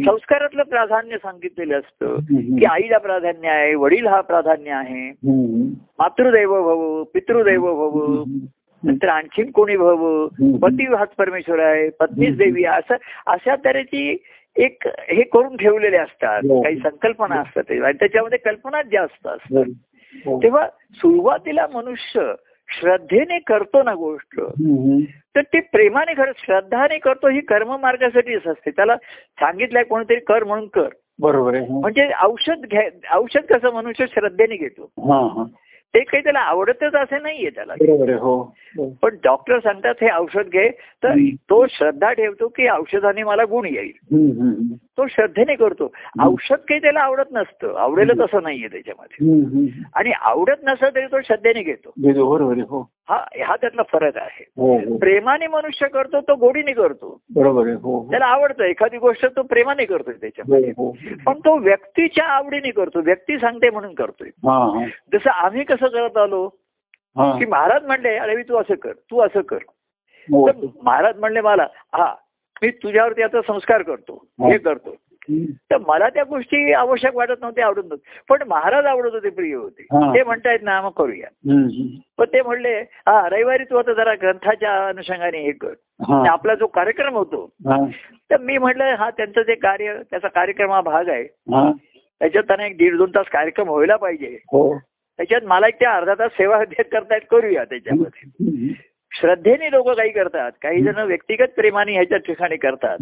संस्कारातलं 0.06 0.64
प्राधान्य 0.64 1.18
सांगितलेलं 1.18 1.80
असतं. 1.80 2.16
की 2.60 2.66
आईला 2.66 2.98
प्राधान्य 2.98 3.50
आहे 3.50 3.76
वडील 3.76 4.08
हा 4.08 4.22
प्राधान्य 4.22 4.72
आहे. 4.72 5.10
मातृदैव 6.00 6.54
भव 6.64 7.04
पितृदैव 7.14 7.62
भव. 7.62 8.24
नंतर 8.84 9.10
आणखीन 9.10 9.52
कोणी 9.52 9.78
भव. 9.78 10.28
पती 10.62 10.86
हाच 10.94 11.10
परमेश्वर 11.18 11.60
आहे 11.60 11.90
पत्नीच 11.90 12.38
देवी 12.38 12.66
असं 12.66 12.96
अशा 13.28 13.56
तऱ्हेची 13.56 14.18
एक 14.56 14.88
हे 14.88 15.24
करून 15.24 15.56
ठेवलेले 15.58 15.98
असतात 15.98 16.42
हो. 16.50 16.62
काही 16.62 16.78
संकल्पना 16.80 17.36
असतात 17.36 17.64
ते. 17.64 17.80
आणि 17.80 17.98
त्याच्यामध्ये 18.00 18.38
कल्पनाच 18.38 18.86
जास्त 18.86 19.28
असतात 19.28 19.66
हो. 20.26 20.42
तेव्हा 20.44 20.68
सुरुवातीला 20.94 21.68
मनुष्य 21.74 22.34
श्रद्धेने 22.70 23.40
करतो 23.40 23.82
ना 23.84 23.94
गोष्ट. 23.94 24.40
तर 25.36 25.42
ते 25.42 25.60
प्रेमाने 25.60 26.14
करत 26.14 26.34
श्रद्धाने 26.38 26.98
करतो 26.98 27.30
ही 27.30 27.40
कर्म 27.42 27.76
मार्गासाठीच 27.82 28.48
असते 28.48 28.72
त्याला 28.72 28.96
सांगितलंय 29.40 29.84
कोणीतरी 29.84 30.20
कर 30.20 30.44
म्हणून 30.44 30.68
कर 30.68 30.88
बरोबर 31.20 31.56
आहे 31.56 31.66
हो. 31.68 31.80
म्हणजे 31.80 32.08
औषध 32.24 32.66
घ्या 32.66 33.18
औषध 33.18 33.46
कसं 33.50 33.74
मनुष्य 33.74 34.06
श्रद्धेने 34.08 34.56
घेतो 34.58 34.90
हा 35.10 35.20
हा 35.36 35.44
ते 35.94 36.04
काही 36.04 36.24
त्याला 36.24 36.40
आवडतच 36.40 36.96
असे 36.96 37.20
नाहीये 37.20 37.50
त्याला 37.50 37.74
हो 38.20 38.54
हो. 38.78 38.90
पण 39.02 39.16
डॉक्टर 39.24 39.60
सांगतात 39.60 39.94
हे 40.02 40.08
औषध 40.12 40.50
घे 40.50 40.70
तर. 41.04 41.14
तो 41.50 41.68
श्रद्धा 41.68 42.12
ठेवतो 42.12 42.48
की 42.48 42.68
औषधाने 42.70 43.24
मला 43.24 43.44
गुण 43.44 43.66
येईल. 43.66 43.92
तो 44.98 45.08
श्रद्धेने 45.08 45.56
करतो. 45.56 45.92
औषध 46.24 46.56
काही 46.56 46.82
त्याला 46.82 47.00
आवडत 47.00 47.32
नसतं. 47.32 47.76
आवडेल 47.78 48.12
तसं 48.20 48.44
नाहीये 48.44 48.68
त्याच्यामध्ये. 48.68 49.28
आणि 49.96 50.12
आवडत 50.12 50.64
नसलं 50.64 50.90
तरी 50.96 51.06
तो 51.06 51.22
श्रद्धेने 51.22 51.64
घेतो. 51.64 51.92
हो. 52.62 52.90
हा 53.10 53.16
हा 53.48 53.56
त्यातला 53.56 53.82
फरक 53.92 54.18
आहे. 54.18 54.46
हो 54.58 54.78
हो. 54.78 54.98
प्रेमाने 54.98 55.48
मनुष्य 55.48 55.88
करतो 55.88 56.22
तो 56.22 56.36
गोडीने 56.36 56.74
करतो. 56.74 57.22
बरोबर. 57.36 57.64
त्याला 58.12 58.26
आवडतं. 58.26 58.64
एखादी 58.64 58.98
गोष्ट 58.98 59.26
तो 59.26 59.42
प्रेमाने 59.42 59.86
करतोय 59.86 60.14
त्याच्यामध्ये. 60.14 60.72
पण 61.26 61.40
तो 61.40 61.58
व्यक्तीच्या 61.58 62.26
आवडीने 62.26 62.72
करतो. 62.72 63.02
व्यक्ती 63.02 63.40
सांगते 63.40 63.70
म्हणून 63.70 63.94
करतोय. 63.94 64.30
जसं 65.14 65.30
आम्ही 65.30 65.64
कसं 65.64 65.88
करत 65.88 66.18
आलो 66.18 66.50
की 67.18 67.46
महाराज 67.46 67.86
म्हणले 67.86 68.16
अरे 68.18 68.44
तू 68.44 68.56
असं 68.56 68.76
कर 68.76 68.92
तू 68.92 69.20
असं 69.22 69.42
कर. 69.42 69.58
महाराज 70.84 71.20
म्हणले 71.20 71.42
मला 71.42 71.68
हा 71.94 72.16
मी 72.64 72.70
तुझ्यावरती 72.70 73.22
आता 73.22 73.42
संस्कार 73.42 73.82
करतो. 73.82 74.26
हा. 74.40 74.52
हे 74.52 74.58
करतो. 74.58 74.96
तर 75.72 75.78
मला 75.78 76.10
त्या 76.10 76.24
गोष्टी 76.24 76.74
आवश्यक 76.74 77.16
वाटत 77.16 77.34
नव्हत्या 77.42 77.66
आवडत 77.66 77.86
नव्हते 77.86 78.20
पण 78.30 78.44
महाराज 78.48 78.86
आवडत 78.86 79.14
होते 79.14 79.30
प्रिय 79.30 79.56
होते. 79.56 79.84
ते 80.14 80.24
म्हणतायत 80.24 80.60
ना 80.62 80.82
मग 80.82 80.90
करूया. 80.90 81.28
पण 82.18 82.26
ते 82.34 82.42
म्हणले 82.42 82.80
हा 82.80 83.30
रविवारी 83.30 83.64
तू 83.64 83.78
आता 83.78 83.94
जरा 83.94 84.14
ग्रंथाच्या 84.14 84.88
अनुषंगाने 84.88 85.40
हे 85.40 85.52
कर. 85.52 85.74
आपला 86.30 86.56
जो 86.56 86.68
कार्यक्रम 86.68 87.16
होतो 87.16 87.50
तर 88.32 88.38
मी 88.40 88.58
म्हटलं 88.58 88.84
हा 88.96 89.10
त्यांचं 89.10 89.42
जे 89.42 89.56
कार्य 89.56 89.98
त्याचा 90.12 90.28
कार्यक्रम 90.28 90.72
हा 90.72 90.82
भाग 90.82 91.10
आहे. 91.10 91.24
त्याच्यात 92.20 92.44
त्यांना 92.44 92.66
एक 92.66 92.78
दीड 92.78 92.98
दोन 92.98 93.10
तास 93.10 93.26
कार्यक्रम 93.28 93.70
व्हायला 93.70 93.96
पाहिजे. 93.96 94.28
हो. 94.28 94.78
त्याच्यात 95.18 95.42
मला 95.44 95.68
एक 95.68 95.80
त्या 95.80 95.92
अर्धा 95.92 96.14
तास 96.14 96.32
सेवा 96.32 96.64
करतायत 96.64 97.22
करूया 97.32 97.64
त्याच्यामध्ये. 97.64 98.74
श्रद्धेने 99.12 99.72
लोक 99.72 99.90
काही 99.90 100.12
करतात. 100.12 100.52
काही 100.62 100.84
जण 100.84 100.98
व्यक्तिगत 100.98 101.48
प्रेमाने 101.56 101.94
ह्याच्या 101.94 102.18
ठिकाणी 102.18 102.58
करतात. 102.58 102.98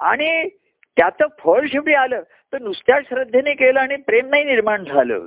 आणि 0.00 0.48
त्याचं 0.96 1.24
फळ 1.44 1.66
शेवटी 1.66 1.94
आलं 1.94 2.22
तर 2.52 2.62
नुसत्या 2.62 2.98
श्रद्धेने 3.08 3.54
केलं 3.54 3.80
आणि 3.80 3.96
प्रेम 3.96 4.26
नाही 4.28 4.44
निर्माण 4.44 4.84
झालं. 4.84 5.26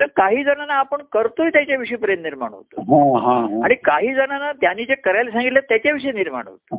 तर 0.00 0.06
काही 0.06 0.44
जणांना 0.44 0.74
आपण 0.74 1.02
करतोय 1.12 1.48
त्याच्याविषयी 1.48 1.96
प्रेम 1.96 2.22
निर्माण 2.22 2.52
होतं. 2.52 2.80
हा 2.80 3.20
हा 3.20 3.40
हा. 3.40 3.64
आणि 3.64 3.74
काही 3.74 4.14
जणांना 4.14 4.52
त्यांनी 4.52 4.84
जे 4.84 4.94
करायला 4.94 5.30
सांगितलं 5.30 5.60
त्याच्याविषयी 5.60 6.12
निर्माण 6.12 6.46
होतं. 6.46 6.76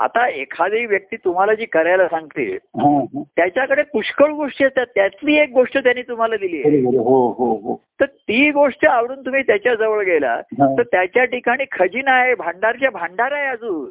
आता 0.00 0.28
एखादी 0.28 0.86
व्यक्ती 0.86 1.16
तुम्हाला 1.16 1.54
जी 1.54 1.64
करायला 1.64 2.08
सांगते 2.08 2.44
हा 2.54 3.00
हा. 3.00 3.22
त्याच्याकडे 3.36 3.82
पुष्कळ 3.82 4.32
गोष्टी 4.32 4.64
असतात. 4.64 4.86
त्यातली 4.94 5.36
एक 5.36 5.50
गोष्ट 5.50 5.78
त्यांनी 5.78 6.02
तुम्हाला 6.02 6.36
दिली 6.36 6.56
आहे. 6.56 6.80
हो 6.98 7.28
हो 7.32 7.54
हो. 7.54 7.80
तर 8.00 8.04
ती 8.04 8.50
गोष्ट 8.50 8.86
आवडून 8.86 9.20
तुम्ही 9.20 9.42
त्याच्याजवळ 9.42 10.04
गेला. 10.04 10.40
तर 10.62 10.82
त्याच्या 10.82 11.24
ठिकाणी 11.24 11.64
खजिना 11.72 12.12
आहे 12.12 12.34
भांडारच्या 12.34 12.90
भांडार 12.90 13.32
आहे 13.32 13.46
अजून. 13.46 13.90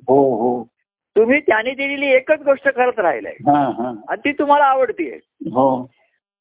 तुम्ही 1.15 1.39
त्याने 1.39 1.71
दिलेली 1.71 2.07
एकच 2.07 2.41
गोष्ट 2.41 2.69
करत 2.69 2.99
राहिलाय. 2.99 3.33
हा 3.33 3.71
हा. 3.77 3.93
आणि 4.09 4.21
ती 4.25 4.31
तुम्हाला 4.31 4.63
आवडतीये. 4.63 5.19
हो. 5.45 5.89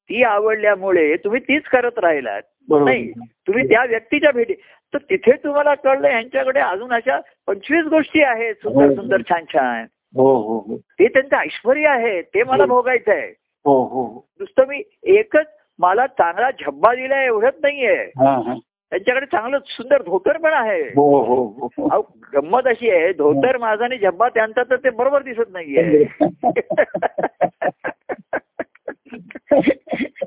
ती 0.09 0.23
आवडल्यामुळे 0.23 1.15
तुम्ही 1.15 1.41
तीच 1.41 1.63
करत 1.63 1.97
राहिलात. 1.97 2.41
नाही 2.69 3.11
तुम्ही 3.47 3.69
त्या 3.69 3.85
व्यक्तीच्या 3.85 4.31
भेटी 4.31 4.53
तर 4.93 4.97
तिथे 4.97 5.31
तुम्हाला 5.31 5.75
कळलं 5.75 6.07
यांच्याकडे 6.07 6.59
अजून 6.59 6.93
अशा 6.93 7.19
पंचवीस 7.47 7.85
गोष्टी 7.85 8.23
आहेत 8.23 8.55
सुंदर 8.55 8.87
हो. 8.87 8.95
सुंदर 8.95 9.21
छान 9.21 9.43
छान. 9.53 9.85
हो 10.15 10.37
हो 10.37 10.57
हो. 10.57 10.77
ते 10.77 11.07
त्यांचं 11.07 11.37
ऐश्वर 11.37 11.77
आहे 11.85 12.21
ते 12.21 12.43
मला 12.43 12.63
हो. 12.63 12.67
भोगायचं 12.67 13.11
आहे 13.11 13.33
हो 13.65 13.83
हो 13.83 14.03
हो. 14.03 14.25
नुसतं 14.39 14.67
मी 14.67 14.83
एकच 15.03 15.45
मला 15.79 16.07
चांगला 16.07 16.51
झब्बा 16.51 16.95
दिलाय 16.95 17.25
एवढंच 17.25 17.53
नाहीये. 17.63 17.95
हा 17.95 18.41
हा. 18.47 18.53
त्यांच्याकडे 18.91 19.25
चांगलं 19.25 19.57
सुंदर 19.65 20.01
धोतर 20.01 20.37
पण 20.37 20.53
आहे. 20.53 20.81
हो 20.81 21.23
हो 21.23 21.69
हो. 21.79 22.01
गंमत 22.33 22.67
अशी 22.67 22.89
आहे 22.89 23.13
धोतर 23.13 23.57
माझा 23.57 23.83
आणि 23.83 23.97
झब्बा 23.97 24.29
त्यांचा 24.29 24.63
तर 24.63 24.75
ते 24.75 24.89
बरोबर 24.89 25.21
दिसत 25.21 25.49
नाहीये. 25.49 26.03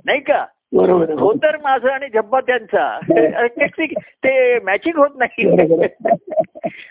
नाही 0.06 0.20
का? 0.20 0.46
बरोबर. 0.72 1.14
धोतर 1.14 1.56
माझं 1.56 1.88
आणि 1.88 2.06
झब्बा 2.14 2.40
त्यांचा. 2.40 2.98
ते 4.24 4.60
मॅचिंग 4.60 4.98
होत 4.98 5.10
नाही. 5.16 5.48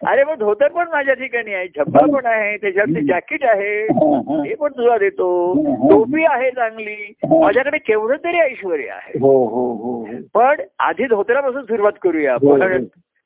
अरे 0.08 0.24
मग 0.24 0.36
धोतर 0.39 0.68
पण 0.68 0.88
माझ्या 0.88 1.14
ठिकाणी 1.14 1.54
आहे? 1.54 1.68
झब्बा 1.68 2.18
पण 2.18 2.26
आहे? 2.26 2.58
त्याच्यावरती 2.58 3.06
जॅकेट 3.06 3.43
आहे. 3.43 3.84
हा, 3.84 4.18
हा. 4.18 4.43
ते 4.43 4.56
पण 4.56 4.72
तुला 4.72 4.98
देतो? 4.98 5.54
टोपी 5.89 6.26
आहे 6.26 6.52
चांगली. 6.52 7.14
माझ्याकडे 7.41 7.78
केवढं 7.78 8.16
तरी 8.24 8.38
ऐश्वर 8.38 8.80
आहे. 8.80 9.20
हो 9.20 9.48
हो 9.48 9.74
हो. 9.74 10.06
हो. 10.06 10.06
पण 10.34 10.62
आधी 10.80 11.04
धोत्रापासून 11.04 11.64
सुरुवात 11.64 11.91
करूया. 12.02 12.34
हो, 12.34 12.56
पण 12.56 12.72
हो. 12.72 12.78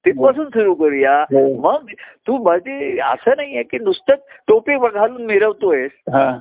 तिथपासून 0.05 0.45
सुरू 0.45 0.73
करूया. 0.73 1.21
हो. 1.21 1.61
मग 1.61 1.85
तू 2.27 2.37
मध्ये 2.37 2.99
असं 2.99 3.31
नाहीये 3.37 3.63
की 3.63 3.77
नुसतं 3.79 4.15
टोपी 4.47 4.75
घालून 4.75 5.25
मिरवतोयस. 5.25 5.91
हा. 6.13 6.39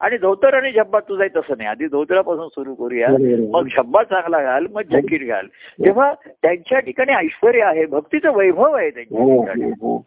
आणि 0.00 0.16
धोतर 0.16 0.54
आणि 0.54 0.72
झब्बा 0.72 0.98
तुझा 1.00 1.24
तसं 1.36 1.54
नाही. 1.56 1.68
आधी 1.68 1.86
धोतरापासून 1.86 2.48
सुरू 2.48 2.74
करूया. 2.74 3.08
मग 3.50 3.68
झब्बा 3.76 4.02
चांगला 4.02 4.42
घाल 4.42 4.66
मग 4.70 4.82
जॅकेट 4.82 5.26
घाल. 5.26 5.46
तेव्हा 5.84 6.12
त्यांच्या 6.42 6.78
ठिकाणी 6.78 7.12
ऐश्वर 7.12 7.62
आहे 7.62 7.86
भक्तीचं 7.86 8.32
वैभव 8.32 8.72
आहे 8.72 8.90
त्यांच्या 8.90 9.22
हो 9.22 9.40
ठिकाणी. 9.42 9.70
हो. 9.70 9.98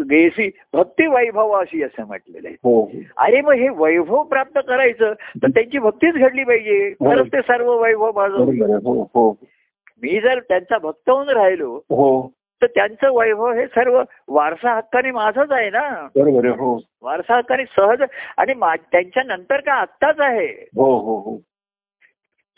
गेसी 0.00 0.50
भक्ती 0.72 1.06
वैभव 1.06 1.50
अशी 1.50 1.82
असं 1.82 2.06
म्हटलेलं 2.06 2.48
आहे. 2.48 2.56
हो 2.64 2.90
अरे 3.16 3.40
मग 3.40 3.52
हे 3.52 3.68
वैभव 3.68 4.22
प्राप्त 4.22 4.58
करायचं 4.68 5.12
तर 5.42 5.48
त्यांची 5.48 5.78
भक्तीच 5.78 6.14
घडली 6.14 6.44
पाहिजे. 6.44 6.90
खरंच 6.90 7.26
ते 7.26 7.40
सर्व 7.40 7.72
वैभव 7.82 8.12
माझं. 8.16 8.34
हो 8.84 9.02
हो. 9.14 9.30
मी 10.02 10.20
जर 10.20 10.38
त्यांचा 10.38 10.78
भक्त 10.78 11.10
होऊन 11.10 11.28
राहिलो 11.28 11.74
हो. 11.90 12.32
तर 12.62 12.66
त्यांचं 12.66 13.10
वैभव 13.12 13.52
हे 13.52 13.66
सर्व 13.66 14.02
वारसा 14.28 14.76
हक्काने 14.76 15.10
माझंच 15.10 15.52
आहे 15.52 15.70
ना. 15.70 16.08
बरोबर. 16.16 16.48
हो. 16.48 16.80
वारसा 17.02 17.36
हक्काने 17.36 17.64
सहज 17.64 18.02
आणि 18.36 18.54
मा- 18.54 18.78
त्यांच्या 18.92 19.22
नंतर 19.22 19.60
का 19.60 19.72
आत्ताच 19.72 20.20
आहे? 20.20 20.68
हो 20.76 20.98
हो 20.98 21.18
हो. 21.18 21.36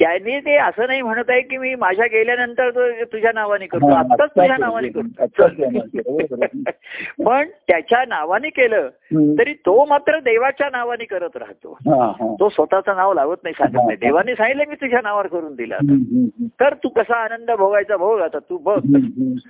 त्यांनी 0.01 0.38
ते 0.38 0.57
असं 0.57 0.86
नाही 0.86 1.03
म्हणत 1.03 1.30
आहे 1.30 1.40
की 1.40 1.57
मी 1.57 1.74
माझ्या 1.74 2.07
गेल्यानंतर 2.07 2.70
तो 2.70 3.05
तुझ्या 3.05 3.30
नावाने 3.34 3.66
करतो. 3.66 3.92
आत्ताच 3.92 4.30
तुझ्या 4.30 4.57
करतो. 4.57 4.64
नावाने 4.64 4.88
करतो. 4.88 5.46
करतो. 5.46 7.24
पण 7.24 7.49
त्याच्या 7.68 8.05
नावाने 8.09 8.49
केलं. 8.49 8.88
तरी 9.38 9.53
तो 9.66 9.84
मात्र 9.84 10.18
देवाच्या 10.20 10.68
नावाने 10.72 11.05
करत 11.05 11.36
राहतो. 11.36 11.76
तो 12.40 12.49
स्वतःचं 12.49 12.96
नाव 12.96 13.12
लावत 13.12 13.36
नाही 13.44 13.55
सांगत 13.59 13.86
नाही. 13.86 13.96
देवाने 13.96 14.34
सांगितलं 14.34 14.64
मी 14.68 14.74
तुझ्या 14.74 15.01
नावावर 15.03 15.26
करून 15.26 15.55
दिला 15.55 15.78
तर 16.61 16.74
तू 16.74 16.88
कसा 16.88 17.16
आनंद 17.16 17.51
भोगायचा? 17.51 17.96
भोग 17.96 18.20
आता 18.20 18.38
तू 18.38 18.59
बघ. 18.59 18.78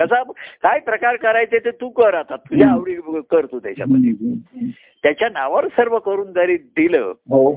कसा 0.01 0.23
काय 0.63 0.79
प्रकार 0.79 1.17
करायचे 1.17 1.59
ते 1.59 1.71
तू 1.71 1.89
कर 1.89 2.15
आता. 2.15 2.37
तुझ्या 2.37 2.69
आवडी 2.69 2.95
कर 3.31 3.45
तू 3.45 3.59
त्याच्यामध्ये. 3.59 4.13
त्याच्या 5.03 5.29
नावावर 5.33 5.67
सर्व 5.77 5.99
करून 5.99 6.33
जरी 6.33 6.57
दिलं 6.57 7.13
हो. 7.31 7.53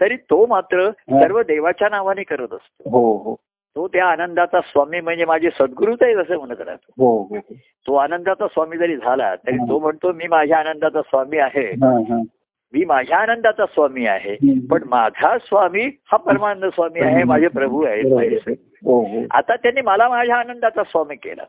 तरी 0.00 0.16
तो 0.16 0.46
मात्र 0.46 0.90
सर्व 0.90 1.42
देवाच्या 1.42 1.88
नावाने 1.88 2.22
करत 2.22 2.52
असतो. 2.52 2.90
हो 2.90 3.16
हो. 3.16 3.34
तो 3.76 3.88
त्या 3.88 4.06
आनंदाचा 4.06 4.60
स्वामी 4.60 5.00
म्हणजे 5.00 5.24
माझे 5.24 5.50
सद्गुरूच 5.50 5.98
आहे 6.02 6.14
असं 6.14 6.36
म्हणत 6.36 6.60
राहतो. 6.60 6.92
हो 6.98 7.22
हो 7.22 7.36
तो 7.86 7.94
आनंदाचा 7.94 8.46
स्वामी 8.46 8.76
जरी 8.76 8.96
झाला 8.96 9.34
तरी 9.34 9.56
तो 9.56 9.78
म्हणतो 9.78 10.12
मी 10.12 10.26
माझ्या 10.26 10.58
आनंदाचा 10.58 11.02
स्वामी 11.02 11.38
आहे. 11.38 11.72
मी 12.72 12.84
माझ्या 12.84 13.18
आनंदाचा 13.18 13.66
स्वामी 13.66 14.06
आहे. 14.06 14.34
पण 14.70 14.82
माझा 14.86 15.38
स्वामी 15.38 15.90
हा 16.12 16.16
परमानंद 16.16 16.64
स्वामी 16.64 17.00
आहे 17.00 17.24
माझे 17.24 17.48
प्रभू 17.48 17.84
आहे. 17.84 18.02
आता 19.30 19.56
त्यांनी 19.56 19.80
मला 19.80 20.08
माझ्या 20.08 20.36
आनंदाचा 20.36 20.82
स्वामी 20.84 21.16
केला. 21.16 21.42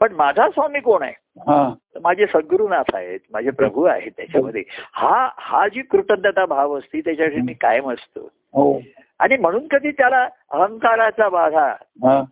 पण 0.00 0.12
माझा 0.12 0.48
स्वामी 0.48 0.80
कोण 0.80 1.02
आहे? 1.02 1.12
हा. 1.38 1.74
माझे 2.02 2.26
सद्गुरुनाथ 2.26 2.94
आहेत 2.94 3.20
माझे 3.32 3.50
प्रभू 3.50 3.84
आहेत 3.84 4.10
त्याच्यामध्ये. 4.16 4.62
हा 4.92 5.28
हा 5.38 5.68
जी 5.68 5.82
कृतज्ञता 5.82 6.46
भाव 6.46 6.78
असती 6.78 7.00
त्याच्यासाठी 7.00 7.40
मी 7.40 7.52
कायम 7.52 7.90
असतो. 7.90 8.20
हो. 8.54 8.80
आणि 9.18 9.36
म्हणून 9.36 9.66
कधी 9.66 9.90
त्याला 9.90 10.28
अहंकाराचा 10.50 11.28
बाधा 11.28 11.66
हा. 12.04 12.22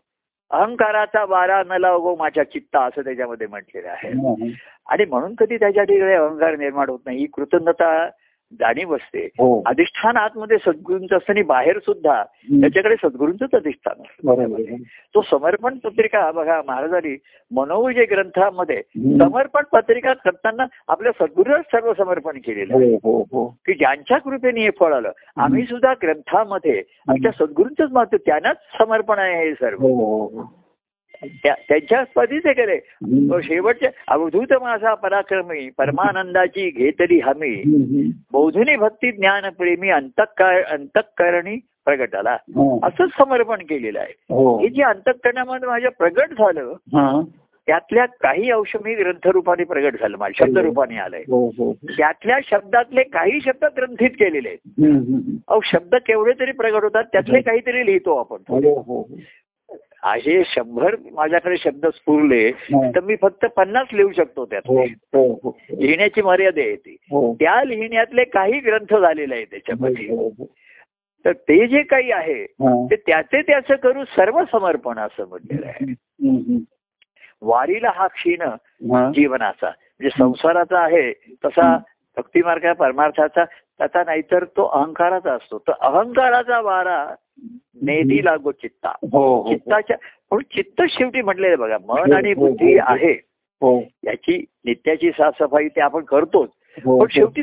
अहंकाराचा 0.50 1.24
वारा 1.24 1.62
न 1.66 1.72
लावगो 1.72 2.16
माझ्या 2.16 2.44
चित्ता 2.44 2.84
असं 2.84 3.00
त्याच्यामध्ये 3.00 3.46
म्हटलेलं 3.46 3.88
आहे. 3.88 4.08
आणि 4.88 5.04
म्हणून 5.04 5.34
कधी 5.34 5.56
त्याच्या 5.56 5.84
ठिकाणी 5.84 6.12
अहंकार 6.12 6.56
निर्माण 6.56 6.88
होत 6.88 6.98
नाही. 7.06 7.18
ही 7.18 7.26
कृतज्ञता 7.26 8.08
जाणीव 8.53 8.94
असते. 8.94 9.24
हो. 9.24 9.62
अधिष्ठान 9.66 10.16
आतमध्ये 10.16 10.57
सद्गुरूंचं 10.59 11.16
असतं 11.16 11.32
आणि 11.32 11.42
बाहेर 11.42 11.78
सुद्धा. 11.78 12.24
त्याच्याकडे 12.61 12.94
सद्गुरूंचंच 12.97 13.55
अधिष्ठान 13.55 14.03
असतं. 14.03 14.26
बरोबर 14.26 14.61
आहे. 14.68 14.76
तो 15.14 15.22
समर्पण 15.22 15.78
पत्रिका 15.78 16.32
बघा 16.32 16.62
महाराजांनी 16.66 17.16
मनोविजय 17.51 18.05
ग्रंथामध्ये. 18.05 18.82
समर्पण 19.18 19.62
पत्रिका 19.72 20.12
करताना 20.12 20.66
आपल्या 20.88 21.12
सद्गुरूलाच 21.12 21.64
सर्व 21.64 21.92
समर्पण 21.99 22.38
केलेलं 22.38 22.74
हो 22.74 23.20
हो 23.20 23.47
की 23.66 23.74
ज्यांच्या 23.74 24.18
कृपेने 24.18 24.61
हे 24.61 24.70
फळ 24.80 24.92
आलं 24.92 25.11
आम्ही 25.36 25.64
सुद्धा 25.64 25.94
ग्रंथामध्ये 26.03 26.82
आमच्या 27.09 27.32
सद्गुरूंच 27.32 27.92
मानतो 27.92 28.16
त्यांनाच 28.16 28.57
समर्पण 28.78 29.18
आहे 29.18 29.44
हे 29.44 29.53
सर्व. 29.53 29.86
त्यांच्या 31.44 32.04
स्पर्धीच 32.04 32.42
केले 32.42 32.74
हम्म. 32.74 33.32
तो 33.32 33.40
शेवटचे 33.40 33.86
अवधूत 34.08 34.52
माझा 34.52 34.94
पराक्रमी 34.94 35.70
परमानंदाची 35.78 36.70
घेतली 36.70 37.18
हमी. 37.18 37.62
बौधुनी 38.32 38.76
भक्ती 38.76 39.12
ज्ञान 39.12 39.48
प्रेमी 39.48 39.90
अंतःकर 39.90 40.62
अंतःकरणी 40.62 41.56
प्रगटाला. 41.84 42.30
हा. 42.30 42.78
असंच 42.82 43.10
समर्पण 43.18 43.56
केलेलं 43.56 43.98
आहे. 43.98 44.12
हो. 44.18 44.58
हे 44.58 44.68
जे 44.68 44.82
अंतःकरणामध्ये 44.82 45.68
माझ्या 45.68 45.90
प्रगट 45.90 46.30
झालं 46.30 46.74
त्यातल्या 47.66 48.06
काही 48.06 48.50
अंश 48.50 48.76
मी 48.84 48.94
ग्रंथरूपाने 48.94 49.64
प्रगट 49.64 50.00
झालं 50.00 50.16
माझ्या 50.18 50.46
शब्दरूपाने 50.46 50.96
आलंय. 50.96 51.20
हो 51.20 51.72
त्यातल्या 51.72 52.38
शब्दातले 52.50 53.02
काही 53.02 53.40
शब्द 53.40 53.64
ग्रंथित 53.76 54.10
केलेले 54.10 54.48
आहेत. 54.48 54.88
अहो 55.48 55.60
शब्द 55.64 55.94
केवढे 55.94 56.32
तरी 56.40 56.52
प्रगट 56.52 56.82
होतात 56.82 57.04
त्यातले 57.04 57.40
काहीतरी 57.40 57.86
लिहितो 57.86 58.16
आपण. 58.16 58.36
असे 60.07 60.42
शंभर 60.46 60.96
माझ्याकडे 61.12 61.57
शब्द 61.57 61.86
स्फुरले 61.86 62.48
हा. 62.48 62.90
तर 62.90 63.00
मी 63.00 63.16
फक्त 63.22 63.46
पन्नास 63.46 63.86
लिहू 63.92 64.12
शकतो 64.12 64.44
त्यातले 64.44 64.84
हो 65.14 65.32
हो 65.44 65.57
लिहिण्याची 65.80 66.22
मर्यादा 66.22 66.61
आहे 66.61 66.76
ती 66.76 66.96
हो 67.11 67.34
त्या 67.34 67.64
लिहिण्यातले 67.64 68.24
काही 68.24 68.61
ग्रंथ 68.61 68.96
झालेले 68.96 69.34
आहे 69.34 69.44
त्याच्यामध्ये. 69.44 70.07
तर 71.24 71.32
ते 71.32 71.66
जे 71.66 71.82
काही 71.82 72.11
आहे. 72.11 72.44
ते 72.90 72.96
त्याचे 72.96 73.42
त्याचं 73.42 73.74
करू 73.74 74.04
सर्व 74.04 74.42
समर्पण 74.52 74.98
असं 74.98 75.28
म्हटलेलं 75.28 75.66
आहे. 75.66 75.94
वारीला 77.42 77.90
हा 77.94 78.07
क्षीण. 78.07 78.42
जीवनाचा 79.12 79.66
म्हणजे 79.66 80.11
संसाराचा 80.18 80.78
आहे 80.78 81.12
तसा 81.44 81.76
भक्तिमार्ग 82.16 82.72
परमार्थाचा 82.72 83.44
त्याचा 83.44 84.02
नाहीतर 84.07 84.44
तो 84.44 84.64
अहंकाराचा 84.64 85.32
असतो 85.32 85.59
तर 85.59 85.72
अहंकाराचा 85.80 86.61
वारा 86.61 87.14
नेदी 87.82 88.24
लागो 88.24 88.53
चित्ता. 88.53 88.89
हो 89.12 89.43
हो 89.43 89.49
चित्ताच्या 89.49 89.97
पण 90.30 90.39
चित्त 90.39 90.82
शेवटी 90.89 91.22
म्हटलेलं 91.22 91.59
बघा 91.59 91.76
मन 91.87 92.12
हो, 92.12 92.16
आणि 92.16 92.32
हो, 92.32 92.47
बुद्धी 92.47 92.78
हो. 92.78 92.84
आहे. 92.95 93.12
हो. 93.61 93.80
याची 94.05 94.45
नित्याची 94.64 95.11
साफसफाई 95.11 95.68
ते 95.68 95.80
आपण 95.80 96.05
करतोच. 96.05 96.49
हो 96.84 97.01
पण 97.01 97.07
शेवटी 97.11 97.43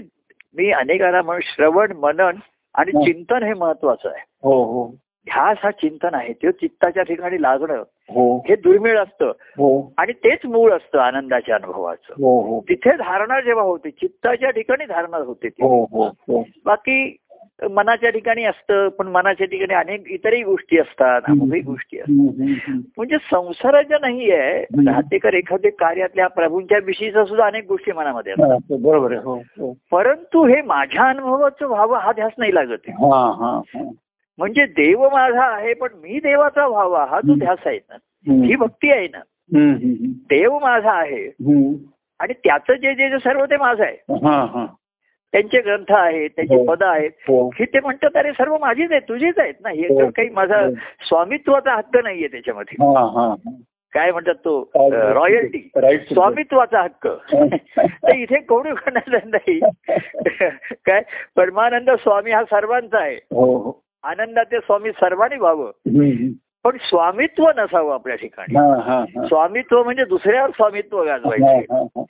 मी 0.56 0.72
अनेकांना 0.72 1.22
म्हणून 1.22 1.42
श्रवण 1.44 1.92
मनन 1.92 2.36
आणि 2.74 2.92
हो. 2.94 3.06
चिंतन 3.06 3.44
हे 3.44 3.54
महत्वाचं 3.54 4.10
आहे. 4.10 4.24
हो 4.44 4.64
हो. 4.64 4.88
ध्यास 5.26 5.58
हा 5.64 5.72
चिंतन 5.72 6.10
आहे 6.14 6.34
ते 6.34 6.52
चित्ताच्या 6.52 7.04
ठिकाणी 7.04 7.42
लागणं 7.42 7.84
हो. 8.10 8.38
हे 8.38 8.56
दुर्मिळ 8.56 8.98
असतं. 8.98 9.26
हो. 9.30 9.94
आणि 9.98 10.12
तेच 10.14 10.40
मूळ 10.46 10.72
असतं 10.72 11.00
आनंदाच्या 11.00 11.56
अनुभवाचं. 11.56 12.14
हो 12.14 12.42
हो. 12.42 12.62
तिथे 12.70 12.92
धारणा 12.92 13.42
जेव्हा 13.42 13.64
होते 13.64 13.90
चित्ताच्या 13.90 14.50
ठिकाणी 14.50 14.86
धारणा 14.86 15.18
होते 15.18 15.50
ती. 15.50 15.64
हो 15.64 15.84
हो 15.84 16.08
हो. 16.08 16.44
बाकी 16.66 17.18
मनाच्या 17.72 18.10
ठिकाणी 18.10 18.44
असतं 18.44 18.88
पण 18.90 19.08
मनाच्या 19.08 19.48
ठिकाणी 19.48 19.74
अनेक 19.74 20.08
इतरही 20.08 20.44
गोष्टी 20.44 20.78
असतात 20.78 21.22
अमुकही 21.28 21.62
गोष्टी 21.62 22.00
असतात. 22.00 22.72
म्हणजे 22.98 23.18
संसाराच्या 23.32 23.98
नाही 24.02 24.32
आहे. 24.32 24.60
राहतेकर 24.86 25.34
एखाद्या 25.34 25.72
कार्यातल्या 25.72 26.28
प्रभूंच्या 26.28 26.78
विषयीचा 26.86 27.26
सुद्धा 27.26 27.46
अनेक 27.46 27.68
गोष्टी 27.68 27.92
मनामध्ये 27.92 28.34
असतात 28.34 28.78
बरोबर 28.82 29.12
आहे 29.12 29.22
हो 29.24 29.36
हो 29.36 29.74
परंतु 29.92 30.46
हे 30.46 30.62
माझ्या 30.62 31.10
अनुभवाचं 31.10 31.68
व्हावं 31.68 31.98
हा 31.98 32.12
ध्यास 32.12 32.32
नाही 32.38 32.56
लागत 32.56 32.88
आहे. 32.88 32.96
म्हणजे 34.40 34.66
देव 34.66 35.10
माझा 35.10 35.46
आहे 35.46 35.74
पण 35.74 35.88
मी 35.94 36.20
देवाचा 36.20 36.68
व्हावा 36.68 37.06
हा 37.10 37.20
जो. 37.26 37.34
ध्यास 37.36 37.58
आहे 37.66 37.78
ना. 37.78 37.96
ही 38.46 38.56
भक्ती 38.56 38.92
आहे 38.92 39.08
ना 39.08 39.20
देव 40.30 40.60
माझा 40.60 40.92
आहे. 40.92 41.26
आणि 42.20 42.34
त्याचं 42.34 42.74
जे 42.74 42.94
जे 42.96 43.18
सर्व 43.20 43.46
ते 43.46 43.58
माझं 43.58 43.84
आहे 43.84 43.96
त्यांचे 45.34 45.62
ग्रंथ 45.62 45.92
आहेत 45.92 46.30
त्यांची 46.30 46.56
हो. 46.56 46.66
पदं 46.66 46.86
आहेत. 46.86 47.12
हो. 47.28 47.50
की 47.50 47.66
ते 47.66 47.80
म्हणतात 47.80 48.10
अरे 48.16 48.32
सर्व 48.32 48.58
माझीच 48.58 48.92
आहेत 48.92 49.02
तुझीच 49.02 49.40
आहेत 49.40 49.54
ना? 49.62 49.70
हे 49.70 50.00
तर 50.00 50.04
हो. 50.04 50.10
काही 50.10 50.30
माझा 50.30 50.60
हो. 50.60 50.72
स्वामित्वाचा 51.08 51.76
हक्क 51.76 51.98
नाहीये 52.04 52.28
त्याच्यामध्ये. 52.28 52.86
हा 52.86 53.00
हा. 53.00 53.36
काय 53.94 54.12
म्हणतात 54.12 54.36
तो? 54.36 54.60
हा. 54.62 55.14
रॉयल्टी. 55.14 55.70
स्वामित्वाचा 56.14 56.82
हक्क. 56.82 57.08
तर 57.88 58.16
इथे 58.16 58.40
कोणी 58.40 58.72
कोणाचा 58.72 59.18
नाही. 59.26 59.60
काय? 60.86 61.02
परमानंद 61.36 61.90
स्वामी 61.90 62.32
हा 62.32 62.44
सर्वांचा 62.44 63.00
आहे. 63.00 63.16
हो 63.16 63.58
हो. 63.58 63.84
आनंदाचे 64.04 64.58
स्वामी 64.58 64.92
सर्वांनी 64.92 65.36
व्हावं. 65.36 65.72
पण 66.64 66.78
स्वामित्व 66.82 67.50
नसावं 67.58 67.94
आपल्या 67.94 68.16
ठिकाणी. 68.16 68.58
हा 68.58 68.82
हा 68.82 69.00
हा. 69.00 69.26
स्वामित्व 69.28 69.84
म्हणजे 69.84 70.06
दुसऱ्यावर 70.06 70.50
स्वामित्व 70.50 70.98
हा, 70.98 71.06
गाजवायचे. 71.06 71.74
हा, 71.74 71.82
हा. 71.82 72.04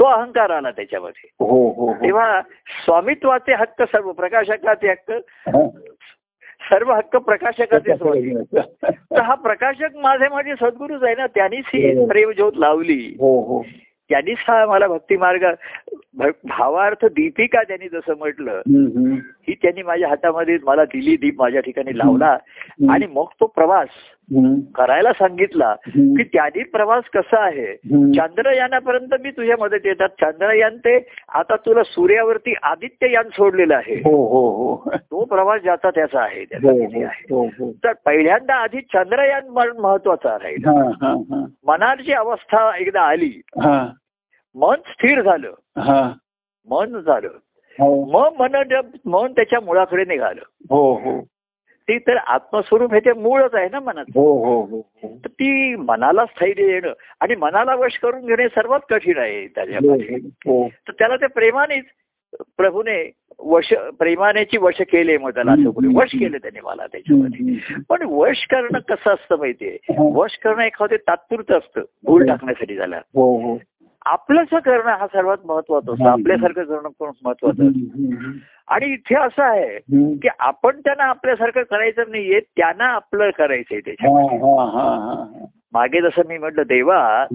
तो 0.00 0.04
अहंकार 0.04 0.50
आला 0.50 0.70
त्याच्यामध्ये 0.70 1.28
हो 1.40 1.46
हो 1.46 1.86
हो 1.86 1.92
तेव्हा 1.94 2.40
स्वामित्वाचे 2.84 3.54
हक्क 3.54 3.82
सर्व 3.82 4.12
प्रकाशकाचे 4.12 4.90
हक्क. 4.90 5.12
सर्व 6.70 6.92
हक्क 6.92 7.16
प्रकाशकाचेच 7.16 8.02
होते 8.02 8.42
तर 8.56 9.20
हा 9.20 9.34
प्रकाशक 9.34 9.96
माझे 9.96 10.28
माझे 10.28 10.54
सद्गुरूच 10.54 11.02
आहे 11.02 11.14
ना 11.14 11.26
त्यांनीच 11.26 11.64
ही. 11.74 12.06
प्रेमज्योत 12.06 12.52
लावली 12.56 13.16
हो 13.20 13.40
हो 13.40 13.62
त्यांनीच 14.10 14.38
हा 14.48 14.66
मला 14.66 14.86
भक्ती 14.86 15.16
मार्ग 15.16 15.44
भावार्थ 16.44 17.04
दीपिका 17.04 17.62
त्यांनी 17.62 17.88
जसं 17.88 18.16
म्हटलं. 18.18 18.60
ही 19.48 19.54
त्यांनी 19.54 19.82
माझ्या 19.82 20.08
हातामध्ये 20.08 20.58
मला 20.62 20.84
दिली 20.84 21.16
दीप 21.16 21.42
माझ्या 21.42 21.60
ठिकाणी 21.60 21.98
लावला. 21.98 22.38
आणि 22.92 23.06
मग 23.06 23.24
तो 23.40 23.46
प्रवास. 23.46 23.88
करायला 24.74 25.12
सांगितला. 25.12 25.74
की 26.16 26.24
त्यांनी 26.24 26.62
प्रवास 26.62 27.04
कसा 27.04 27.40
आहे. 27.40 27.76
चंद्रयानापर्यंत 28.12 29.14
मी 29.22 29.30
तुझ्या 29.30 29.56
मदत 29.60 29.78
येतात. 29.84 30.08
चंद्रयान 30.08 30.76
ते 30.76 31.08
आता 31.34 31.56
तुला 31.56 31.82
सूर्यावरती 31.82 32.54
आदित्य 32.62 33.12
यान 33.12 33.28
सोडलेलं 33.28 33.76
आहे. 33.76 33.94
हो 33.94 34.26
हो 34.26 34.74
हो. 34.74 34.90
तो 34.96 35.24
प्रवास 35.24 35.62
ज्याचा 35.62 35.90
त्याचा 35.90 36.20
आहे 36.20 36.44
त्याचा 36.44 36.68
तर 37.84 37.92
पहिल्यांदा 38.06 38.54
आधी 38.54 38.80
चंद्रयान 38.80 39.48
म- 39.48 39.82
महत्त्वाचा 39.82 40.38
राहील. 40.42 40.64
मनाची 41.66 42.12
अवस्था 42.12 42.78
एकदा 42.78 43.00
आली. 43.00 43.40
मन 44.54 44.76
स्थिर 44.86 45.22
झालं. 45.22 45.54
मन 46.70 46.98
झालं. 47.00 47.28
मग 47.80 48.28
मन 48.38 48.64
मन 49.04 49.32
त्याच्या 49.32 49.60
मुळाकडे 49.60 50.04
निघालं. 50.04 50.40
हो 50.70 50.94
हो. 50.94 51.20
ते 51.88 51.98
तर 51.98 52.16
आत्मस्वरूप 52.16 52.94
हे 52.94 53.00
ते 53.00 53.12
मूळच 53.12 53.54
आहे 53.54 53.68
ना 53.72 53.80
मनात. 53.80 54.04
हो 54.14 54.44
हो 54.44 54.62
हो 54.62 54.78
हो. 55.02 55.08
ती 55.26 55.76
मनाला 55.76 56.26
स्थैर्य 56.26 56.62
येणं 56.62 56.92
आणि 57.20 57.34
मनाला 57.34 57.74
वश 57.74 57.98
करून 57.98 58.26
घेणे 58.26 58.48
सर्वात 58.48 58.80
कठीण 58.90 59.18
आहे 59.18 59.46
त्याच्यामध्ये. 59.46 60.16
हो 60.26 60.68
तर 60.68 60.92
त्याला 60.92 61.16
ते 61.16 61.26
प्रेमानेच 61.26 61.84
प्रभूने 62.56 63.10
वश 63.38 63.74
प्रेमानेची 63.98 64.58
वश 64.58 64.74
केले 64.80 65.18
मग 65.18 65.30
त्याला 65.30 65.52
असं. 65.52 65.96
वश 65.96 66.10
केले 66.12 66.38
त्याने 66.38 66.60
मला 66.60 66.86
त्याच्यामध्ये. 66.86 67.56
पण 67.88 68.02
वश 68.02 68.46
करणं 68.46 68.78
कसं 68.78 69.14
असतं 69.14 69.38
माहितीये? 69.38 69.78
वश 69.98 70.38
करणं 70.38 70.62
एखादं 70.62 70.96
तात्पुरतं 70.96 71.58
असतं. 71.58 71.82
भूल 72.04 72.26
टाकण्यासाठी 72.26 72.76
झाला 72.76 73.00
आपलंच 74.06 74.48
करणं 74.48 74.90
हा 74.90 75.06
सर्वात 75.06 75.36
महत्त्वाचा 75.44 75.92
असतो. 75.92 76.08
आपल्यासारखं 76.08 76.62
करणं 76.62 76.88
पण 77.00 77.10
महत्वाचं 77.24 77.68
आणि 78.68 78.86
इथे 78.86 79.14
असं 79.14 79.42
आहे 79.42 79.78
की 80.14 80.28
आपण 80.38 80.80
त्यांना 80.80 81.04
आपल्यासारखं 81.04 81.62
करायचं 81.62 82.02
नाहीये 82.08 82.40
त्यांना 82.40 82.84
आपलं 82.84 83.30
करायचंय 83.30 83.80
त्याच्यामागे 83.80 86.00
जसं 86.00 86.22
मी 86.28 86.38
म्हटलं 86.38 86.62
देवा 86.62 87.26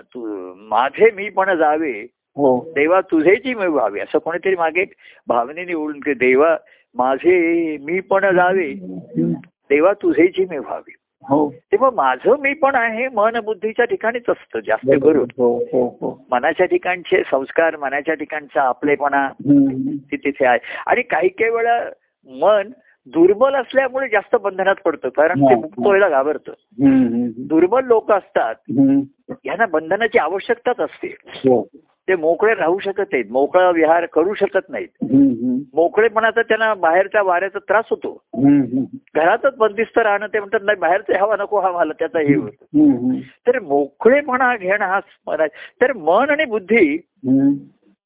तू 0.00 0.52
माझे 0.56 1.10
मी 1.10 1.28
पण 1.28 1.56
जावे. 1.56 2.06
हो. 2.36 2.60
देवा 2.60 3.00
तुझेची 3.00 3.54
मी 3.54 3.66
व्हावे. 3.66 4.00
असं 4.00 4.18
कोणीतरी 4.18 4.56
मागे 4.56 4.84
भावनेने 5.26 5.74
ओळून 5.74 6.00
की 6.00 6.14
देवा 6.14 6.56
माझे 6.94 7.76
मी 7.80 8.00
पण 8.00 8.36
जावे. 8.36 8.74
देवा 9.70 9.92
तुझेची 9.92 10.46
मी 10.50 10.58
व्हावी. 10.58 10.94
हो. 11.22 11.50
तेव्हा 11.50 11.90
माझं 11.90 12.36
मी 12.38 12.54
पण 12.54 12.74
आहे 12.74 13.08
मन 13.08 13.40
बुद्धीच्या 13.44 13.84
ठिकाणीच 13.84 14.22
असतं 14.28 14.60
जास्त 14.66 14.90
करून. 15.02 15.26
हो 15.38 15.58
हो 15.58 15.86
हो. 16.00 16.26
मनाच्या 16.30 16.66
ठिकाणचे 16.66 17.22
संस्कार 17.30 17.76
मनाच्या 17.76 18.14
ठिकाणचा 18.14 18.62
आपलेपणा 18.62 19.28
तिथे 20.12 20.46
आहे. 20.46 20.58
आणि 20.86 21.02
काही 21.02 21.28
काही 21.28 21.50
वेळा 21.50 21.84
मन 22.28 22.70
दुर्बल 23.06 23.54
असल्यामुळे 23.54 24.08
जास्त 24.08 24.36
बंधनात 24.36 24.74
पडतं 24.84 25.08
कारण 25.08 25.44
ते. 25.44 25.54
मुक्त 25.54 25.78
व्हायला 25.78 26.08
घाबरतं. 26.08 26.52
दुर्बल 27.46 27.84
लोक 27.84 28.12
असतात. 28.12 28.54
यांना 29.44 29.66
बंधनाची 29.66 30.18
आवश्यकताच 30.18 30.80
असते. 30.80 31.16
हो. 31.26 31.68
ते 32.08 32.16
मोकळे 32.16 32.54
राहू 32.54 32.78
शकत 32.78 33.00
नाहीत 33.00 33.24
मोकळा 33.30 33.70
विहार 33.70 34.06
करू 34.06 34.34
शकत 34.34 34.68
नाहीत. 34.68 34.88
मोकळेपणाचा 35.74 36.42
त्यांना 36.42 36.74
बाहेरच्या 36.74 37.22
वाऱ्याचा 37.22 37.58
त्रास 37.58 37.84
होतो. 37.90 38.22
घरातच 39.14 39.56
बंदिस्त 39.56 39.98
राहणं 39.98 40.26
ते 40.26 40.38
म्हणतात 40.38 40.60
नाही 40.62 40.78
बाहेरचं 40.78 41.18
हवा 41.20 41.36
नको 41.36 41.60
हा 41.60 41.72
मला 41.72 41.92
त्याचा 41.92 42.18
हे 42.18 42.34
होतं. 42.34 42.64
तर 43.46 43.58
मोकळेपणा 43.60 44.56
घेणं 44.56 44.84
हा. 44.84 45.00
तर 45.82 45.92
मन 45.92 46.30
आणि 46.30 46.44
बुद्धी. 46.44 46.96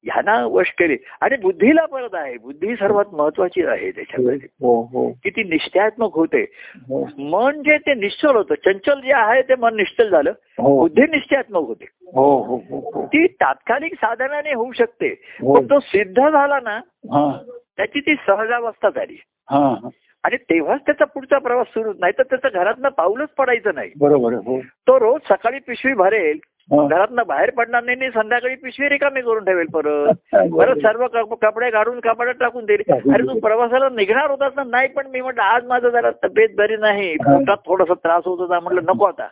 ह्यांना 0.05 0.47
वश 0.47 0.71
केले. 0.71 0.97
आणि 1.21 1.37
बुद्धीला 1.37 1.87
परत 1.87 2.09
आहे. 2.13 2.39
बुद्धी 2.39 2.77
सर्वात 2.77 3.05
महत्वाची 3.13 3.67
आहे 3.67 3.91
त्याच्यामध्ये. 3.91 4.49
हो 4.61 4.83
हो 4.83 5.11
की 5.11 5.31
ती 5.31 5.43
निश्चयात्मक 5.43 6.15
होते. 6.15 6.43
हो. 6.77 7.09
मन 7.19 7.63
जे 7.63 7.79
ते 7.79 7.95
निश्चल 7.95 8.37
होतं. 8.37 8.55
चंचल 8.55 9.01
जे 9.01 9.13
आहे 9.13 9.43
ते 9.43 9.55
मन 9.59 9.77
निश्चल 9.77 10.11
झालं. 10.11 10.31
हो. 10.31 10.81
बुद्धी 10.81 11.03
निश्चयात्मक 11.03 11.67
होते. 11.67 11.85
हो 12.15 12.43
हो 12.43 12.57
हो 12.57 12.91
हो. 12.95 13.07
ती 13.07 13.27
तात्कालिक 13.27 13.95
साधनाने 13.95 14.55
होऊ 14.55 14.73
शकते. 14.73 15.09
हो. 15.41 15.55
पण 15.55 15.65
तो 15.65 15.81
सिद्ध 15.81 16.29
झाला 16.31 16.61
ना 16.61 16.77
हा. 17.13 17.39
त्याची 17.77 18.01
ती 18.01 18.15
सहजावस्था 18.15 18.89
झाली. 18.89 19.17
हा 19.51 19.89
आणि 20.25 20.37
तेव्हाच 20.37 20.81
त्याचा 20.81 21.05
पुढचा 21.05 21.39
प्रवास 21.39 21.67
सुरू. 21.67 21.93
नाही 21.99 22.13
तर 22.19 22.23
त्याचं 22.23 22.49
घरातनं 22.55 22.89
पाऊलच 22.89 23.29
पडायचं 23.29 23.71
नाही. 23.75 23.91
बरोबर 24.01 24.33
हो. 24.33 24.61
तो 24.61 25.01
रोज 25.01 25.21
सकाळी 25.29 25.59
पिशवी 25.67 25.95
भरेल 25.95 26.39
हा. 26.45 26.52
घरातनं 26.71 27.23
बाहेर 27.27 27.51
पडणार 27.51 27.83
नाही 27.83 28.11
संध्याकाळी 28.11 28.55
पिशवी 28.55 28.89
रिकामी 28.89 29.21
करून 29.21 29.45
ठेवेल 29.45 29.67
परत. 29.67 30.13
परत 30.35 30.77
सर्व 30.77 31.07
कप- 31.07 31.49
कपडे 31.49 31.71
काढून 31.71 32.01
कपाडात 32.01 32.35
टाकून 32.41 32.65
देईल. 32.65 32.93
अरे 32.93 33.23
तू 33.23 33.41
प्रवासाला 33.41 33.89
निघणार 33.89 34.31
होतास 34.31 34.53
ना? 34.57 34.63
नाही 34.67 34.89
पण 34.89 35.07
मी 35.07 35.21
म्हटलं 35.21 35.43
आज 35.43 35.67
माझं 35.67 35.89
जरा 35.89 36.11
तब्येत 36.11 36.49
बरी 36.59 36.77
नाही. 36.77 37.17
पोटात 37.17 37.57
थोडासा 37.67 37.95
त्रास 37.95 38.23
होत 38.27 38.39
होता. 38.39 38.61
म्हटलं 38.61 38.81
नको 38.83 39.05
आता. 39.05 39.27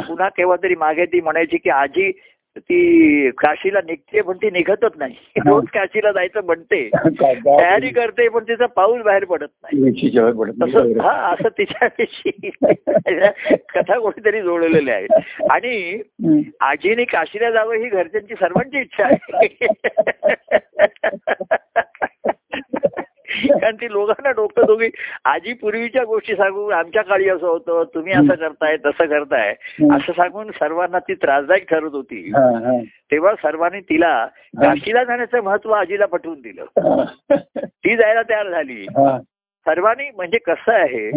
पुन्हा 0.00 0.28
केव्हा 0.28 0.56
तरी 0.62 0.74
मागे 0.74 1.04
ती 1.04 1.20
म्हणायची 1.20 1.56
की 1.56 1.70
आजी 1.70 2.12
ती 2.56 3.30
काशीला 3.30 3.78
निघते 3.86 4.20
पण 4.20 4.36
ती 4.36 4.50
निघतच 4.50 4.92
नाही 4.96 5.14
रोज 5.46 5.64
काशीला 5.74 6.12
जायचं 6.12 6.44
म्हणते 6.44 6.90
तयारी 7.46 7.88
करते 7.88 8.28
पण 8.28 8.44
तिचं 8.44 8.66
पाऊल 8.66 9.02
बाहेर 9.02 9.24
पडत 9.24 9.46
नाही. 9.62 9.82
तसं 10.62 11.00
हा. 11.00 11.32
असं 11.32 11.48
तिच्याविषयी 11.48 12.50
कथा 13.74 13.98
कोणीतरी 13.98 14.42
जोडलेल्या 14.42 14.94
आहेत 14.94 15.08
आणि. 15.50 16.02
आजीने 16.60 17.04
काशीला 17.04 17.50
जावं 17.50 17.74
ही 17.74 17.88
घरच्यांची 17.88 18.34
सर्वांची 18.34 18.80
इच्छा 18.80 19.04
आहे 19.04 19.66
कारण 23.60 23.76
ती 23.76 23.92
लोकांना 23.92 24.30
डोकं 24.30 24.66
दोघी 24.66 24.88
आजी 25.24 25.52
पूर्वीच्या 25.52 26.04
गोष्टी 26.04 26.34
सांगून 26.34 26.72
आमच्या 26.72 27.02
काळी 27.02 27.28
असं 27.28 27.46
होतं 27.46 27.82
तुम्ही 27.94 28.12
असं 28.12 28.34
करताय 28.34 28.76
तसं 28.76 29.06
करताय. 29.06 29.54
असं 29.92 30.12
सांगून 30.12 30.50
सर्वांना 30.50 30.98
ती 30.98 31.14
त्रासदायक 31.14 31.70
ठरत 31.70 31.90
होती. 31.92 32.30
तेव्हा 33.12 33.34
सर्वांनी 33.34 33.80
तिला 33.80 34.26
काशीला 34.60 35.04
जाण्याचं 35.04 35.40
महत्त्व 35.40 35.70
आजीला 35.70 36.06
पटवून 36.06 36.40
दिलं. 36.40 36.64
ती 37.64 37.96
जायला 37.96 38.22
तयार 38.22 38.50
झाली. 38.50 38.86
सर्वांनी 39.66 40.10
म्हणजे 40.16 40.38
कसं 40.38 40.72
आहे. 40.72 41.10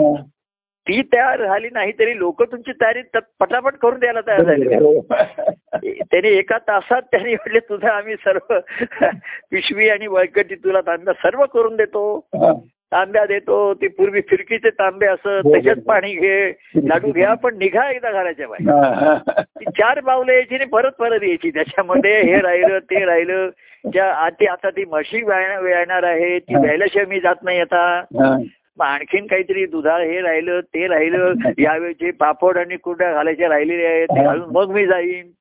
ती 0.88 1.02
तयार 1.14 1.46
झाली 1.46 1.68
नाही 1.74 1.92
तरी 1.92 2.18
लोक 2.18 2.42
तुमची 2.44 2.72
तयारी 2.72 3.02
पटापट 3.40 3.76
करून 3.76 4.00
द्यायला 4.00 4.22
तयार 4.28 4.42
झाली 4.44 4.76
हो. 4.76 5.00
त्याने 5.12 6.30
एका 6.30 6.58
तासात 6.58 7.02
त्यांनी 7.12 7.34
म्हटले 7.34 7.60
तुझं 7.60 7.88
आम्ही 7.88 8.16
सर्व 8.16 8.54
पिशवी 9.52 9.90
आणि 9.90 10.08
वळकटी 10.08 10.56
तुला 10.56 10.82
तांब्या 10.82 11.14
सर्व 11.14 11.46
करून 11.46 11.76
देतो 11.76 12.04
हा. 12.36 12.54
तांब्या 12.92 13.26
देतो 13.26 13.74
ते 13.74 13.88
पूर्वी 13.88 14.22
फिरकीचे 14.22 14.70
तांबे 14.70 15.06
असत 15.06 15.28
हो, 15.28 15.52
त्याच्यात 15.52 15.76
हो. 15.76 15.82
पाणी 15.82 16.14
घे 16.14 16.50
लाडू 16.88 17.12
घ्या 17.12 17.34
पण 17.34 17.58
निघा 17.58 17.90
एकदा 17.90 18.12
घराच्या 18.12 18.48
बाहेर 18.48 18.70
हा, 18.72 18.94
हा. 18.96 19.42
ती 19.42 19.66
चार 19.72 20.00
पावलं 20.00 20.32
यायची 20.32 20.56
आणि 20.56 20.66
परत 20.66 20.92
परत 21.00 21.24
यायची 21.24 21.50
त्याच्यामध्ये 21.50 22.22
हे 22.22 22.40
राहिलं 22.42 22.80
ते 22.80 23.04
राहिलं 23.06 23.50
ज्या 23.84 24.12
आता 24.52 24.70
ती 24.70 24.86
म्हशी 24.86 25.22
व्याय- 25.24 25.60
व्यायणार 25.62 26.04
आहे 26.04 26.38
ती 26.40 26.54
हा. 26.54 26.62
व्यायल्याशिवाय 26.62 27.06
मी 27.06 27.20
जात 27.20 27.44
नाही 27.44 27.60
आता 27.60 27.84
हा. 28.20 28.36
मग 28.80 28.86
आणखीन 28.86 29.26
काहीतरी 29.28 29.66
दुधाळ 29.66 30.02
हे 30.02 30.22
राहिलं 30.22 30.60
ते 30.60 30.88
राहिलं 30.88 31.34
यावेळेचे 31.60 32.12
पापड 32.12 32.58
आणि 32.58 32.78
कुरड्या 32.78 33.14
घालायचे 33.14 33.48
राहिलेले 33.48 33.86
आहेत 33.86 34.08
ते 34.08 34.24
घालून 34.24 34.50
मग 34.50 34.72
मी 34.72 34.86
जाईन. 34.86 35.32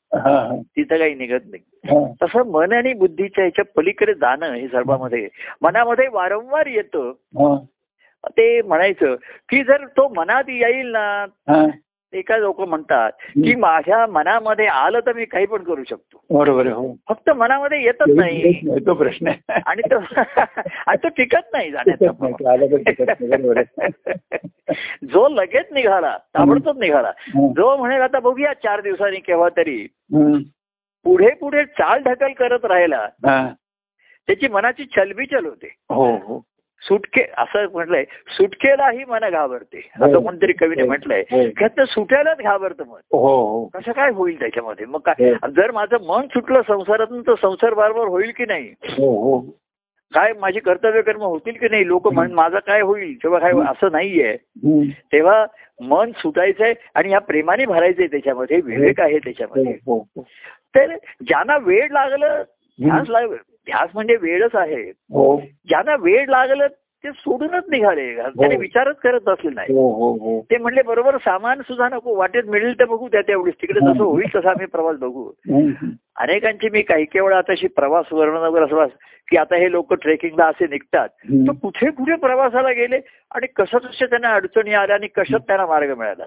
तिथं 0.76 0.98
काही 0.98 1.14
निघत 1.14 1.40
नाही. 1.46 1.62
तसं 2.22 2.50
मन 2.50 2.72
आणि 2.72 2.92
बुद्धीच्या 2.92 3.44
ह्याच्या 3.44 3.64
पलीकडे 3.76 4.14
जाणं 4.14 4.52
हे 4.54 4.66
सर्वांमध्ये 4.68 5.28
मनामध्ये 5.62 6.06
वारंवार 6.12 6.66
येतं. 6.66 7.12
ते 8.28 8.62
म्हणायचं 8.62 9.14
की 9.48 9.62
जर 9.62 9.84
तो 9.86 10.08
मनात 10.08 10.44
येईल 10.48 10.90
ना 10.92 11.24
हा. 12.12 12.18
एका 12.18 12.36
लोक 12.36 12.60
म्हणतात 12.60 13.12
की 13.12 13.54
माझ्या 13.54 14.06
मनामध्ये 14.06 14.66
आलं 14.66 15.00
तर 15.00 15.12
मी 15.12 15.24
काही 15.24 15.46
पण 15.46 15.62
करू 15.62 15.84
शकतो. 15.84 16.38
बरोबर 16.38 16.66
हो. 16.66 16.96
फक्त 17.08 17.30
मनामध्ये 17.30 17.82
येतच 17.82 18.08
नाही 18.08 18.60
तो 18.86 18.94
प्रश्न 18.94 19.28
आणि 19.66 19.82
तो 19.94 19.98
आणि 20.86 20.96
तो 20.96 21.08
टिकत 21.08 21.48
नाही 21.52 21.72
तो 21.72 21.76
जाण्याचा 21.76 22.12
जो 25.04 25.28
लगेच 25.28 25.66
निघाला 25.72 26.18
ताबडतोब 26.18 26.78
निघाला. 26.78 27.10
जो 27.36 27.76
म्हणेल 27.76 28.00
आता 28.00 28.20
बघूया 28.20 28.52
चार 28.52 28.80
दिवसांनी 28.80 29.20
केव्हा 29.20 29.48
तरी. 29.56 29.86
पुढे 31.04 31.30
पुढे 31.30 31.64
चाल 31.64 32.02
ढकल 32.02 32.32
करत 32.32 32.64
राहिला. 32.64 33.08
त्याची 34.26 34.48
मनाची 34.48 34.84
चलबिचल 34.84 35.46
होते. 35.46 35.74
हो 35.90 36.16
हो. 36.16 36.47
सुटके 36.82 37.22
असं 37.38 37.66
म्हटलंय 37.72 38.04
सुटकेलाही 38.28 39.04
मन 39.08 39.30
घाबरते. 39.30 39.90
हो. 39.98 40.04
असं 40.06 40.22
कोणतरी 40.22 40.52
कवीने 40.52 40.82
म्हटलंय 40.82 41.20
हो. 41.30 41.42
की 41.58 41.64
आता 41.64 41.84
सुटायलाच 41.84 42.38
घाबरतं 42.38 42.84
मन. 42.86 43.00
हो 43.12 43.28
हो. 43.28 43.66
कसं 43.66 43.92
काय 43.92 44.10
होईल 44.10 44.40
त्याच्यामध्ये? 44.40 44.86
मग 44.86 45.00
काय? 45.00 45.30
हो. 45.30 45.48
जर 45.50 45.70
माझं 45.70 45.96
मन 46.06 46.26
सुटलं 46.26 46.60
संसारातून 46.68 47.22
तर 47.22 47.34
संसार 47.42 47.74
बरोबर 47.74 48.06
होईल 48.06 48.32
की 48.36 48.44
नाही? 48.44 48.74
हो 48.82 49.20
हो. 49.22 49.40
काय 50.14 50.32
माझी 50.40 50.60
कर्तव्य 50.60 51.02
कर्म 51.02 51.20
होतील 51.20 51.52
की 51.52 51.68
नाही? 51.70 51.86
लोक 51.86 52.08
म्हण 52.08 52.32
माझं 52.32 52.58
काय 52.58 52.80
होईल? 52.80 53.14
किंवा 53.22 53.38
काय 53.38 53.52
असं 53.52 53.92
नाहीये. 53.92 54.36
तेव्हा 55.12 55.46
मन 55.80 56.10
सुटायचंय 56.16 56.74
आणि 56.94 57.08
ह्या 57.08 57.18
प्रेमाने 57.18 57.64
भरायचंय 57.64 58.06
त्याच्यामध्ये 58.06 58.60
विवेक 58.64 59.00
आहे 59.00 59.18
त्याच्यामध्ये. 59.18 59.72
हो, 59.72 59.98
हो, 60.16 60.22
तर 60.74 60.96
ज्यांना 61.26 61.56
वेळ 61.56 61.88
लागलं 61.90 62.42
ध्यास 63.68 63.90
म्हणजे 63.94 64.16
वेळच 64.16 64.54
आहे. 64.54 64.82
हो. 64.90 65.40
ज्यांना 65.68 65.96
वेळ 66.00 66.26
लागलं 66.28 66.66
ते 67.04 67.10
सोडूनच 67.12 67.64
निघाले. 67.70 68.14
त्याने 68.16 68.56
विचारच 68.56 68.96
करत 68.96 69.20
बसले 69.26 69.50
नाही. 69.50 69.74
हो 69.74 69.92
हो 69.92 70.12
हो. 70.12 70.40
ते 70.50 70.56
म्हणले 70.58 70.82
बरोबर 70.82 71.16
सामान 71.16 71.60
सुद्धा 71.60 71.88
नको. 71.88 72.14
वाटेत 72.16 72.42
मिळेल 72.44 72.80
तर 72.80 72.84
बघू 72.84 73.08
त्या 73.08 73.20
तेवढीच 73.20 73.54
तिकडे 73.54 73.80
जसं 73.80 74.04
होईल 74.04 74.34
तसा 74.34 74.50
आम्ही 74.50 74.66
प्रवास 74.66 74.96
बघू. 74.96 75.30
अनेकांची 76.16 76.68
मी 76.68 76.82
काही 76.82 77.04
काही 77.04 77.24
वेळा 77.24 77.40
तशी 77.40 77.66
प्रवास 77.66 78.12
वर्णन 78.12 78.36
वगैरे 78.36 78.64
असं 78.64 78.86
की 79.30 79.36
आता 79.36 79.56
हे 79.56 79.70
लोक 79.70 79.94
ट्रेकिंगला 79.94 80.46
असे 80.46 80.66
निघतात. 80.66 81.08
तर 81.24 81.52
कुठे 81.62 81.90
कुठे 81.90 82.16
प्रवासाला 82.16 82.72
गेले 82.72 83.00
आणि 83.34 83.46
कसं 83.46 83.78
कसं 83.78 84.06
त्यांना 84.06 84.28
अडचणी 84.28 84.72
आल्या 84.72 84.96
आणि 84.96 85.06
कशात 85.06 85.40
त्यांना 85.40 85.66
मार्ग 85.66 85.98
मिळाला. 85.98 86.24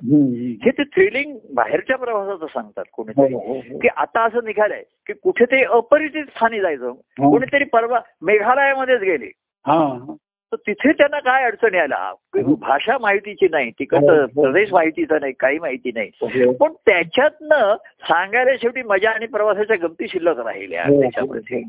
हे 0.65 0.71
ते 0.71 0.83
थ्रिलिंग 0.83 1.37
बाहेरच्या 1.53 1.97
प्रवासाचं 1.97 2.45
सांगतात 2.45 2.83
हो, 2.97 3.03
कोणीतरी. 3.03 3.33
हो, 3.33 3.39
हो. 3.39 3.77
की 3.79 3.87
आता 3.97 4.23
असं 4.23 4.39
निघालंय 4.43 4.83
की 5.07 5.13
कुठे 5.13 5.45
ते 5.45 5.63
अपरिचित 5.63 6.23
स्थानी 6.23 6.59
जायचं. 6.59 6.87
हो. 6.89 7.31
कोणीतरी 7.31 7.63
परवा 7.63 7.99
मेघालयामध्येच 8.21 9.01
गेले. 9.01 9.31
हा 9.67 9.73
हा. 9.73 10.13
तर 10.51 10.57
तिथे 10.67 10.91
त्यांना 10.91 11.19
काय 11.19 11.43
अडचणी 11.43 11.77
आल्या 11.77 12.13
भाषा 12.61 12.97
माहितीची 13.01 13.47
नाही 13.51 13.69
तिकडचं 13.71 14.11
हो, 14.11 14.21
हो. 14.35 14.41
प्रदेश 14.41 14.71
माहितीचा 14.73 15.19
नाही 15.21 15.33
काही 15.39 15.59
माहिती 15.59 15.91
नाही 15.93 16.09
हो. 16.21 16.51
पण 16.51 16.73
त्याच्यातनं 16.85 17.75
सांगायला 18.01 18.51
शेवटी 18.61 18.81
मजा 18.81 19.09
आणि 19.09 19.25
प्रवासाच्या 19.25 19.77
गमती 19.77 20.07
शिल्लक 20.07 20.39
राहिल्या 20.39 20.83
त्याच्यामध्ये. 20.83 21.61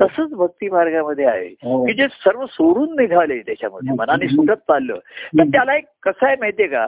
तसंच 0.00 0.32
भक्ती 0.32 0.68
मार्गामध्ये 0.68 1.24
आहे. 1.24 1.48
की 1.86 1.92
जे 1.92 2.06
सर्व 2.08 2.46
सोडून 2.46 2.96
निघाले 3.00 3.38
त्याच्यामध्ये 3.38 3.94
मनाने 3.98 4.28
सुटत 4.28 4.62
चाललं 4.68 4.98
तर 5.38 5.44
त्याला 5.44 5.76
एक 5.76 5.84
कसं 6.02 6.26
आहे 6.26 6.36
माहितीये 6.40 6.68
का. 6.68 6.86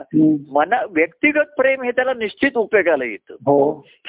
मना 0.51 0.81
व्यक्तिगत 0.89 1.53
प्रेम 1.57 1.83
हे 1.83 1.91
त्याला 1.91 2.13
निश्चित 2.13 2.57
उपयोगाला 2.57 3.05
येतं 3.05 3.35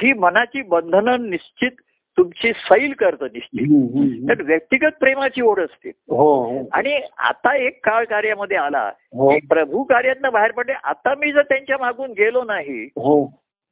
ही 0.02 0.12
मनाची 0.12 0.62
बंधनं 0.62 1.30
निश्चित 1.30 1.70
तुमची 2.18 2.52
सैल 2.52 2.92
करतं 2.92 3.26
हम्म. 3.26 4.28
तर 4.28 4.42
व्यक्तिगत 4.42 4.90
प्रेमाची 5.00 5.42
ओढ 5.42 5.60
असते. 5.60 5.88
हो 5.88 6.34
हो. 6.44 6.68
आणि 6.72 7.00
आता 7.18 7.56
एक 7.56 7.86
काळ 7.86 8.04
कार्यामध्ये 8.04 8.56
आला. 8.56 8.92
हो. 9.12 9.38
प्रभू 9.48 9.82
कार्यातनं 9.82 10.32
बाहेर 10.32 10.52
पडले. 10.52 10.72
आता 10.84 11.14
मी 11.14 11.32
जर 11.32 11.42
त्यांच्या 11.42 11.76
मागून 11.80 12.10
गेलो 12.10 12.44
नाही 12.44 12.84
हो. 12.84 13.26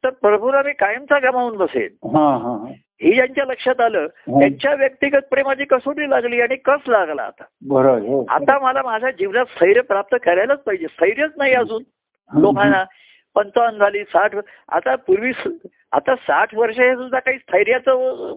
तर 0.04 0.10
प्रभूला 0.10 0.62
मी 0.62 0.72
कायमचा 0.72 1.18
गमावून 1.18 1.56
बसेल 1.56 1.88
हा 2.04 2.36
हा 2.36 2.72
हे. 2.72 3.14
ज्यांच्या 3.14 3.44
लक्षात 3.44 3.80
आलं. 3.80 4.06
त्यांच्या 4.06 4.74
व्यक्तिगत 4.74 5.22
प्रेमाची 5.30 5.64
कसोटी 5.64 6.10
लागली 6.10 6.40
आणि 6.40 6.56
कस 6.56 6.88
लागला 6.88 7.22
आता? 7.22 7.44
बरं 7.62 8.00
हो. 8.00 8.26
आता 8.28 8.58
मला 8.58 8.82
माझ्या 8.82 9.10
जीवनात 9.10 9.44
स्थैर्य 9.44 9.80
प्राप्त 9.80 10.16
करायलाच 10.24 10.58
पाहिजे. 10.58 10.86
स्थैर्यच 10.86 11.30
नाही 11.36 11.54
अजून 11.54 11.82
लोकांना. 12.40 12.84
पंचावन्न 13.34 13.78
झाली 13.78 14.04
साठ 14.04 14.34
आता 14.68 14.94
पूर्वी 14.96 15.32
आता 15.92 16.14
साठ 16.14 16.54
वर्ष 16.54 16.78
हे 16.78 16.94
सुद्धा 16.94 17.18
काही 17.18 17.38
स्थैर्याचं 17.38 17.92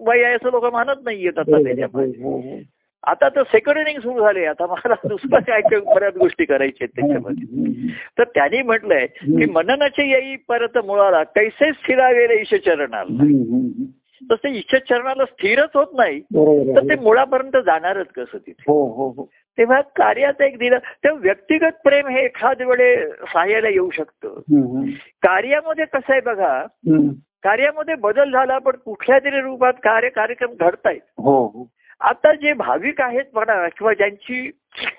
वय 0.06 0.22
आहे 0.24 0.34
असं 0.34 0.50
लोक 0.50 0.64
मानत 0.64 1.04
नाहीयेत 1.04 1.38
आता 1.38 1.62
त्याच्यामध्ये. 1.62 2.62
आता 3.04 3.28
तर 3.28 3.42
सेकंड 3.42 3.78
इनिंग 3.78 3.98
सुरू 4.00 4.20
झाले 4.20 4.44
आता 4.44 4.66
मला 4.66 4.94
दुसरं 5.08 5.38
काय 5.40 5.60
बऱ्याच 5.94 6.16
गोष्टी 6.16 6.44
करायच्या 6.44 6.86
आहेत 6.86 7.00
त्याच्यामध्ये. 7.00 7.88
तर 8.18 8.24
त्यांनी 8.24 8.62
म्हटलंय 8.62 9.06
की 9.06 9.50
मननाचे 9.50 10.10
येई 10.10 10.36
परत 10.36 10.78
मुळाला 10.78 11.22
कैसे 11.22 11.72
स्थिरावे 11.72 12.26
रे 12.26 12.44
तसे 14.22 14.50
ईश 14.50 14.74
चरणाला 14.74 15.24
स्थिरच 15.24 15.70
होत 15.74 15.86
नाही 15.96 16.20
तर 16.20 16.88
ते. 16.88 16.94
मुळापर्यंत 16.94 17.56
जाणारच 17.56 18.06
कसं 18.06 18.38
तिथे 18.38 18.62
हो 18.68 18.86
हो 18.94 19.08
हो 19.10 19.28
तेव्हा 19.58 19.80
कार्याचं 19.80 20.44
एक 20.44 20.58
दिलं 20.58 20.78
तर 21.04 21.12
व्यक्तिगत 21.12 21.72
प्रेम 21.84 22.08
हे 22.08 22.24
एखाद 22.24 22.62
वेळे 22.62 23.08
सहाय्याला 23.08 23.68
येऊ 23.68 23.90
शकतं. 23.90 24.40
कार्यामध्ये 25.22 25.84
कसं 25.84 26.12
आहे 26.12 26.20
बघा. 26.20 26.62
कार्यामध्ये 27.42 27.94
बदल 27.94 28.30
झाला 28.30 28.58
पण 28.58 28.76
कुठल्या 28.84 29.18
तरी 29.18 29.40
रूपात 29.40 29.72
कार्य 29.82 30.08
कार्यक्रम 30.08 30.54
घडतायत 30.60 31.00
हो 31.18 31.46
हो 31.46 31.68
आता 32.00 32.32
जे 32.32 32.52
भाविक 32.52 33.00
आहेत 33.00 33.24
म्हणा 33.34 33.68
किंवा 33.68 33.92
ज्यांची 33.92 34.50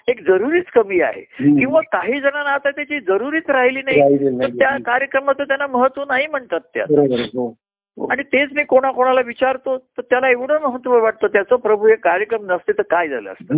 एक 0.07 0.21
जरुरीच 0.21 0.65
कमी 0.65 1.01
आहे. 1.01 1.21
किंवा 1.59 1.81
काही 1.81 2.19
जणांना 2.21 2.49
आता 2.49 2.69
त्याची 2.71 2.99
जरुरीच 2.99 3.49
राहिली 3.49 3.81
नाही 3.81 3.99
तर 4.39 4.49
त्या. 4.49 4.77
कार्यक्रमाचं 4.85 5.43
त्यांना 5.43 5.67
महत्त्व 5.67 6.03
नाही 6.07 6.27
म्हणतात 6.27 6.59
त्या. 6.73 6.85
आणि 7.97 8.23
तेच 8.23 8.49
मी 8.51 8.63
कोणाकोणाला 8.63 9.21
विचारतो 9.21 9.77
तर 9.77 10.01
त्याला 10.01 10.29
एवढं 10.29 10.59
महत्त्व 10.61 11.01
वाटतं 11.03 11.27
त्याचं 11.27 11.55
प्रभू 11.55 11.87
हे 11.87 11.95
कार्यक्रम 11.95 12.45
नसते 12.45 12.71
तर 12.71 12.81
काय 12.81 13.07
झालं 13.07 13.31
असतं? 13.31 13.55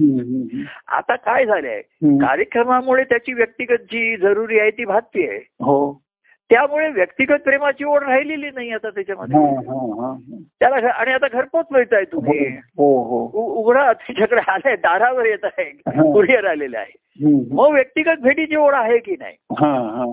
आता 0.88 1.16
काय 1.16 1.46
झालंय. 1.46 1.82
कार्यक्रमामुळे 2.04 3.04
त्याची 3.04 3.34
व्यक्तिगत 3.34 3.82
जी 3.82 4.16
जरुरी 4.18 4.60
आहे 4.60 4.72
ती 4.72 4.86
भागतीये 4.86 5.38
हो. 5.62 6.02
त्यामुळे 6.50 6.90
व्यक्तिगत 6.90 7.40
प्रेमाची 7.40 7.84
ओढ 7.84 8.04
राहिलेली 8.04 8.50
नाही 8.56 8.72
आता 8.72 8.90
त्याच्यामध्ये. 8.90 9.40
हा 9.40 9.46
हा 9.46 10.02
हा 10.02 10.38
त्याला 10.60 10.90
आणि 10.90 11.14
आता 11.14 11.28
घरपोच 11.34 11.66
मिळताय 11.72 12.04
तुम्ही. 12.04 12.48
हो 12.78 13.04
हो 13.04 13.44
उघडा 13.44 13.94
तुझ्याकडे 13.94 14.42
आलाय 14.52 14.76
दारावर 14.76 15.26
येत 15.26 15.46
आहे. 15.46 15.70
हा. 15.88 16.12
कुरिअर 16.14 16.46
आलेलं 16.46 16.78
आहे. 16.78 17.26
मग 17.52 17.72
व्यक्तिगत 17.72 18.22
भेटीची 18.22 18.56
ओढ 18.56 18.74
आहे 18.74 18.98
की 18.98 19.16
नाही? 19.20 19.36
हा 19.60 19.74
हा. 19.74 20.06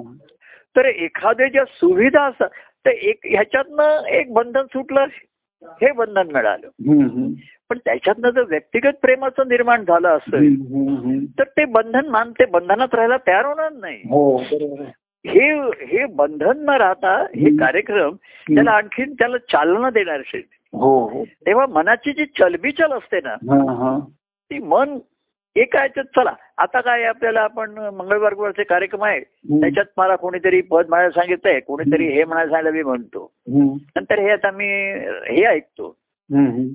तर 0.76 0.84
एखाद्या 0.84 1.48
ज्या 1.48 1.64
सुविधा 1.64 2.22
असतात 2.22 2.48
तर 2.86 2.90
एक 2.90 3.26
ह्याच्यातनं 3.26 4.06
एक 4.08 4.32
बंधन 4.32 4.64
सुटलं 4.64 5.06
हे 5.82 5.92
बंधन 5.92 6.30
मिळालं. 6.32 6.68
पण 7.70 7.78
त्याच्यातनं 7.78 8.30
जर 8.30 8.42
व्यक्तिगत 8.48 8.98
प्रेमाचं 9.02 9.48
निर्माण 9.48 9.84
झालं 9.84 10.08
हम्म. 10.08 11.18
तर 11.38 11.44
ते 11.44 11.64
बंधन 11.64 12.08
मान 12.08 12.30
ते 12.30 12.44
बंधनात 12.44 12.94
राहायला 12.94 13.16
तयार 13.16 13.44
होणार 13.46 13.72
नाही 13.72 14.00
हो. 14.10 14.36
हे 15.24 15.50
हे 15.86 16.04
बंधन 16.06 16.58
न 16.64 16.76
राहता 16.76 17.16
हे. 17.36 17.56
कार्यक्रम 17.56 18.14
त्याला 18.46 18.70
आणखीन 18.70 19.12
त्याला 19.14 19.38
चालना 19.52 19.90
देणार 19.90 20.20
असेल 20.20 20.42
हो 20.72 20.98
हो 21.08 21.24
तेव्हा 21.46 21.66
मनाची 21.66 22.12
जी 22.12 22.24
चलबिचल 22.38 22.92
असते 22.92 23.20
ना 23.24 23.34
ती 24.50 24.58
मन 24.58 24.98
एका 25.56 25.82
याच्यात 25.82 26.04
चला. 26.04 26.32
आता 26.58 26.80
काय 26.80 27.02
आपल्याला 27.02 27.40
आपण 27.40 27.70
मंगळवार 27.70 28.32
गुरुवारचे 28.32 28.62
कार्यक्रम 28.62 29.04
आहे. 29.04 29.20
त्याच्यात 29.60 29.86
मला 29.96 30.16
कोणीतरी 30.16 30.60
पद 30.60 30.84
म्हणायला 30.88 31.10
सांगितलंय 31.10 31.60
कोणीतरी 31.60 32.08
हे 32.08 32.24
म्हणायला 32.24 32.50
सांगितलं 32.50 32.76
मी 32.76 32.82
म्हणतो. 32.82 33.32
नंतर 33.96 34.18
हे 34.18 34.30
आता 34.30 34.50
मी 34.50 34.66
हे 35.34 35.44
ऐकतो. 35.44 35.96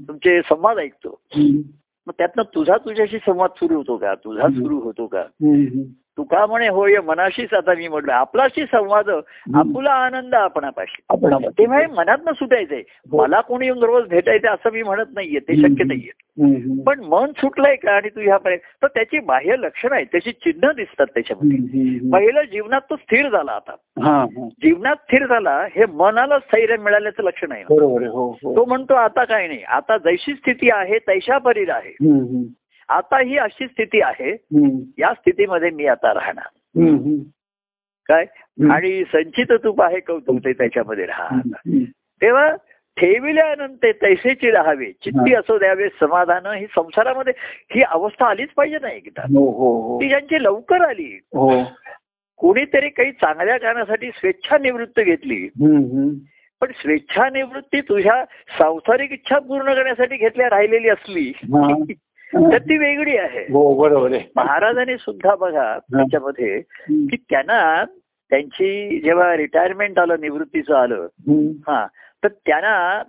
तुमचे 0.08 0.42
संवाद 0.42 0.78
ऐकतो. 0.78 1.22
मग 2.08 2.14
त्यातनं 2.18 2.44
तुझा 2.44 2.78
तुझ्याशी 2.78 3.18
संवाद 3.18 3.50
सुरू 3.56 3.76
होतो 3.76 3.98
का? 3.98 4.16
तुझा. 4.16 4.48
सुरू 4.48 4.80
होतो 4.80 5.08
का? 5.08 5.24
हम्म, 6.12 6.30
तू 6.30 6.36
का 6.36 6.46
म्हणे 6.46 6.68
होय 6.68 7.00
मनाशीच 7.00 7.54
आता 7.54 7.74
मी 7.78 7.88
म्हटलं 7.88 8.14
आपलाशी 8.14 8.64
संवाद 8.64 9.10
आपुला 9.56 9.92
आनंद 9.92 10.36
आपणापाशी. 10.36 11.02
आपण 11.10 11.34
आपण- 11.34 11.50
तेव्हा 11.50 11.80
मनातनं 11.98 12.32
सुटायचंय. 12.32 12.82
हो. 13.12 13.22
मला 13.22 13.42
कोणी 13.42 13.66
येऊन 13.66 13.84
रोज 13.84 14.08
भेटायचं 14.10 14.48
असं 14.48 14.72
मी 14.72 14.84
म्हणत 14.84 15.06
नाहीये 15.16 15.40
ते 15.40 15.56
शक्य 15.56 15.84
नाहीये. 15.84 16.10
पण 16.84 17.00
मन 17.00 17.32
सुटलंय 17.38 17.76
का 17.76 17.92
आणि 17.92 18.10
तू 18.10 18.22
ह्यापर्यंत 18.22 18.60
तर 18.84 18.88
त्याची 18.88 19.20
बाह्य 19.20 19.56
लक्षणं 19.58 19.96
आहेत 19.96 20.06
त्याची 20.12 20.32
चिन्ह 20.32 20.72
दिसतात 20.72 21.06
त्याच्यामध्ये. 21.14 21.58
पहिलं 22.10 22.42
जीवनात 22.42 22.82
तो 22.90 22.96
स्थिर 22.96 23.30
झाला 23.30 23.52
आता. 23.52 23.76
जीवनात 24.48 24.96
स्थिर 24.96 25.26
झाला 25.26 25.68
हे 25.76 25.86
मनाला 25.86 26.40
स्थैर्य 26.40 26.78
मिळाल्याचं 26.78 27.24
लक्षण 27.24 27.52
आहे 27.52 27.64
हो 27.64 28.32
हो. 28.32 28.56
तो 28.56 28.66
म्हणतो 28.66 28.94
आता 28.94 29.24
काय 29.24 29.48
नाही. 29.48 29.64
आता 29.64 29.98
जैशी 29.98 30.34
स्थिती 30.34 30.70
आहे 30.70 30.98
तैशा 30.98 31.38
परीर 31.38 31.70
आहे. 31.72 31.96
आता 32.92 33.20
ही 33.20 33.38
अशी 33.38 33.68
स्थिती 33.68 34.02
आहे 34.02 34.32
या 34.98 35.14
स्थितीमध्ये 35.14 35.70
मी 35.70 35.86
आता 35.86 36.14
राहणार. 36.14 36.46
काय. 38.08 38.26
आणि 38.72 39.04
संचित 39.14 39.46
तूप 39.52 39.82
आहे 39.82 40.00
कौतुक 40.00 40.40
ते 40.46 40.54
त्याच्यामध्ये 40.54 41.06
राहणार. 41.06 41.60
हम्म, 41.66 41.84
तेव्हा 41.94 42.56
ठेविल्यानंतर 42.98 43.92
तैसेची 43.92 44.52
राहावे 44.52 44.86
चित्ती 44.86 45.34
असो 45.34 45.58
द्यावे 45.58 45.88
समाधान 46.00 46.46
ही 46.46 46.66
संसारामध्ये 46.66 47.34
ही 47.76 47.82
अवस्था 47.82 48.26
आलीच 48.26 48.50
पाहिजे 48.50 48.78
ना 48.82 48.90
एकदा. 48.90 49.22
हो 49.22 49.52
हो 49.52 49.82
हो. 49.82 50.02
ती 50.02 50.08
ज्यांची 50.08 50.44
लवकर 50.44 50.82
आली. 50.90 51.20
कोणीतरी 52.38 52.90
काही 52.90 53.12
चांगल्या 53.12 53.58
कारणासाठी 53.58 54.08
स्वेच्छानिवृत्त 54.08 55.00
घेतली. 55.00 55.46
हम्म, 55.46 55.78
हम्म. 55.78 56.10
पण 56.62 56.72
स्वेच्छानिवृत्ती 56.72 57.82
तुझ्या 57.82 58.26
सांसारिक 58.60 59.12
इच्छा 59.12 59.40
पूर्ण 59.40 59.74
करण्यासाठी 59.74 60.16
घेतल्या 60.16 60.50
राहिलेली 60.50 60.90
असली. 60.90 61.34
तर 62.36 62.58
ती 62.58 62.78
वेगळी 62.78 63.18
आहे. 63.18 63.40
हो 63.40 63.82
बरोबर 63.82 64.12
आहे. 64.12 64.32
महाराजांनी 64.36 64.98
सुद्धा 64.98 65.36
बघा 65.36 65.80
त्याच्यामध्ये 65.80 66.62
की 66.90 67.16
त्यांना 67.30 67.86
त्यांची 68.30 69.02
जेव्हा 69.04 69.38
रिटायरमेंट 69.38 70.00
आलं 70.00 70.16
निवृत्तीचं 70.20 70.76
आलं. 70.76 71.08
हा. 71.68 71.88
तर 72.24 72.28
त्यांना 72.28 73.04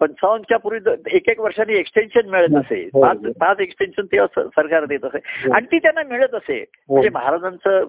पंचावन्नच्या 0.00 0.58
पूर्वी 0.58 0.90
एक 1.10 1.28
एक 1.28 1.40
वर्षांनी 1.40 1.78
एक्सटेन्शन 1.78 2.28
मिळत 2.28 2.54
असे. 2.56 2.90
हो, 2.92 3.02
पाच 3.02 3.16
हो. 3.16 3.32
पाच 3.32 3.56
एक्सटेन्शन 3.60 4.04
तेव्हा 4.04 4.42
स- 4.42 4.46
सरकार 4.46 4.84
देत 4.84 5.04
असे. 5.04 5.50
आणि 5.52 5.66
ती 5.72 5.78
त्यांना 5.78 6.02
मिळत 6.02 6.34
असे. 6.34 6.64
म्हणजे 6.88 7.08
महाराजांचं 7.14 7.84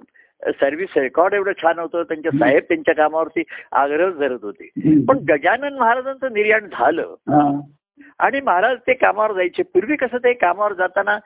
सर्व्हिस 0.46 0.98
रेकॉर्ड 0.98 1.34
एवढं 1.34 1.52
छान 1.62 1.80
होतं. 1.80 2.04
त्यांचे 2.04 2.30
साहेब 2.40 2.64
त्यांच्या 2.64 2.96
कामावरती 2.96 3.44
आग्रह 3.72 4.10
धरत 4.10 4.40
होते. 4.42 4.70
पण 5.06 5.18
गजानन 5.30 5.74
महाराजांचं 5.74 6.28
निर्याण 6.34 6.66
झालं. 6.66 7.16
हा. 7.20 7.62
आणि 8.20 8.42
महाराज 8.42 8.78
ते 8.88 8.94
कामावर 8.94 9.32
जायचे. 9.32 9.64
पूर्वी 9.64 9.96
कसं 9.96 10.18
ते 10.18 10.34
कामावर 10.34 10.74
जाताना 10.74 11.18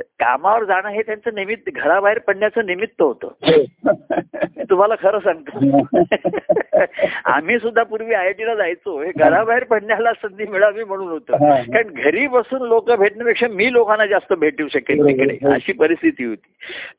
कामावर 0.00 0.64
जाणं 0.64 0.88
हे 0.88 1.02
त्यांचं 1.02 1.30
निमित्त 1.34 1.70
घराबाहेर 1.74 2.18
पडण्याचं 2.18 2.66
निमित्त 2.66 3.02
होतं. 3.02 3.28
मी 3.42 4.62
तुम्हाला 4.70 4.94
खरं 4.94 5.18
सांगतो. 5.18 5.58
आम्ही 7.24 7.58
सुद्धा 7.58 7.82
पूर्वी 7.82 8.14
आय 8.14 8.26
आय 8.26 8.32
टीला 8.32 8.54
जायचो. 8.54 9.02
हे 9.02 9.12
घराबाहेर 9.16 9.64
पडण्याला 9.64 10.12
संधी 10.12 10.46
मिळावी 10.46 10.84
म्हणून 10.84 11.08
होतं. 11.08 11.32
हा. 11.32 11.62
कारण 11.62 11.88
घरी 11.94 12.26
बसून 12.26 12.62
लोक 12.62 12.90
भेटण्यापेक्षा 12.92 13.46
मी 13.48 13.72
लोकांना 13.72 14.06
जास्त 14.06 14.32
भेटू 14.32 14.68
शकेल. 14.68 15.08
तिकडे. 15.08 15.34
हो. 15.34 15.52
अशी 15.52 15.72
परिस्थिती 15.72 16.24
होती. 16.24 16.52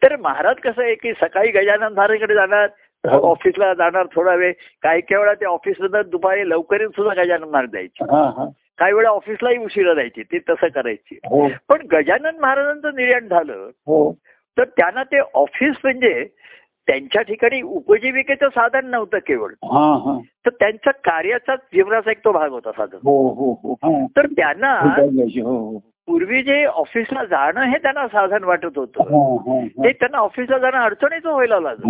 तर 0.04 0.16
महाराज 0.16 0.56
कसं 0.56 0.82
आहे 0.82 0.96
की 0.96 1.14
सकाळी 1.14 1.52
गजानन 1.52 1.94
महाराजांकडे 1.94 2.34
जाणार 2.34 2.68
हो. 3.12 3.32
ऑफिसला 3.32 3.74
जाणार 3.74 4.06
थोडा 4.16 4.36
वेळ. 4.36 4.52
काही 4.84 5.02
काही 5.02 5.20
वेळा 5.20 5.34
ते 5.34 5.46
ऑफिसला 5.46 6.02
दुपारी 6.02 6.50
लवकर 6.50 6.88
सुद्धा 6.88 7.24
गजानन 7.24 7.44
महाराज 7.44 7.70
जायचे. 7.70 8.04
हा 8.04 8.24
हा. 8.38 8.46
काही 8.82 8.94
वेळा 8.94 9.10
ऑफिसलाही 9.10 9.58
उशिरा 9.58 9.94
जायचे 9.94 10.24
ते 10.24 10.40
तसं 10.40 10.68
करायचे. 10.68 11.16
हो. 11.16 11.48
पण 11.70 11.88
गजानन 11.92 12.40
महाराजांचं 12.40 12.88
निर्याण 12.88 13.28
झालं. 13.28 13.70
हो. 13.88 14.14
तर 14.58 14.64
त्यांना 14.64 15.04
ते 15.04 15.20
ऑफिस 15.34 15.76
म्हणजे 15.84 16.28
त्यांच्या 16.88 17.22
ठिकाणी 17.22 17.62
उपजीविकेचं 17.62 18.50
साधन 18.50 18.86
नव्हतं 18.86 19.18
केवळ. 19.18 19.50
हा 19.50 19.96
हा. 20.06 20.20
तर 20.46 20.50
त्यांच्या 20.50 20.94
कार्याचा 20.94 21.56
जीवनाचा 21.56 22.12
एक 22.12 22.18
तो 22.26 22.32
भाग 22.32 22.50
होता 22.50 22.72
साधन. 22.72 22.98
हो 23.04 23.34
हो 23.34 23.52
हो. 23.64 23.74
हा. 23.74 24.06
तर 24.18 24.26
त्यांना 24.26 24.96
पूर्वी 26.08 26.44
जे 26.44 26.66
ऑफिसला 26.66 27.26
जाणं 27.26 27.62
हे 27.62 27.78
त्यांना 27.78 28.08
साधन 28.08 28.44
वाटत 28.44 28.78
होतं. 28.78 29.04
ते 29.68 29.92
त्यांना 29.92 30.18
ऑफिसला 30.18 30.58
जाणं 30.58 30.78
अडचणीचं 30.78 31.32
व्हायला 31.32 31.60
लागलं. 31.60 31.88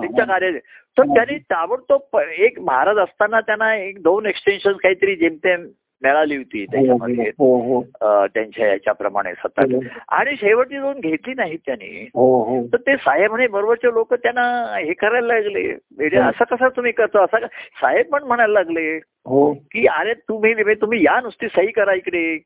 त्यांच्या 0.00 0.24
कार्याचे. 0.24 0.58
तर 0.98 1.02
त्यांनी 1.02 1.38
ताबडतोब 1.38 2.18
एक 2.38 2.60
महाराज 2.60 2.98
असताना 2.98 3.40
त्यांना 3.40 3.74
एक 3.76 4.02
दोन 4.02 4.26
एक्सटेन्शन 4.26 4.72
काहीतरी 4.72 5.16
जेमतेम 5.16 5.66
मिळाली 6.02 6.36
होती 6.36 6.64
त्याच्यामध्ये 6.64 7.24
हो 7.38 7.60
हो 7.60 7.82
त्यांच्या 8.26 8.66
याच्याप्रमाणे 8.68 9.32
सतत. 9.32 9.60
हो. 9.60 9.80
आणि 10.08 10.36
शेवटची 10.36 10.78
दोन 10.78 11.00
घेतली 11.00 11.34
नाहीत 11.34 11.58
त्यांनी. 11.66 12.08
हो 12.14 12.42
हो. 12.44 12.66
तर 12.66 12.76
ते 12.76 12.96
साहेब 12.96 13.34
आणि 13.34 13.46
बरोबरचे 13.46 13.88
लोक 13.88 14.14
त्यांना 14.14 14.76
हे 14.78 14.92
करायला 14.92 15.26
लागले. 15.26 15.72
म्हणजे 15.72 16.16
असं 16.16 16.44
कसं 16.44 16.68
तुम्ही 16.68 16.92
करतो? 16.92 17.24
असं 17.24 17.46
साहेब 17.80 18.06
पण 18.06 18.22
म्हणायला 18.22 18.52
लागले 18.52 19.00
हो. 19.26 19.54
की 19.54 19.86
अरे 19.86 20.14
तुम्ही 20.14 20.54
तुम्ही 20.74 21.02
या 21.02 21.20
नुसती 21.20 21.46
सही 21.46 21.70
करा 21.70 21.92
इकडे. 21.92 22.38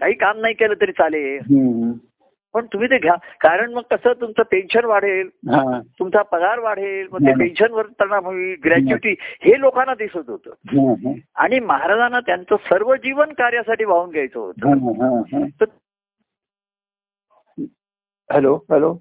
काही 0.00 0.14
काम 0.14 0.40
नाही 0.40 0.54
केलं 0.54 0.74
तरी 0.80 0.92
चालेल. 0.92 1.38
पण 2.54 2.66
तुम्ही 2.66 2.90
ते 2.90 2.98
घ्या. 2.98 3.14
कारण 3.40 3.72
मग 3.72 3.82
कसं 3.90 4.12
तुमचं 4.20 4.42
पेन्शन 4.42 4.84
वाढेल 4.84 5.28
हा, 5.50 5.80
तुमचा 5.98 6.22
पगार 6.22 6.58
वाढेल 6.58 7.08
मग 7.12 7.18
ते. 7.18 7.32
पेन्शनवर 7.38 7.86
परिणाम 7.86 8.24
होईल 8.24 8.56
ग्रॅच्युटी 8.64 9.14
हे 9.20 9.60
लोकांना 9.60 9.94
दिसत 9.94 10.30
होतं. 10.30 10.50
आणि 11.36 11.60
महाराजांना 11.60 12.20
त्यांचं 12.20 12.56
सर्व 12.56 12.94
जीवन 12.94 13.32
कार्यासाठी 13.32 13.84
वाहून 13.84 14.10
घ्यायचं 14.10 14.38
होतं. 14.40 14.68
हा, 14.68 15.08
हा, 15.08 15.38
हा. 15.38 15.64
Hello 18.32 18.60
hello. 18.70 18.98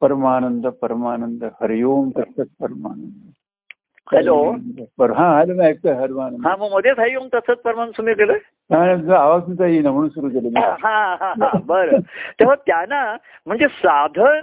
परमानंद 0.00 0.66
परमानंद. 0.66 1.44
हरिओम 1.44 2.10
तत्सत 2.10 2.50
परमानंद. 2.60 3.30
हॅलो 4.08 4.34
हा 5.00 5.26
हॅलो 5.28 5.54
मी 5.54 5.64
ऐकतोय 5.64 5.92
हरमानंद 5.92 6.46
हा 6.46 6.54
मग 6.56 6.72
मध्येच 6.72 6.98
येऊन 7.00 7.28
तसंच 7.34 7.58
परमान 7.58 7.90
तुम्ही 7.90 8.14
केलं 8.14 8.32
हा, 8.70 9.16
आवाज 9.16 9.42
तुझा 9.42 9.66
येईना 9.66 9.90
म्हणून 9.90 10.08
सुरू 10.08 10.28
केलं. 10.28 10.58
हा 10.58 11.14
हा 11.20 11.32
हा 11.40 11.50
बरं 11.66 12.00
तेव्हा 12.40 12.54
त्यांना 12.66 13.02
म्हणजे 13.46 13.66
साधन 13.74 14.40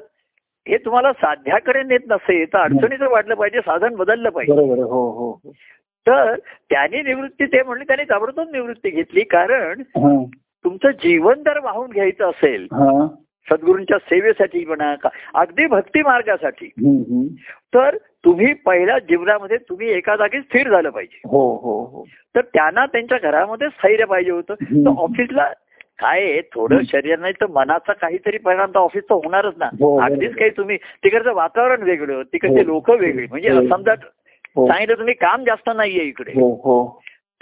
हे 0.67 0.77
तुम्हाला 0.77 1.11
साध्याकडे 1.13 1.83
नेत 1.83 2.07
नसेल 2.09 2.45
तर 2.53 2.59
अडचणीचं 2.59 3.09
वाटलं 3.09 3.35
पाहिजे 3.35 3.59
साधन 3.61 3.95
बदललं 3.95 4.29
पाहिजे 4.29 4.53
बरोबर. 4.53 4.83
हो 4.83 5.09
हो 5.11 5.29
हो. 5.33 5.51
तर 6.07 6.35
त्यांनी 6.69 7.01
निवृत्ती 7.01 7.45
ते 7.45 7.61
म्हणले 7.63 7.83
त्यांनी 7.83 8.03
ताबडतोब 8.09 8.49
निवृत्ती 8.51 8.89
घेतली 8.89 9.23
कारण 9.29 9.81
हा, 9.97 10.23
तुमचं 10.65 10.91
जीवन 11.03 11.41
जर 11.43 11.59
वाहून 11.59 11.89
घ्यायचं 11.89 12.29
असेल 12.29 12.67
हा. 12.71 13.07
सद्गुरूंच्या 13.47 13.97
सेवेसाठी 13.99 14.63
म्हणा 14.65 14.93
अगदी 15.33 15.65
भक्ती 15.67 16.01
मार्गासाठी. 16.01 16.67
तर 17.73 17.97
तुम्ही 18.25 18.53
पहिल्या 18.53 18.99
जीवनामध्ये 18.99 19.57
तुम्ही 19.57 19.89
एका 19.89 20.15
जागी 20.15 20.41
स्थिर 20.41 20.69
झालं 20.69 20.89
पाहिजे. 20.89 21.21
हो 21.25 21.55
हो 21.55 21.85
हो. 21.85 22.05
तर 22.35 22.41
त्यांना 22.41 22.85
त्यांच्या 22.85 23.17
घरामध्ये 23.23 23.67
स्थैर्य 23.67 24.05
पाहिजे 24.05 24.31
होतं. 24.31 24.53
तर 24.53 24.89
ऑफिसला 24.97 25.53
काय 25.99 26.41
थोडं 26.41 26.77
शरीर 26.83 27.19
नाही 27.19 27.33
तर 27.33 27.45
मनाचा 27.47 27.93
काहीतरी 27.93 28.37
परिणाम 28.37 28.69
तर 28.69 28.79
ऑफिसचा 28.79 29.13
होणारच 29.13 29.53
ना. 29.57 29.65
हो, 29.65 29.99
हो. 29.99 30.05
अगदीच 30.05 30.35
काही 30.35 30.49
तुम्ही 30.49 30.77
तिकडचं 30.77 31.33
वातावरण 31.33 31.81
वेगळं 31.81 32.21
तिकडचे 32.21 32.61
हो. 32.61 32.67
लोक 32.67 32.89
वेगळी. 32.89 33.27
म्हणजे. 33.27 33.69
समजा 33.69 33.95
सांगितलं 34.57 34.97
तुम्ही 34.97 35.13
काम 35.13 35.43
जास्त 35.43 35.69
नाहीये 35.75 36.03
इकडे. 36.03 36.31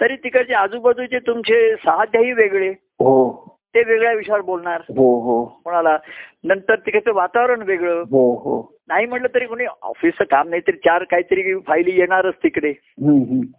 तरी 0.00 0.16
तिकडचे 0.16 0.54
आजूबाजूचे 0.54 1.18
तुमचे 1.18 1.74
सहाध्यायी 1.84 2.32
वेगळे. 2.32 2.68
हो. 2.70 3.44
ते 3.74 3.84
वेगळ्या 3.84 4.12
विषयावर 4.12 4.42
बोलणार. 4.42 4.80
हो 4.80 5.20
हो. 5.20 5.44
कोणाला? 5.64 5.98
नंतर 6.44 6.74
तिकडचं 6.74 7.14
वातावरण 7.14 7.62
वेगळं. 7.62 8.00
हो 8.00 8.34
हो. 8.34 8.78
नाही 8.88 9.06
म्हटलं 9.06 9.28
तरी 9.34 9.46
कोणी 9.46 9.64
ऑफिसचं 9.82 10.24
काम 10.24 10.48
नाही 10.48 10.62
तरी 10.66 10.76
चार 10.76 11.04
काहीतरी 11.04 11.58
फायली 11.66 11.98
येणारच 11.98 12.34
तिकडे. 12.34 12.72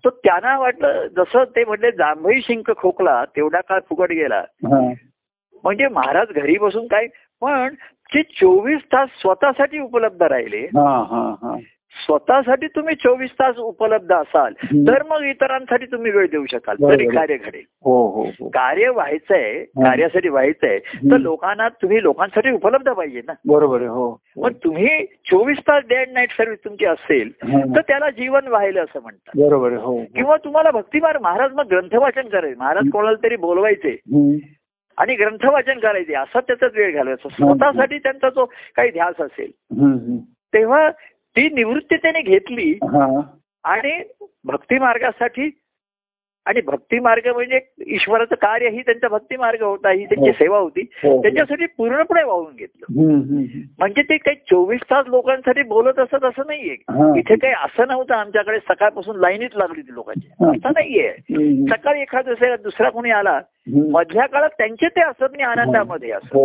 तर 0.05 0.09
त्यांना 0.09 0.59
वाटलं 0.59 1.07
जसं 1.07 1.43
ते 1.43 1.65
म्हटले 1.65 1.91
जांभई 1.91 2.41
शिंक 2.41 2.71
खोकला 2.77 3.25
तेवढा 3.25 3.61
काळ 3.61 3.79
फुकट 3.89 4.11
गेला. 4.11 4.39
हा. 4.39 4.93
म्हणजे 5.63 5.87
महाराज 5.87 6.27
घरी 6.35 6.57
बसून 6.57 6.87
काय 6.87 7.07
पण 7.41 7.73
ते 8.15 8.21
चोवीस 8.21 8.81
तास 8.81 9.09
स्वतःसाठी 9.21 9.79
उपलब्ध 9.79 10.23
राहिले. 10.23 10.67
स्वतःसाठी 12.05 12.67
तुम्ही 12.67 12.95
चोवीस 12.95 13.31
तास 13.39 13.57
उपलब्ध 13.57 14.11
असाल. 14.13 14.53
तर 14.87 15.03
मग 15.03 15.23
इतरांसाठी 15.23 15.85
तुम्ही 15.85 16.11
वेळ 16.11 16.27
देऊ 16.31 16.45
शकाल. 16.51 16.75
तरी 16.81 17.05
कार्य 17.05 17.37
घडेल 17.37 17.63
हो 17.85 17.95
हो 18.11 18.23
हो 18.39 18.47
कार्य 18.49 18.89
व्हायचंय. 18.89 19.63
कार्यासाठी 19.77 20.29
व्हायचंय 20.29 20.77
तर. 20.79 21.17
लोकांना 21.17 21.67
तुम्ही 21.81 22.01
लोकांसाठी 22.03 22.51
उपलब्ध 22.51 22.89
पाहिजे 22.89 23.21
ना 23.27 23.33
बरोबर 23.47 23.81
हो. 23.81 24.09
मग 24.37 24.53
तुम्ही 24.63 25.05
चोवीस 25.29 25.59
तास 25.67 25.83
डे 25.89 25.95
अँड 25.95 26.13
नाईट 26.13 26.31
सर्व्हिस 26.31 26.59
तुमची 26.65 26.85
असेल. 26.85 27.31
तर 27.75 27.81
त्याला 27.81 28.09
जीवन 28.09 28.47
व्हायला 28.47 28.81
असं 28.81 29.01
म्हणतात 29.01 29.37
बरोबर 29.39 29.73
हो. 29.73 29.97
किंवा 30.15 30.35
तुम्हाला 30.43 30.71
भक्तिमार 30.71 31.17
महाराज 31.17 31.53
मग 31.53 31.67
ग्रंथवाचन 31.71 32.27
करायचे 32.27 32.55
महाराज 32.59 32.89
कोणाला 32.93 33.23
तरी 33.23 33.35
बोलवायचे. 33.35 33.97
आणि 34.97 35.15
ग्रंथवाचन 35.15 35.79
करायचे 35.79 36.13
असा 36.13 36.39
त्याचाच 36.39 36.71
वेळ 36.75 36.93
घालवायचा 36.93 37.29
स्वतःसाठी 37.29 37.97
त्यांचा 37.97 38.29
जो 38.29 38.45
काही 38.75 38.89
ध्यास 38.91 39.21
असेल. 39.21 39.51
तेव्हा 40.53 40.89
ती 41.35 41.49
निवृत्ती 41.49 41.97
त्याने 41.97 42.21
घेतली 42.21 42.77
आणि 43.63 44.01
भक्ती 44.45 44.77
मार्गासाठी 44.79 45.49
आणि 46.45 46.61
भक्ती 46.61 46.99
मार्ग 46.99 47.27
म्हणजे 47.27 47.59
ईश्वराचं 47.87 48.35
कार्य 48.35 48.69
ही 48.69 48.81
त्यांचा 48.81 49.07
भक्ती 49.07 49.37
मार्ग 49.37 49.63
होता 49.63 49.91
ही 49.91 50.05
त्यांची 50.05 50.29
हो. 50.29 50.35
सेवा 50.39 50.57
होती 50.57 50.81
हो, 51.03 51.09
हो. 51.09 51.21
त्याच्यासाठी 51.21 51.65
पूर्णपणे 51.65 52.23
वाहून 52.23 52.55
घेतलं. 52.55 52.85
म्हणजे 53.79 54.01
ते 54.01 54.17
काही 54.17 54.35
चोवीस 54.49 54.79
तास 54.91 55.05
लोकांसाठी 55.07 55.63
बोलत 55.63 55.99
असत 55.99 56.25
असं 56.25 56.47
नाहीये. 56.47 56.75
इथे 57.19 57.35
काही 57.35 57.53
असं 57.53 57.87
नव्हतं 57.87 58.13
आमच्याकडे 58.15 58.59
सकाळपासून 58.59 59.19
लाईनीच 59.19 59.51
लागली 59.55 59.81
ती 59.81 59.93
लोकांची. 59.93 60.27
असं 60.27 60.69
नाहीये 60.69 61.11
सकाळी 61.67 62.01
एखाद 62.01 62.25
दुसऱ्या 62.25 62.55
दुसरा 62.55 62.89
कोणी 62.89 63.11
आला. 63.11 63.39
मधल्या 63.67 64.25
काळात 64.25 64.49
त्यांचे 64.49 64.87
ते 64.87 65.01
असत 65.01 65.31
नाही 65.31 65.43
आनंदामध्ये 65.43 66.11
असं 66.11 66.37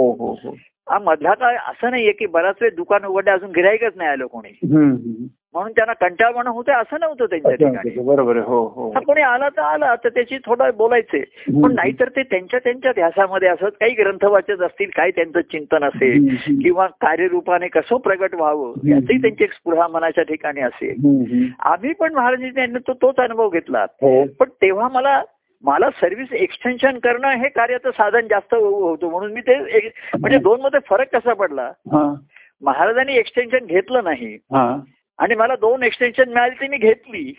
हो 0.88 0.98
मधला 1.04 1.34
काळ 1.34 1.56
असं 1.56 1.90
नाहीये 1.90 2.12
की 2.12 2.26
बराच 2.26 2.54
वेळ 2.60 2.70
दुकान 2.74 3.04
उघडले 3.04 3.30
अजून 3.30 3.50
गिराईकच 3.50 3.92
नाही 3.96 4.10
आलं 4.10 4.26
कोणी. 4.26 4.58
म्हणून 5.54 5.72
त्यांना 5.72 5.92
कंटाळवाणं 5.92 6.50
होतं 6.50 6.72
असं 6.72 6.96
नव्हतं 7.00 7.26
त्यांच्या 7.26 7.54
ठिकाणी. 7.54 7.90
बरोबर 8.02 8.36
हो 8.36 8.66
हो. 8.66 8.90
कोणी 9.06 9.20
आला 9.20 9.48
तर 9.48 9.60
आला 9.60 9.94
तर 9.94 10.08
त्याची 10.08 10.38
थोडं 10.38 10.70
बोलायचे 10.76 11.20
पण 11.62 11.74
नाहीतर 11.74 12.08
ते 12.08 12.22
त्यांच्या 12.22 12.60
त्यांच्या 12.64 12.92
ध्यासामध्ये 12.92 13.48
असत 13.48 13.76
काही 13.80 13.94
ग्रंथ 13.94 14.24
वाचत 14.24 14.62
असतील 14.62 14.90
काही 14.96 15.10
त्यांचं 15.10 15.40
चिंतन 15.40 15.84
असेल. 15.84 16.28
किंवा 16.62 16.86
कार्यरूपाने 16.86 17.68
कसं 17.68 17.96
प्रगट 17.96 18.34
व्हावं. 18.34 18.72
याचही 18.86 19.18
त्यांची 19.18 19.44
एक 19.44 19.52
स्पृहा 19.52 19.88
मनाच्या 19.88 20.24
ठिकाणी 20.24 20.60
असेल. 20.60 20.94
आम्ही 21.60 21.92
पण 21.92 22.14
महाराजांनी 22.14 22.78
तोच 22.88 23.16
अनुभव 23.16 23.48
घेतला. 23.48 23.82
हो. 23.82 24.24
पण 24.24 24.48
तेव्हा 24.48 24.88
मला 24.88 25.22
मला 25.64 25.90
सर्व्हिस 25.90 26.32
एक्सटेन्शन 26.32 26.98
करणं 26.98 27.28
हे 27.28 27.48
कार्याचं 27.48 27.90
साधन 27.90 28.20
जास्त 28.20 28.54
होतं. 28.54 29.06
म्हणून 29.06 29.32
मी 29.32 29.40
ते 29.40 29.56
म्हणजे 30.20 30.38
दोन 30.38 30.60
मध्ये 30.60 30.80
फरक 30.90 31.16
कसा 31.16 31.34
पडला? 31.34 31.62
हा. 31.62 32.14
महाराजांनी 32.62 33.16
एक्सटेन्शन 33.16 33.66
घेतलं 33.66 34.04
नाही. 34.04 34.34
हा. 34.34 34.78
आणि 35.18 35.34
मला 35.34 35.54
दोन 35.56 35.82
एक्सटेन्शन 35.82 36.28
मिळाली 36.28 36.54
ती 36.54 36.68
मी 36.68 36.76
घेतली. 36.76 37.32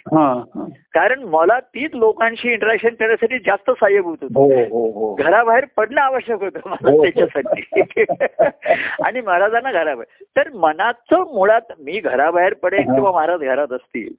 कारण 0.93 1.23
मला 1.23 1.59
तीच 1.59 1.91
लोकांशी 1.93 2.51
इंटरॅक्शन 2.51 2.89
करण्यासाठी 2.89 3.37
जास्त 3.37 3.71
साहेब 3.71 4.05
होत. 4.05 4.17
होतं 4.21 4.39
हो 4.39 4.65
हो 4.69 4.91
हो. 4.91 5.15
घराबाहेर 5.15 5.65
पडणं 5.77 6.01
आवश्यक 6.01 6.43
होतं 6.43 6.59
मला. 6.65 7.03
त्याच्यासाठी. 7.03 7.61
आणि 9.03 9.21
महाराजांना 9.21 9.71
घराबाहेर 9.71 10.23
तर 10.37 10.57
मनाचं 10.57 11.33
मुळात 11.33 11.73
मी 11.79 11.99
घराबाहेर 11.99 12.53
पडेल. 12.53 12.81
किंवा 12.81 13.11
महाराज 13.11 13.39
घरात 13.39 13.73
असतील. 13.73 14.13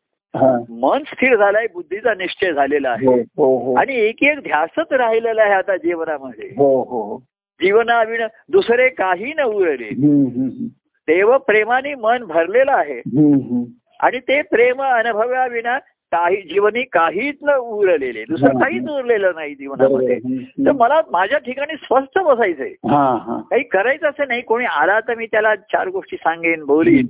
मन 0.70 0.99
स्थिर 0.99 1.37
झालंय 1.37 1.66
बुद्धीचा 1.72 2.14
निश्चय 2.14 2.53
झालेला 2.53 2.91
आहे. 2.91 3.07
हो 3.07 3.14
हो 3.14 3.59
हो. 3.59 3.74
आणि 3.74 3.95
एक 3.95 4.22
एक 4.22 4.39
ध्यासच 4.39 4.93
राहिलेला 4.93 5.43
आहे 5.43 5.53
आता 5.53 5.77
जीवनामध्ये. 5.77 6.49
जीवनाविण 7.62 8.22
दुसरे 8.49 8.89
काही 8.89 9.33
न 9.37 9.43
उरले. 9.43 9.89
देव 11.07 11.39
प्रेमाने 11.39 11.95
मन 11.95 12.24
भरलेलं 12.24 12.72
आहे. 12.72 12.99
आणि 14.01 14.18
ते 14.18 14.43
प्रेम 14.43 14.83
अनुभवाविना 14.83 15.79
काही 16.12 16.36
जीवनी 16.42 16.82
काहीच 16.82 17.36
न 17.42 17.54
उरलेले 17.54 18.24
दुसरं. 18.24 18.59
काहीच 18.59 18.88
उरलेलं 18.88 19.32
नाही 19.34 19.54
जीवनामध्ये 19.54 20.18
तर 20.66 20.72
मला 20.72 21.00
माझ्या 21.11 21.38
ठिकाणी 21.38 21.76
स्वस्थ 21.76 22.18
बसायचंय 22.18 22.72
हा 22.90 23.02
हा 23.26 23.40
काही 23.50 23.62
करायचं 23.62 24.09
असं 24.09 24.28
नाही 24.28 24.40
कोणी 24.42 24.64
आला 24.64 24.98
तर 25.00 25.14
मी 25.14 25.26
त्याला 25.26 25.54
चार 25.72 25.88
गोष्टी 25.88 26.16
सांगेन 26.16 26.64
बोलीन. 26.64 27.07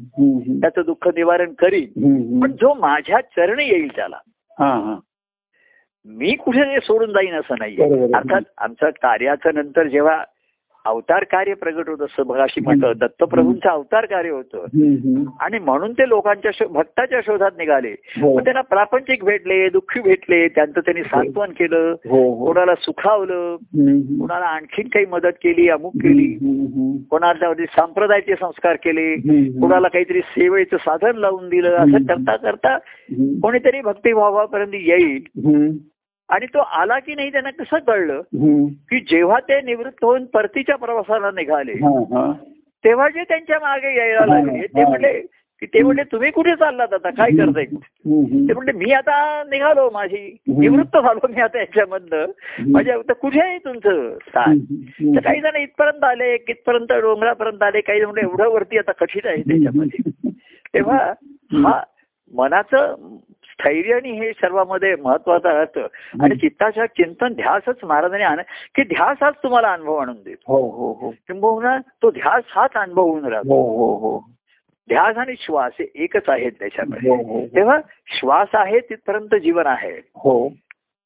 त्याचं 0.61 0.83
दुःख 0.87 1.09
निवारण 1.09 1.53
करीन. 1.53 2.41
पण 2.41 2.53
जो 2.53 2.73
माझ्या 2.75 3.21
चरणी 3.37 3.69
येईल 3.69 3.95
त्याला 3.97 4.17
हा 4.57 4.73
हा 4.75 4.99
मी 6.07 6.35
कुठे 6.35 6.81
सोडून 6.81 7.13
जाईन 7.13 7.35
असं 7.35 7.55
नाहीये. 7.59 8.03
अर्थात 8.15 8.43
आमचं 8.59 8.91
कार्याचं 9.03 9.55
नंतर 9.55 9.87
जेव्हा 9.87 10.23
अवतार 10.87 11.25
कार्य 11.25 11.55
प्रगट 11.55 11.89
होत 11.89 12.03
असं 12.03 12.27
बघाशी 12.27 12.61
म्हटलं 12.61 12.93
दत्तप्रभूंचं 13.01 13.69
अवतार 13.69 14.05
कार्य 14.05 14.31
होतं. 14.31 14.65
आणि 15.41 15.59
म्हणून 15.59 15.93
ते 15.93 16.09
लोकांच्या 16.09 16.67
भक्ताच्या 16.71 17.21
शोधात 17.21 17.51
निघाले 17.59 17.91
हो 17.91 18.35
मग 18.37 18.45
त्यांना 18.45 18.61
प्रापंचिक 18.61 19.25
भेटले 19.25 19.69
दुःखी 19.69 20.01
भेटले 20.01 20.49
त्यांचं 20.49 20.81
त्यांनी 20.81 21.03
सांत्वन 21.03 21.51
केलं 21.51 21.95
हो 22.09 22.35
हो 22.35 22.45
कोणाला 22.47 22.75
सुखावलं. 22.75 23.57
कोणाला 24.21 24.47
आणखीन 24.47 24.89
काही 24.89 25.07
मदत 25.07 25.37
केली 25.43 25.69
अमुक 25.69 25.93
केली. 25.95 26.33
कोणाला 27.11 27.53
संप्रदायाचे 27.77 28.35
संस्कार 28.35 28.77
केले. 28.77 29.15
कोणाला 29.61 29.89
काहीतरी 29.89 30.21
सेवेचं 30.21 30.77
साधन 30.77 31.17
लावून 31.17 31.49
दिलं 31.49 31.77
असं 31.77 32.03
करता 32.03 32.37
करता. 32.37 32.79
कोणीतरी 33.43 33.81
भक्तिभावापर्यंत 33.81 34.75
येईल. 34.75 35.23
आणि 36.29 36.47
तो 36.47 36.59
आला 36.59 36.99
की 36.99 37.15
नाही 37.15 37.33
त्यांना 37.33 37.51
कसं 37.51 37.79
कळलं. 37.87 38.21
की 38.91 39.01
जेव्हा 39.01 39.39
ते 39.41 39.61
निवृत्त 39.61 40.05
होऊन 40.05 40.25
परतीच्या 40.25 40.77
प्रवासाला 40.77 41.31
निघाले. 41.31 41.75
तेव्हा 42.85 43.09
जे 43.09 43.23
त्यांच्या 43.25 43.59
मागे 43.61 43.97
यायला 43.97 44.27
लागले 44.27 44.67
ते. 44.67 44.85
म्हणले 44.85 45.21
की 45.61 45.67
ते 45.67 45.83
म्हणले 45.83 46.03
तुम्ही 46.03 46.31
कुठे 46.31 46.55
चाललात 46.57 46.93
आता? 46.93 47.11
काय 47.11 47.31
करताय. 47.37 47.65
ते 47.65 48.53
म्हणले 48.53 48.73
मी 48.73 48.93
आता 48.93 49.43
निघालो 49.51 49.89
माझी. 49.93 50.37
निवृत्त 50.49 50.97
झालो 50.97 51.29
मी 51.35 51.41
आता 51.41 51.59
याच्यामधनं. 51.59 52.27
म्हणजे 52.69 52.93
आता 52.93 53.13
कुठे 53.13 53.41
आहे 53.41 53.59
तुमचं. 53.59 54.13
तर 54.37 55.21
काही 55.21 55.41
जण 55.41 55.57
इथपर्यंत 55.57 56.05
आले 56.05 56.37
कितपर्यंत 56.37 56.93
डोंगरापर्यंत 56.93 57.63
आले 57.63 57.81
काही 57.81 58.01
जण 58.01 58.07
म्हणले 58.07 58.27
एवढं 58.27 58.49
वरती 58.49 58.79
आता 58.79 58.93
कठीण 58.93 59.29
आहे 59.29 59.43
त्याच्यामध्ये. 59.43 60.31
तेव्हा 60.75 60.99
हा 61.53 61.81
मनाचं 62.35 62.95
स्थैर्य 63.61 63.95
आणि 63.95 64.11
हे 64.11 64.33
सर्वांमध्ये 64.33 64.97
महत्वाचं 64.97 65.49
असतं 65.49 65.81
आणि 66.23 66.37
चित्ताच्या 66.37 66.87
चिंतन 66.87 67.33
ध्यासच 67.33 67.85
महाराजांनी 67.85 68.25
आण 68.25 68.41
की 68.75 68.83
ध्यास 68.83 69.23
हाच 69.23 69.35
तुम्हाला 69.43 69.73
अनुभव 69.73 69.97
आणून 69.97 70.17
देतो. 70.25 70.57
हो 70.57 70.71
हो 70.71 70.93
हो. 70.93 71.11
किंबहुना 71.11 71.79
तो 71.79 72.11
ध्यास 72.11 72.43
हाच 72.49 72.71
अनुभव 72.75 73.03
होऊन 73.03 73.25
राहतो. 73.25 73.55
हो 73.55 73.77
हो 73.77 73.97
हो. 73.97 74.19
ध्यास 74.89 75.17
आणि 75.17 75.35
श्वास 75.39 75.73
हे 75.81 75.93
एकच 75.95 76.29
आहेत 76.29 76.53
त्याच्यामध्ये. 76.53 77.11
हो 77.11 77.47
तेव्हा 77.47 77.79
श्वास 78.07 78.49
आहे 78.55 78.79
तिथपर्यंत 78.79 79.35
जीवन 79.35 79.67
आहे. 79.67 79.93
हो. 80.15 80.49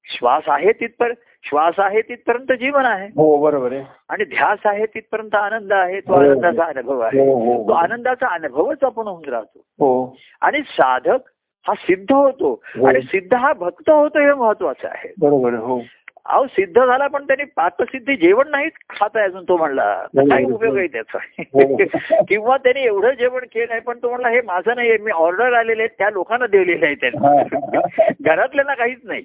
श्वास 0.05 0.43
आहे 0.47 0.73
तिथपर्यंत 0.73 1.47
श्वास 1.49 1.75
आहे 1.79 2.01
तिथपर्यंत 2.01 2.59
जीवन 2.59 2.85
आहे. 2.85 3.07
हो 3.07 3.39
बरोबर 3.39 3.73
आहे. 3.73 3.85
आणि 4.09 4.25
ध्यास 4.25 4.59
आहे 4.65 4.87
तिथपर्यंत 4.87 5.35
आनंद 5.35 5.73
आहे 5.73 6.01
तो. 6.01 6.15
आनंदाचा 6.15 6.65
अनुभव 6.65 7.01
आहे. 7.01 7.19
तो 7.67 7.73
आनंदाचा 7.73 8.27
अनुभवच 8.27 8.79
आपण 8.83 9.09
होऊन 9.09 9.29
राहतो. 9.29 9.59
हो. 9.59 10.17
आणि 10.41 10.59
साधक 10.61 11.19
हा 11.67 11.75
सिद्ध 11.75 12.13
होतो. 12.13 12.63
हो. 12.77 12.87
आणि 12.87 13.01
सिद्ध 13.01 13.35
हा 13.35 13.53
भक्त 13.53 13.91
होतो 13.91 14.19
हे 14.19 14.35
महत्वाचं 14.35 14.89
आहे. 14.89 15.13
बरोबर 15.21 15.55
हो. 15.55 15.83
अहो 16.25 16.47
सिद्ध 16.47 16.85
झाला 16.87 17.07
पण 17.07 17.25
त्यांनी 17.27 17.45
पाकसिद्धी 17.45 18.17
जेवण 18.17 18.49
नाहीच 18.51 18.73
खात 18.91 19.11
आहे 19.15 19.25
अजून 19.25 19.45
तो 19.45 19.57
म्हणला. 19.57 20.07
काय 20.17 20.45
उपयोग 20.45 20.77
आहे 20.77 20.87
त्याचा? 20.87 21.19
हो. 21.39 21.77
किंवा 22.29 22.57
त्याने 22.57 22.83
एवढं 22.83 23.13
जेवण 23.13 23.45
केलं 23.53 23.73
आहे 23.73 23.81
पण 23.81 23.99
तो 24.03 24.11
म्हणला 24.11 24.29
हे 24.29 24.41
माझं 24.41 24.75
नाही 24.77 24.99
मी 24.99 25.11
ऑर्डर 25.11 25.53
आलेले 25.53 25.83
आहेत 25.83 25.99
त्या 25.99 26.11
लोकांना 26.11 26.47
दिलेले 26.47 26.87
आहे 26.87 26.95
त्यांना. 26.95 27.43
घरातल्यांना 28.23 28.75
काहीच 28.75 28.99
नाही. 29.05 29.23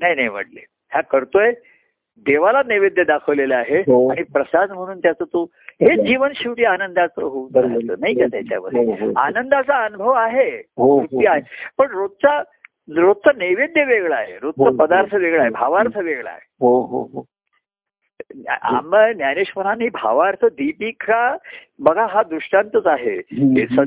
नाही 0.00 0.14
नाही 0.14 0.28
म्हटले. 0.28 0.60
हा 0.92 1.00
करतोय 1.00 1.52
देवाला 2.26 2.62
नैवेद्य 2.66 3.04
दाखवलेलं 3.04 3.54
आहे 3.54 3.78
हो. 3.78 4.10
आणि 4.10 4.22
प्रसाद 4.22 4.70
म्हणून 4.72 4.98
त्याचं 4.98 5.24
तो 5.24 5.44
हे 5.80 6.06
जीवन 6.06 6.32
शेवटी 6.34 6.64
आनंदाचं 6.64 7.22
होऊन 7.22 7.48
नाही 8.00 8.14
का 8.14 8.24
हो. 9.04 9.12
आनंदाचा 9.16 9.84
अनुभव 9.84 10.10
आहे 10.10 10.50
हो, 10.76 11.00
हो. 11.00 11.20
पण 11.78 11.86
रोजचा 11.90 12.42
रोजचा 12.96 13.30
नैवेद्य 13.36 13.84
वेगळा 13.84 14.16
आहे 14.16 14.38
रोजचा. 14.42 14.64
पदार्थ 14.78 15.14
वेगळा 15.14 15.40
आहे 15.40 15.50
भावार्थ 15.50 15.98
वेगळा 15.98 16.30
आहे. 16.30 16.48
हो 18.22 18.66
हो 18.66 18.72
हो 18.72 18.76
आंबा 18.76 19.12
ज्ञानेश्वरांनी 19.12 19.88
भावार्थ 19.88 20.44
दीपिका 20.44 21.36
बघा 21.78 22.06
हा 22.10 22.22
दृष्टांतच 22.22 22.86
आहे. 22.86 23.20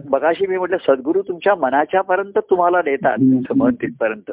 बघाशी 0.09 0.47
मी 0.47 0.57
म्हटलं 0.57 0.77
सद्गुरू 0.77 1.21
तुमच्या 1.21 1.55
मनाच्या 1.55 2.01
पर्यंत 2.01 2.37
तुम्हाला. 2.37 2.81
तुमचं 2.81 3.57
मन 3.57 3.73
तिथपर्यंत. 3.73 4.31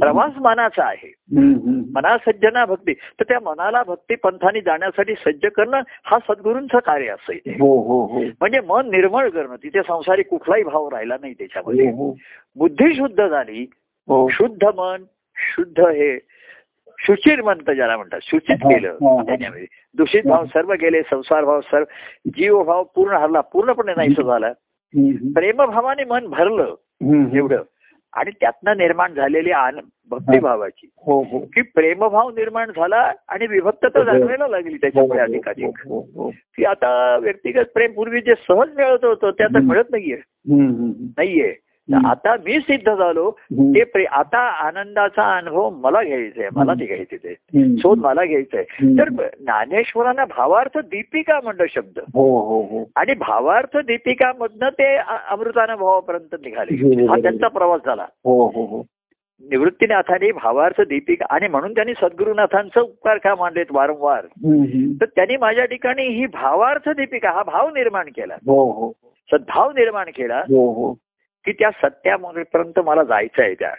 प्रवास 0.00 0.32
मनाचा 0.40 0.84
आहे. 0.84 1.14
मना 1.94 2.16
सज्जना 2.18 2.64
भक्ती. 2.64 2.92
तर 2.92 3.22
त्या 3.22 3.38
मनाला 3.40 3.82
भक्ती 3.82 4.14
पंथाने 4.14 4.60
जाण्यासाठी 4.60 5.14
सज्ज 5.14 5.46
करणं 5.46 5.80
हा 6.04 6.18
सद्गुरूंचं 6.18 6.78
कार्य 6.78 7.08
असेल. 7.08 7.50
हो 7.60 7.82
हो 7.82 8.06
हो. 8.06 8.20
म्हणजे 8.22 8.60
मन 8.60 8.90
निर्मळ 8.90 9.28
करणं 9.28 9.56
तिथे 9.56 9.80
संसारी 9.82 10.22
कुठलाही 10.22 10.62
भाव 10.62 10.88
राहिला 10.88 11.16
नाही 11.20 11.32
त्याच्यामध्ये. 11.32 11.86
बुद्धी 12.56 12.94
शुद्ध 12.94 13.28
झाली 13.28 13.66
शुद्ध 14.30 14.64
मन 14.64 15.02
शुद्ध 15.36 15.80
हे. 15.80 16.18
शुचिर 17.06 17.42
म्हणतं 17.42 17.72
ज्याला 17.72 17.96
म्हणतात. 17.96 18.20
सूचित 18.22 18.56
हा, 18.62 18.68
केलं. 18.68 18.88
हा, 18.88 19.16
हा. 19.16 19.22
त्याच्यामध्ये 19.22 19.66
दूषित 19.96 20.22
भाव 20.24 20.44
सर्व 20.44 20.72
गेले 20.72 21.02
संसार 21.02 21.44
भाव 21.44 21.60
सर्व 21.60 21.84
जीव 22.36 22.62
भाव 22.62 22.84
पूर्ण 22.84 23.16
हरला 23.16 23.40
पूर्णपणे 23.40 23.92
नाहीसं 23.96 24.22
झाला. 24.22 24.52
प्रेमभावाने 25.34 26.04
मन 26.04 26.26
भरलं. 26.26 26.74
एवढं. 27.36 27.62
आणि 28.12 28.30
त्यातनं 28.30 28.76
निर्माण 28.76 29.14
झालेली 29.14 29.50
आन 29.50 29.80
भक्तिभावाची. 30.10 30.88
हो 30.96 31.22
हो. 31.22 31.38
की 31.38 31.62
प्रेमभाव 31.62 32.30
निर्माण 32.30 32.68
झाला 32.68 33.12
आणि 33.28 33.46
विभक्तता 33.46 34.02
जाणवायला 34.04 34.48
लागली 34.48 34.76
त्याच्यामुळे 34.76 35.20
अधिकाधिक. 35.20 35.66
हो 35.66 36.00
हो 36.14 36.30
की 36.30 36.64
आता 36.64 37.16
व्यक्तिगत 37.16 37.64
प्रेम 37.74 37.92
पूर्वी 37.92 38.20
जे 38.20 38.34
सहज 38.48 38.68
मिळत 38.76 39.04
होतं 39.04 39.30
ते 39.30 39.44
आता. 39.44 39.58
मिळत 39.58 39.84
नाहीये. 39.90 40.18
नाहीये. 41.18 41.52
तर. 41.52 41.69
आता 41.94 42.34
मी 42.34 42.60
सिद्ध 42.60 42.94
झालो. 42.94 43.30
ते 43.76 44.04
आता 44.04 44.38
आनंदाचा 44.38 45.36
अनुभव 45.36 45.70
मला 45.70 46.02
घ्यायचा 46.02 46.40
आहे 46.40 46.48
मला 46.52 46.74
ते. 46.74 46.86
घ्यायचे 46.86 47.16
ते. 47.16 47.34
शोध 47.78 47.98
मला 47.98 48.24
घ्यायचंय. 48.24 48.64
हम्म. 48.70 49.00
तर 49.00 49.08
ज्ञानेश्वरांना 49.40 50.24
भावार्थ 50.24 50.78
दीपिका 50.78 51.40
म्हणलं 51.44 51.64
शब्द. 51.74 51.98
हो 51.98 52.40
हो 52.40 52.62
हो. 52.62 52.90
आणि 52.96 53.14
भावार्थ 53.14 53.76
दीपिका 53.76 54.32
मधनं 54.38 54.68
ते 54.68 54.96
अमृतानुभवापर्यंत 55.30 56.34
निघाले. 56.44 57.04
हा 57.06 57.16
त्यांचा 57.16 57.48
प्रवास 57.48 57.80
झाला. 57.86 58.06
निवृत्तीनाथाने 59.50 60.32
भावार्थ 60.32 60.80
दीपिका 60.80 61.26
आणि 61.30 61.48
म्हणून 61.48 61.74
त्यांनी 61.74 61.92
सद्गुरुनाथांचं 61.94 62.80
उपकार 62.80 63.18
का 63.18 63.34
मानलेत 63.34 63.66
वारंवार. 63.70 64.24
तर 65.00 65.04
त्यांनी 65.04 65.36
माझ्या 65.36 65.64
ठिकाणी 65.64 66.02
ही 66.02 66.26
भावार्थ 66.26 66.88
दीपिका 66.88 67.30
हा 67.30 67.42
भाव 67.42 67.68
निर्माण 67.68 68.06
केला. 68.06 68.36
सद्भाव 69.32 69.70
निर्माण 69.70 70.06
केला. 70.06 70.42
की 71.44 71.52
त्या 71.52 71.70
सत्यापर्यंत 71.70 72.80
मला 72.80 73.02
जायचं 73.02 73.42
आहे 73.42 73.54
त्या. 73.54 73.72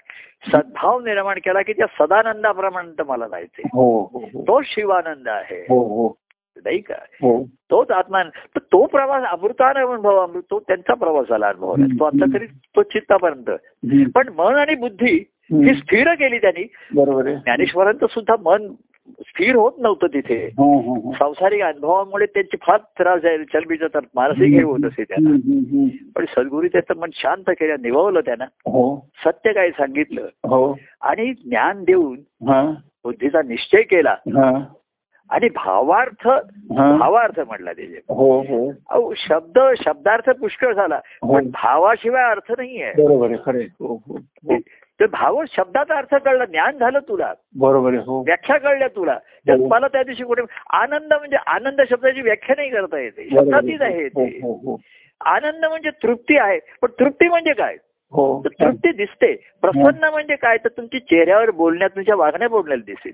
सद्भाव 0.53 0.99
निर्माण 0.99 1.37
केला 1.37 1.61
की 1.61 1.73
त्या 1.73 1.85
सदानंदापर्यंत 1.99 3.01
मला 3.01 3.27
जायचंय. 3.27 3.69
हो 3.73 4.09
हो 4.13 4.19
हो. 4.19 4.41
तो 4.41 4.61
शिवानंद 4.61 5.27
आहे. 5.27 5.65
नाही 6.65 6.79
का? 6.79 6.95
तोच 7.47 7.91
आत्मा 7.91 8.23
तो 8.57 8.85
प्रवास 8.85 9.23
अमृताने 9.23 9.79
अनुभव 9.79 10.17
अमृत 10.17 10.41
तो 10.51 10.59
त्यांचा 10.59 10.93
प्रवास 10.93 11.25
झाला 11.29 11.47
अनुभव. 11.47 11.75
तो 11.75 12.03
आता 12.03 12.33
तरी 12.33 12.45
तो 12.45 12.83
चित्तापर्यंत. 12.83 13.51
पण 14.15 14.27
मन 14.27 14.55
आणि 14.55 14.75
बुद्धी. 14.75 15.25
ही 15.53 15.73
स्थिर 15.75 16.13
केली 16.13 16.37
त्यांनी. 16.37 16.63
ज्ञानेश्वरांचं 17.33 18.05
सुद्धा 18.07 18.35
मन 18.45 18.67
स्थिर 19.19 19.55
होत 19.55 19.71
नव्हतं 19.77 20.07
तिथे. 20.07 20.45
हो 20.45 20.81
हो 20.81 20.93
हो. 20.93 21.11
संसारिक 21.11 21.61
अनुभवामुळे 21.61 22.25
त्यांची 22.25 22.57
फार 22.61 22.77
त्रास 22.77 23.25
आहे 23.25 23.37
चलबीचं 23.37 23.87
तर 23.87 23.99
मानसिक 24.15 24.53
हे 24.53 24.63
होत 24.63 24.79
असे 24.85 25.03
त्यांना. 25.03 25.29
पण 26.15 26.25
सद्गुरू 26.25 26.67
त्याचं 26.67 26.97
मन 26.97 27.09
शांत 27.13 27.43
केलं 27.47 27.75
निववलं 27.81 28.19
त्यांना. 28.19 28.43
हो. 28.43 29.09
सत्य 29.25 29.53
काय 29.53 29.71
सांगितलं? 29.71 30.21
हो. 30.21 30.77
आणि 31.01 31.33
ज्ञान 31.33 31.83
देऊन 31.83 32.19
बुद्धीचा 33.03 33.41
निश्चय 33.41 33.81
केला. 33.81 34.15
आणि 35.29 35.49
भावार्थ 35.49 36.27
भावार्थ 36.97 37.39
म्हटला 37.39 37.73
त्याचे 37.73 37.99
शब्द 39.17 39.59
शब्दार्थ 39.85 40.29
पुष्कळ 40.29 40.73
झाला. 40.73 40.99
पण 41.33 41.47
भावाशिवाय 41.47 42.23
अर्थ 42.23 42.51
नाहीये. 42.57 42.91
तर 45.01 45.05
भाव 45.05 45.43
शब्दाचा 45.57 45.95
अर्थ 45.95 46.15
कळला 46.15 46.45
ज्ञान 46.45 46.77
झालं 46.77 46.99
तुला. 46.99 47.33
बरोबर 47.55 47.93
हो. 47.93 48.21
व्याख्या 48.21 48.57
कळल्या 48.57 48.87
तुला. 48.87 49.19
तर 49.47 49.53
हो. 49.53 49.67
मला 49.67 49.87
त्या 49.87 50.03
दिवशी 50.03 50.23
कुठे 50.23 50.41
आनंद 50.69 51.13
म्हणजे 51.13 51.37
आनंद 51.47 51.81
शब्दाची 51.89 52.21
व्याख्या 52.21 52.55
नाही 52.57 52.69
करता 52.69 52.99
येते. 52.99 53.29
शब्दातीच 53.31 53.81
आहे 53.81 54.07
ते. 54.07 54.25
हो 54.25 54.79
आनंद 55.25 55.65
म्हणजे 55.65 55.89
तृप्ती 55.89 56.37
आहे 56.37 56.59
पण 56.81 56.89
तृप्ती 56.99 57.27
म्हणजे 57.27 57.53
काय? 57.53 57.75
हो 58.11 58.43
तर 58.45 58.49
तृप्ती 58.49 58.91
दिसते. 58.91 59.33
प्रसन्न 59.61 60.03
म्हणजे 60.03 60.35
काय? 60.35 60.57
तर 60.57 60.67
तुमची 60.67 60.99
चेहऱ्यावर 60.99 61.51
बोलण्यात 61.51 61.89
तुमच्या 61.89 62.15
वागण्या 62.15 62.49
बोलण्यात 62.49 62.79
दिसेल. 62.85 63.11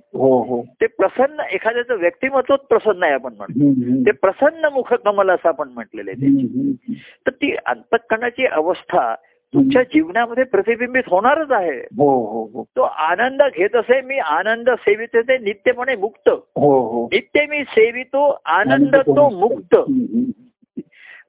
ते 0.82 0.88
प्रसन्न 0.88 1.40
एखाद्याचं 1.52 1.96
व्यक्तिमत्वच 1.96 2.60
प्रसन्न 2.60 3.04
आहे 3.04 3.14
आपण 3.14 3.34
म्हणतो. 3.38 4.06
ते 4.06 4.12
प्रसन्न 4.12 4.66
मुख 4.66 4.94
कमल 4.94 5.30
असं 5.30 5.50
आपण 5.50 5.70
म्हटलेलं 5.70 6.12
आहे 6.12 6.22
ते. 6.22 6.28
हम्म, 6.28 6.60
हम्म. 6.62 6.94
तर 6.94 7.32
ती 7.32 7.56
अंतकरणाची 7.66 8.46
अवस्था 8.46 9.16
तुमच्या 9.54 9.84
जीवनामध्ये 9.84 10.44
प्रतिबिंबित 10.44 11.04
होणारच 11.08 11.52
आहे. 11.52 11.80
हो 11.80 12.26
हो 12.26 12.44
हो. 12.44 12.64
तो 12.76 12.82
आनंद 12.82 13.42
घेत 13.56 13.76
असे 13.76 14.02
मी 14.02 14.18
आनंद 14.18 14.70
सेवित 14.70 15.08
ते 15.16 15.38
नित्यपणे 15.38 15.96
मुक्त. 15.96 16.30
हो 16.30 16.80
हो. 16.80 17.06
नित्य 17.06 17.46
मी 17.46 17.64
सेवितो 17.64 18.42
आनंद 18.46 18.96
तो 18.96 19.30
मुक्त. 19.30 19.76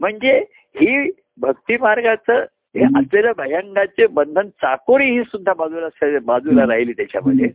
म्हणजे 0.01 0.45
ही 0.53 1.11
भक्ती 1.37 1.77
मार्गाचं 1.77 2.45
हे. 2.77 2.85
असलेलं 2.85 3.33
भयंगाचे 3.37 4.07
बंधन 4.07 4.49
चाकोरी 4.49 5.05
ही 5.05 5.23
सुद्धा 5.23 5.53
बाजूला 5.53 6.19
बाजूला 6.23 6.63
राहिली 6.67 6.93
त्याच्यामध्ये. 6.93 7.47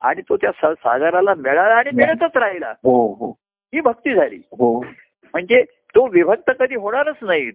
आणि 0.00 0.20
तो 0.28 0.36
त्या 0.36 0.52
स- 0.52 0.78
सागराला 0.78 1.34
मिळाला 1.34 1.74
आणि 1.74 1.90
मिळतच 1.94 2.36
राहिला. 2.36 2.74
हो 2.82 3.12
हो. 3.12 3.30
ही 3.74 3.80
भक्ती 3.80 4.14
झाली. 4.14 4.36
हो. 4.36 4.80
म्हणजे 5.32 5.64
तो 5.94 6.06
विभक्त 6.06 6.50
कधी 6.60 6.74
होणारच 6.74 7.16
नाही. 7.22 7.50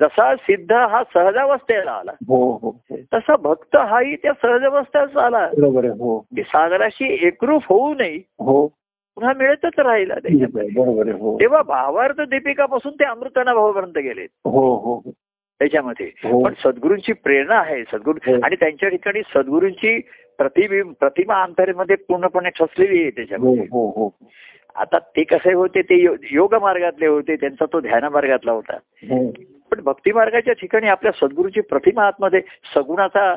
जसा 0.00 0.36
सिद्ध 0.36 0.72
हा 0.72 1.02
सहजावस्थेला 1.14 1.90
आला 1.90 2.12
हो 2.28 2.52
हो 2.52 2.80
हो. 2.90 2.96
तसा 3.14 3.36
भक्त 3.36 3.76
हाही 3.76 4.16
त्या 4.16 4.32
सहजावस्थेत 4.42 5.16
आला. 5.16 5.44
हो. 5.46 6.26
सागराशी 6.38 7.26
एकरूप 7.26 7.62
होऊ 7.66 7.94
नये. 7.94 8.16
हो. 8.38 8.66
पुन्हा 9.14 9.32
मिळतच 9.36 9.78
राहिला 9.78 10.14
तेव्हा 10.14 11.62
भावार्थ 11.62 12.20
दीपिकापासून 12.20 12.92
ते 12.92 13.04
अमृताना 13.04 13.54
भावापर्यंत 13.54 13.98
गेले. 13.98 14.26
हो 14.44 14.76
हो. 14.76 14.94
हो. 14.94 15.10
त्याच्यामध्ये. 15.58 16.10
पण 16.44 16.52
सद्गुरूंची 16.64 17.12
प्रेरणा 17.12 17.54
आहे 17.54 17.82
सद्गुरू. 17.82 18.40
आणि 18.42 18.56
त्यांच्या 18.56 18.88
ठिकाणी 18.88 19.20
सद्गुरूंची 19.34 20.00
प्रतिबिंब 20.38 20.92
प्रतिमा 21.00 21.42
अंतरेमध्ये 21.42 21.96
पूर्णपणे 21.96 22.50
ठसलेली 22.50 22.96
आहे 22.96 23.04
हो 23.04 23.10
त्याच्यामध्ये. 23.10 23.62
हो 23.62 23.90
हो 23.90 24.10
आता 24.76 24.98
ते 24.98 25.24
कसे 25.24 25.52
होते 25.52 25.82
ते 25.82 26.06
योग 26.30 26.54
मार्गातले 26.54 27.06
होते 27.06 27.36
त्यांचा 27.36 27.64
तो 27.64 27.80
ध्यान 27.80 28.04
मार्गातला 28.04 28.52
होता. 28.52 28.76
हो. 29.02 29.30
पण 29.70 29.80
भक्ती 29.80 30.12
मार्गाच्या 30.12 30.54
ठिकाणी 30.54 30.88
आपल्या 30.88 31.12
सद्गुरूची 31.12 31.60
प्रतिमा 31.60 32.06
आतमध्ये 32.06 32.40
सगुणाचा 32.74 33.34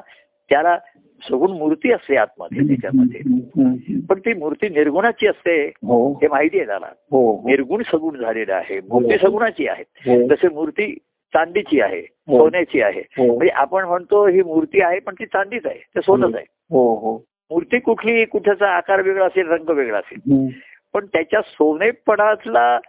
त्याला 0.50 0.78
सगुण 1.30 1.52
मूर्ती 1.52 1.92
असते 1.92 2.16
आतमध्ये 2.16 2.68
त्याच्यामध्ये. 2.68 3.22
पण 4.10 4.20
ती 4.20 4.34
मूर्ती 4.34 4.70
निर्गुणाची 4.70 5.28
असते 5.28 5.68
हो. 5.68 6.14
हे 6.14 6.28
माहिती 6.28 6.58
आहे 6.58 6.68
त्याला 6.68 6.90
हो 7.12 7.32
हो. 7.32 7.48
निर्गुण 7.48 7.82
सगुण 7.92 8.18
झालेलं 8.18 8.54
आहे. 8.54 8.80
मूर्ती 8.90 9.14
हो. 9.14 9.28
सगुणाची 9.28 9.68
आहे. 9.68 9.84
हो. 10.06 10.28
जसे 10.28 10.50
मूर्ती 10.50 10.94
चांदीची 11.34 11.82
आहे 11.82 12.00
हो. 12.00 12.38
सोन्याची 12.38 12.82
आहे. 12.82 13.02
हो. 13.18 13.26
म्हणजे 13.26 13.50
आपण 13.50 13.86
म्हणतो 13.86 14.28
ही 14.28 14.42
मूर्ती 14.42 14.82
आहे 14.82 15.00
पण 15.00 15.14
ती 15.14 15.26
चांदीच 15.26 15.66
आहे. 15.66 15.80
ते 15.80 16.02
सोनच 16.02 16.36
आहे. 16.36 16.46
हो 16.72 16.96
हो. 16.96 17.18
मूर्ती 17.52 17.80
कुठली 17.80 18.26
कुठचा 18.26 18.68
आकार 18.68 19.02
वेगळा 19.02 19.26
असेल 19.26 19.48
रंग 19.48 19.70
वेगळा 19.70 19.98
असेल. 19.98 20.50
पण 20.94 21.06
त्याच्या 21.06 21.42
सोनेपणातला 21.42 22.80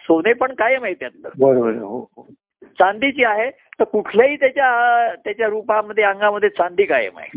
सोने 0.00 0.32
पण 0.32 0.54
कायम 0.54 0.84
आहे 0.84 0.94
त्यातलं. 0.94 1.28
बरोबर 1.38 1.72
हो 1.72 2.08
हो. 2.16 2.32
चांदीची 2.78 3.24
आहे 3.24 3.50
तर 3.50 3.84
कुठल्याही 3.84 4.36
त्याच्या 4.36 5.14
त्याच्या 5.24 5.46
रूपामध्ये 5.46 6.04
अंगामध्ये 6.04 6.48
चांदी 6.48 6.84
कायम 6.84 7.18
आहे. 7.18 7.28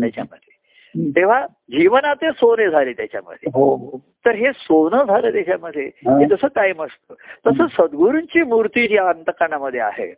त्याच्यामध्ये. 0.00 0.55
तेव्हा 0.98 1.46
जीवनाचे 1.46 2.30
सोने 2.30 2.70
झाले 2.70 2.92
त्याच्यामध्ये. 2.92 3.50
हो 3.54 3.76
हो. 3.76 4.00
तर 4.26 4.30
हे 4.30 4.52
सोनं 4.52 5.04
झालं 5.04 5.32
त्याच्यामध्ये. 5.32 5.90
हा. 5.96 6.26
जसं 6.26 6.46
कायम 6.46 6.82
असतं. 6.82 7.14
तसं 7.46 7.66
सद्गुरूंची 7.66 8.42
मूर्ती 8.42 8.88
जी 8.88 8.96
अंतकणामध्ये 8.96 9.80
आहे. 9.80 10.14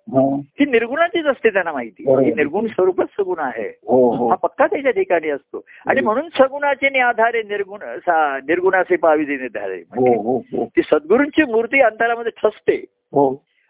ही. 0.61 0.67
निर्गुणाचीच 0.67 1.27
असते 1.27 1.49
त्यांना 1.49 1.73
माहिती. 1.73 2.05
ही 2.09 2.35
निर्गुण 2.35 2.67
स्वरूपच 2.67 3.07
सगुण 3.19 3.39
आहे. 3.39 3.69
हो 3.69 4.15
हो. 4.15 4.35
पक्का 4.35 4.67
त्याच्या 4.67 4.93
ठिकाणी 4.93 5.29
असतो. 5.29 5.65
आणि 5.87 6.01
म्हणून 6.01 6.29
सगुणाचे 6.39 6.89
नि 6.89 6.99
आधारे 6.99 7.43
निर्गुण 7.43 7.79
निर्गुणाचे 8.47 8.97
हो 10.17 10.23
हो 10.23 10.39
हो. 10.39 10.65
ती 10.77 10.83
सद्गुरूंची 10.83 11.43
मूर्ती 11.43 11.81
अंतरामध्ये 11.81 12.33
ठसते. 12.45 12.85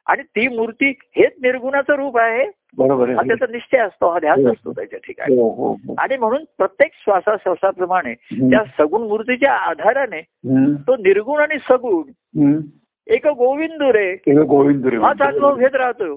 आणि 0.06 0.22
ती 0.22 0.48
मूर्ती 0.48 0.94
हेच 1.16 1.32
निर्गुणाचं 1.42 1.92
रूप 1.92 2.18
आहे 2.18 2.46
बरोबर 2.76 3.08
हा 3.08 3.22
त्याचा 3.22 3.46
निश्चय 3.50 3.78
असतो 3.78 4.10
हा 4.10 4.18
ध्यास 4.18 4.38
असतो 4.38 4.72
त्याच्या 4.72 4.98
ठिकाणी. 4.98 5.34
हो 5.34 5.48
हो 5.48 5.72
हो. 5.72 5.94
आणि 5.98 6.16
म्हणून 6.16 6.44
प्रत्येक 6.58 6.90
श्वासाश्वासाप्रमाणे. 6.94 8.14
त्या 8.50 8.64
सगुण 8.78 9.02
मूर्तीच्या 9.02 9.52
आधाराने. 9.52 10.20
तो 10.88 10.96
निर्गुण 10.96 11.40
आणि 11.40 11.58
सगुण. 11.58 12.02
एक 13.06 13.26
गोविंद 13.26 13.82
रे. 13.82 14.14
गोविंद 14.42 14.86
रे. 14.86 14.96
हाच 14.96 15.22
अनुभव 15.22 15.54
घेत 15.56 15.74
राहतो 15.74 16.14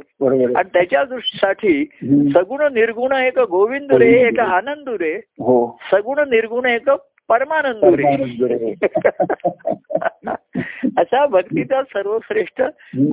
आणि 0.58 0.70
त्याच्या 0.74 1.04
दृष्टीसाठी. 1.04 1.86
सगुण 2.34 2.74
निर्गुण 2.74 3.12
एक 3.12 3.40
गोविंद 3.40 3.92
रे 3.92 4.12
एक 4.12 4.40
आनंद 4.40 4.90
रे. 4.90 5.14
हो. 5.16 5.80
सगुण 5.92 6.30
निर्गुण 6.30 6.66
एक 6.66 6.90
परमानंद 7.32 7.84
रे. 7.84 8.74
असा 10.98 11.26
भक्तीचा 11.26 11.82
सर्वश्रेष्ठ. 11.84 12.62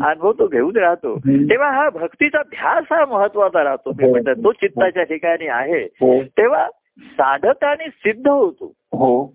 अनुभव 0.04 0.32
तो 0.32 0.46
घेऊन 0.46 0.76
राहतो. 0.76 1.18
तेव्हा 1.18 1.70
हा 1.70 1.90
भक्तीचा 1.90 2.42
ध्यास 2.42 2.84
हा 2.92 3.04
महत्त्वाचा 3.04 3.64
राहतो 3.64 3.90
मी 3.90 4.04
हो. 4.04 4.10
म्हणतात 4.10 4.34
तो 4.34 4.52
चित्ताच्या 4.52 5.02
ठिकाणी 5.02 5.46
आहे 5.46 5.82
हो 6.00 6.22
तेव्हा 6.38 6.66
साधकाने 7.00 7.88
सिद्ध 7.88 8.28
होतो 8.28 8.72
हो 8.92 9.34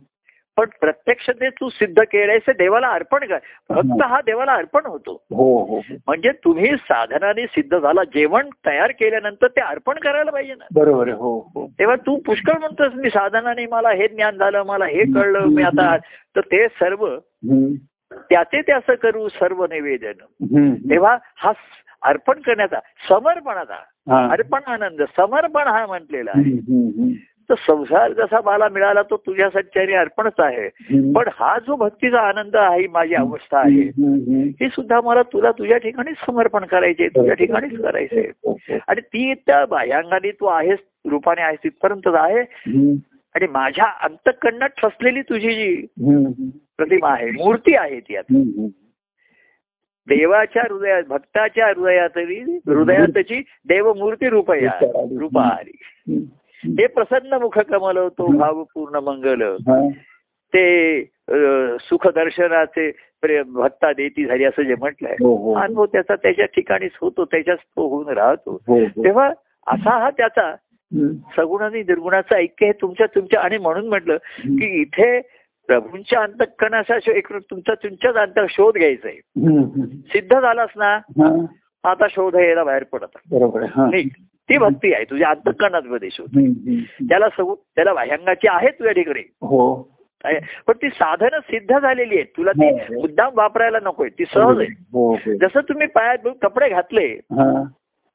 पण 0.58 0.66
प्रत्यक्ष 0.82 1.30
ते 1.30 1.50
तू 1.50 1.70
सिद्ध 1.70 2.02
केलंयस 2.04 2.50
देवाला 2.58 2.88
अर्पण 2.88 3.26
कर. 3.26 3.38
भक्त 3.70 4.02
हा. 4.04 4.22
देवाला 4.22 4.54
अर्पण 4.54 4.86
होतो. 4.86 5.14
हो 5.32 5.64
हो 5.64 5.82
म्हणजे 6.08 6.32
तुम्ही 6.32 6.76
साधनाने 6.76 7.46
सिद्ध 7.46 7.78
झाला 7.78 8.04
जेवण 8.04 8.50
तयार 8.66 8.92
केल्यानंतर 8.92 9.48
ते 9.48 9.62
अर्पण 9.62 9.94
करायला 9.94 10.32
पाहिजे 10.32 10.54
ना. 10.54 10.66
बरोबर 10.74 11.10
हो 11.10 11.52
हो. 11.56 11.68
तेव्हा 11.80 11.96
तू 11.96 12.18
पुष्कळ 12.18 12.58
म्हणतोस 12.60 12.94
मी 12.94 13.10
साधनाने 13.10 13.66
मला 13.66 13.90
हे 13.90 14.08
ज्ञान 14.08 14.38
झालं 14.38 14.64
मला 14.64 14.86
हे 14.86 15.04
कळलं 15.04 15.46
मी 15.46 15.64
आता 15.64 15.98
तर 16.36 16.42
ते 16.42 16.68
सर्व. 16.68 17.18
त्याचे 18.12 18.62
ते 18.62 18.72
असं 18.72 18.96
करू 18.96 19.28
सर्व 19.28 19.66
निवेदन. 19.66 20.12
तेव्हा 20.90 21.18
हा 21.36 21.52
अर्पण 22.02 22.40
करण्याचा 22.40 22.80
समर्पणाचा 23.10 23.74
हा. 24.10 24.28
अर्पण 24.32 24.60
आनंद 24.68 25.02
समर्पण 25.18 25.68
हा 25.68 25.86
म्हटलेला 25.86 26.32
आहे. 26.36 26.52
तर 27.54 27.76
संसार 27.76 28.14
जसा 28.14 28.40
मला 28.46 28.70
मिळाला 28.70 29.02
तो 29.02 29.18
तुझ्यासाठी 29.18 29.94
अर्पणच 29.94 30.40
आहे. 30.40 30.68
पण 31.14 31.30
हा 31.34 31.60
जो 31.60 31.76
भक्तीचा 31.76 32.20
आनंद 32.20 32.56
आहे 32.56 32.82
ही 32.82 32.88
माझी 32.88 33.16
अवस्था 33.16 33.58
आहे. 33.58 33.82
ही 34.60 34.70
सुद्धा 34.70 35.02
मला 35.02 35.22
तुला 35.22 35.52
तुझ्या 35.52 35.78
ठिकाणीच 35.78 36.16
समर्पण 36.26 36.66
करायचे 36.66 37.08
तुझ्या 37.08 37.34
ठिकाणीच 37.34 37.82
करायचे. 37.82 38.32
आणि 38.88 39.02
ती 39.02 39.34
त्या 39.34 39.66
बाह्यांगाने 39.66 40.32
तू 40.32 40.46
आहेस 40.46 40.80
रूपाने 41.06 41.42
आहेस 41.42 41.60
तिथपर्यंत 41.64 42.16
आहे 42.16 42.40
आणि 43.36 43.48
माझ्या 43.48 43.86
अंतकरणात 43.86 44.70
ठसलेली 44.70 45.22
तुझी 45.22 45.56
जी. 45.56 45.86
प्रतिमा 46.78 47.10
आहे 47.10 47.32
मूर्ती 47.32 47.76
आहे 47.76 48.00
ती 48.00 48.16
आता. 48.16 48.44
देवाच्या 50.08 50.64
हृदयात 50.72 51.04
भक्ताच्या 51.10 51.68
हृदयातली 51.68 52.60
हृदयातची 52.68 53.42
देवमूर्ती 53.68 54.30
रूपया 54.30 54.72
रूपा 55.20 55.44
आली. 55.44 55.78
हे 56.66 56.88
प्रसन्न 56.88 57.34
मुख 57.34 57.60
कमल 57.60 58.08
तो 58.08 58.38
भाव 58.38 58.64
पूर्ण 58.64 58.96
मंगल. 58.96 59.42
हा. 59.42 59.90
ते 60.56 61.02
सुख 61.80 62.08
दर्शनाचे 62.08 62.92
भक्ता 63.46 63.94
देती 63.94 64.26
झाली 64.26 64.44
असं 64.44 64.62
जे 64.62 64.76
म्हटलंय. 64.76 65.12
हो 65.12 65.36
हो. 65.36 65.54
अनुभव 65.54 65.86
त्याचा 65.86 66.16
त्याच्या 66.16 66.46
ठिकाणीच 66.46 66.92
होतो 67.02 67.26
त्याच्याच 67.26 67.58
तो 67.58 67.88
होऊन 67.88 68.08
राहतो. 68.08 68.62
हो 68.68 68.80
हो. 68.80 69.04
तेव्हा 69.04 69.28
असा 69.68 70.00
हा 70.00 70.10
त्याचा. 70.10 70.56
सगुण 71.38 71.62
आणि 71.62 71.80
निर्गुणाचं 71.80 72.36
ऐक्य 72.36 72.66
हे 72.66 72.72
तुमच्या 72.72 73.08
तुमच्या 73.08 73.42
आणि 73.42 73.58
म्हणून 73.58 73.88
म्हटलं 73.88 74.18
की 74.44 74.82
इथे 74.82 75.20
प्रभूंच्या 75.68 76.22
अंतकरणाचा 76.22 77.00
शो- 77.00 77.14
एक 77.14 77.34
तुमचा 77.34 77.74
तुमच्याच 77.74 78.16
अंतर 78.16 78.46
शोध 78.50 78.78
घ्यायचा 78.78 79.08
आहे. 79.08 79.18
सिद्ध 79.86 80.42
झालास 80.42 80.70
ना? 80.76 80.96
हा. 80.96 81.46
आता 81.92 82.08
शोध 82.10 82.36
यायला 82.36 82.64
बाहेर 82.64 82.84
पडत 82.84 83.18
बरोबर 83.32 83.64
हा. 83.64 83.90
ती 84.50 84.58
भक्ती 84.58 84.94
आहे 84.94 85.04
तुझ्या 85.04 85.30
अंतकरणात 85.30 85.82
हम्म, 85.86 86.40
हम्म. 86.40 87.06
त्याला 87.10 87.30
सगुण 87.30 87.56
त्याला 87.76 87.94
भायंगाची 87.94 88.48
आहे 88.48 88.68
तुझ्या 88.68 88.94
ठिकाणी. 88.94 89.22
हो. 89.42 89.90
पण 90.68 90.74
ती 90.82 90.90
साधनं 90.90 91.40
सिद्ध 91.40 91.80
झालेली 91.80 92.16
आहेत. 92.16 92.26
तुला 92.38 92.52
ती 92.52 92.70
हो, 92.70 92.76
हो. 92.76 93.02
मुद्दाम 93.02 93.32
वापरायला 93.36 93.80
नकोय. 93.84 94.10
ती 94.10 94.26
सहज 94.26 94.60
आहे. 94.60 95.38
जसं 95.38 95.60
तुम्ही 95.62 95.88
पायात 95.88 96.18
कपडे 96.42 96.70
घातले 96.70 97.06
हा. 97.08 97.64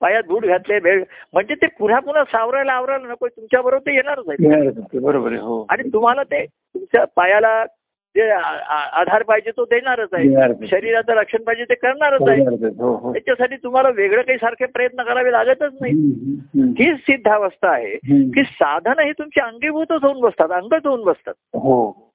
पायात 0.00 0.22
बूट 0.28 0.44
घातले 0.44 0.80
बेल्ट 0.80 1.06
म्हणजे 1.32 1.54
ते 1.54 1.66
पुन्हा 1.66 2.00
पुन्हा 2.00 2.24
सावरायला 2.24 2.72
आवरायला 2.72 3.08
नको 3.08 3.28
तुमच्या 3.28 3.62
बरोबर 3.62 3.80
ते 3.80 3.94
येणारच 3.94 4.24
आहे. 4.28 4.98
बरोबर 4.98 5.32
आहे. 5.32 5.64
आणि 5.68 5.88
तुम्हाला 5.92 6.22
ते 6.22 6.46
तुमच्या 6.46 7.04
पायाला 7.16 7.64
जे 8.16 8.30
आधार 8.30 9.22
पाहिजे 9.22 9.50
तो 9.50 9.64
देणारच 9.64 10.08
आहे. 10.12 10.66
शरीराचं 10.66 11.12
रक्षण 11.12 11.42
पाहिजे 11.42 11.64
ते 11.64 11.74
करणारच 11.74 12.28
आहे. 12.28 12.40
हो 12.78 12.94
हो 12.96 13.12
त्याच्यासाठी 13.12 13.56
तुम्हाला 13.56 13.88
वेगळं 13.88 14.22
काही 14.22 14.38
सारखे 14.38 14.66
प्रयत्न 14.66 15.02
करावे 15.02 15.32
लागतच 15.32 15.72
नाही. 15.80 15.92
हीच 16.80 16.96
सिद्धावस्था 16.96 17.70
आहे. 17.70 17.94
की 18.30 18.42
साधनं 18.42 19.02
ही 19.02 19.12
तुमची 19.12 19.40
अंगीभूतच 19.40 20.04
होऊन 20.04 20.20
बसतात 20.20 20.50
अंगच 20.50 20.86
होऊन 20.86 21.04
बसतात 21.04 21.34
हो 21.54 22.07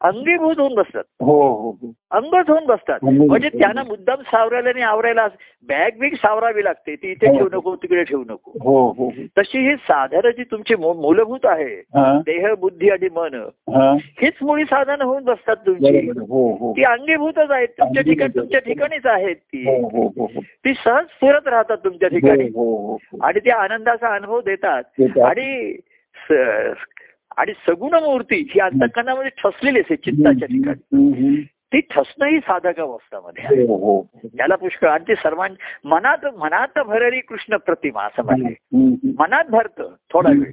अंगीभूत 0.00 0.58
होऊन 0.58 0.74
बसतात. 0.74 1.02
हो 1.20 1.48
हो 1.48 1.70
हो. 1.70 1.92
अंगच 2.10 2.48
होऊन 2.48 2.66
बसतात. 2.66 2.98
म्हणजे 3.02 3.48
त्यांना 3.48 3.82
मुद्दाम 3.82 4.20
सावरायला 4.20 4.68
आणि 4.68 4.82
आवरायला 4.82 5.28
बॅग 5.68 5.98
बिग 6.00 6.14
सावरावी 6.14 6.64
लागते. 6.64 6.96
ती 6.96 7.10
इथे. 7.10 7.36
ठेवू 7.36 7.48
नको 7.52 7.76
तिकडे 7.76 8.04
ठेवू 8.04 8.24
नको. 8.28 8.50
हो 8.62 8.88
हो 8.88 9.04
हो. 9.04 9.10
तशी 9.38 9.68
ही 9.68 9.76
साधनं 9.76 10.30
जी 10.30 10.42
तुमची 10.42 10.74
मूलभूत 10.74 11.38
आहे 11.44 11.82
देह 11.98 12.54
बुद्धी 12.54 12.90
आणि 12.90 13.08
मन 13.16 13.44
हीच 14.22 14.32
मुळी 14.42 14.64
साधनं 14.64 15.04
होऊन 15.04 15.24
बसतात 15.24 15.56
तुमची. 15.56 16.10
ती 16.76 16.84
अंगीभूतच 16.84 17.50
आहेत. 17.50 17.68
तुमच्या 17.68 18.02
ठिकाणी. 18.02 18.38
तुमच्या 18.38 18.60
ठिकाणीच 18.60 19.06
आहेत 19.06 19.36
ती. 19.36 19.82
ती 20.38 20.72
सहज 20.84 21.04
फिरत 21.20 21.48
राहतात 21.48 21.76
तुमच्या 21.84 22.08
ठिकाणी. 22.08 22.48
आणि 23.22 23.40
त्या 23.40 23.56
आनंदाचा 23.56 24.14
अनुभव 24.14 24.40
देतात. 24.40 24.82
आणि 25.00 25.76
आणि 27.38 27.52
सगुण 27.68 27.94
मूर्ती 27.94 28.46
ही 28.50 28.60
अंतकरणामध्ये 28.60 29.30
ठसलेली 29.30 29.80
असते 29.80 29.96
चित्ताच्या 29.96 30.48
ठिकाणी. 30.48 30.76
ती 31.72 31.80
ठसणं 31.80 32.26
ही 32.26 32.38
साधक 32.38 32.80
अवस्थामध्ये 32.80 33.44
आहे. 33.44 33.62
हो 33.62 33.76
हो. 33.76 34.28
त्याला 34.36 34.56
पुष्कळ. 34.56 34.88
आणि 34.88 35.04
ते 35.08 35.14
सर्वां 35.14 35.50
मनात 35.84 36.26
मनात 36.38 36.78
भरली 36.78 37.20
कृष्ण 37.20 37.56
प्रतिमा 37.56 38.02
असं 38.02 38.22
हम्म. 38.22 39.10
मनात 39.18 39.44
भरतं 39.44 39.94
थोडा 40.12 40.30
वेळ. 40.30 40.52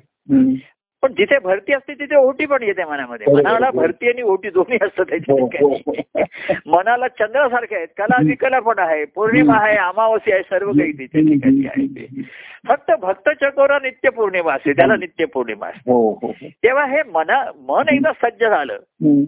पण 1.05 1.13
जिथे 1.13 1.39
भरती 1.39 1.73
असते 1.73 1.93
तिथे 1.93 2.15
ओटी 2.15 2.45
पण 2.45 2.63
येते 2.63 2.83
मनामध्ये. 2.83 3.33
मनाला. 3.33 3.69
भरती 3.73 4.07
आणि 4.09 4.21
ओटी 4.21 4.49
दोन्ही 4.49 4.77
असतं 4.81 5.03
त्याच्या 5.03 5.33
हो, 5.33 5.39
हो, 5.39 5.47
ठिकाणी 5.47 6.53
मनाला 6.65 7.07
चंद्रासारखे 7.07 7.75
आहेत. 7.75 7.87
कला 7.97 8.15
विकला 8.25 8.59
पण 8.59 8.79
आहे. 8.79 9.05
पौर्णिमा 9.05 9.57
आहे 9.57 9.77
अमावस्या 9.77 10.33
आहे 10.33 10.43
सर्व 10.43 10.71
काही 10.71 10.91
तिच्या 10.91 11.21
ठिकाणी 11.21 11.65
आहे 11.65 11.85
ते. 11.87 12.21
फक्त 12.67 12.91
भक्त 13.01 13.29
चकोरा 13.41 13.79
नित्य 13.83 14.09
पौर्णिमा 14.09 14.53
असते. 14.53 14.73
त्याला 14.73 14.95
नित्य 14.95 15.25
पौर्णिमा 15.25 15.67
असते. 15.67 15.91
हो 15.91 16.11
हो 16.21 16.27
हो. 16.27 16.47
तेव्हा 16.63 16.85
हे 16.85 17.03
मना 17.13 17.43
मन 17.67 17.89
एकदा 17.89 18.11
सज्ज 18.23 18.43
झालं. 18.45 18.77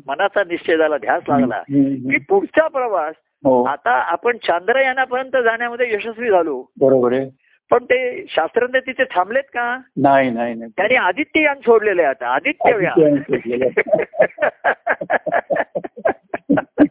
मनाचा 0.07 0.43
निश्चय 0.47 0.77
झाला 0.77 0.97
ध्यास 0.97 1.23
लागला. 1.29 1.61
की 1.69 2.17
पुढचा 2.29 2.67
प्रवास 2.67 3.13
हो. 3.45 3.63
आता 3.63 3.91
आपण 3.91 4.37
चांद्रयानापर्यंत 4.37 5.43
जाण्यामध्ये 5.43 5.93
यशस्वी 5.93 6.29
झालो. 6.29 6.63
बरोबर 6.79 7.13
आहे. 7.13 7.46
पण 7.71 7.83
ते 7.83 8.25
शास्त्रज्ञ 8.29 8.79
तिथे 8.79 9.03
थांबलेत 9.03 9.43
का? 9.43 9.77
नाही 9.97 10.29
नाही 10.29 10.55
नाही. 10.55 10.71
त्यांनी 10.77 10.95
आदित्य 10.95 11.43
यान 11.43 11.59
सोडलेले 11.59 12.03
आता. 12.03 12.27
आदित्य 12.27 12.71
सोडलेलं 12.71 13.67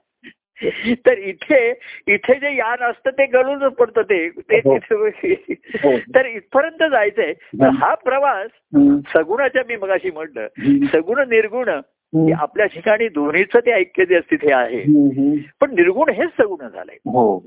तर 1.06 1.18
इथे 1.18 1.70
इथे 2.06 2.34
जे 2.34 2.56
यान 2.56 2.82
असतं 2.82 3.10
ते 3.10 3.26
गळूनच 3.26 3.72
पडतं 3.72 4.02
ते. 4.02 4.28
ते 4.28 4.58
हो. 4.58 4.76
हो. 5.82 5.98
तर 5.98 6.26
इथपर्यंत 6.26 6.90
जायचंय. 6.90 7.32
तर 7.32 7.68
हा 7.68 7.94
प्रवास. 7.94 8.48
सगुणाच्या 9.12 9.62
मी 9.68 9.76
मगाशी 9.76 10.10
म्हटलं. 10.10 10.46
सगुण 10.92 11.28
निर्गुण 11.28 11.68
आपल्या 12.32 12.66
ठिकाणी 12.66 13.08
दोन्हीचं 13.08 13.58
ते 13.58 13.72
ऐक्य 13.72 14.04
जे 14.04 14.20
तिथे 14.20 14.52
आहे. 14.52 14.80
पण 15.60 15.74
निर्गुण 15.74 16.08
हेच 16.08 16.28
सगुण 16.28 16.68
झालंय. 16.68 16.96
हो. 16.96 17.38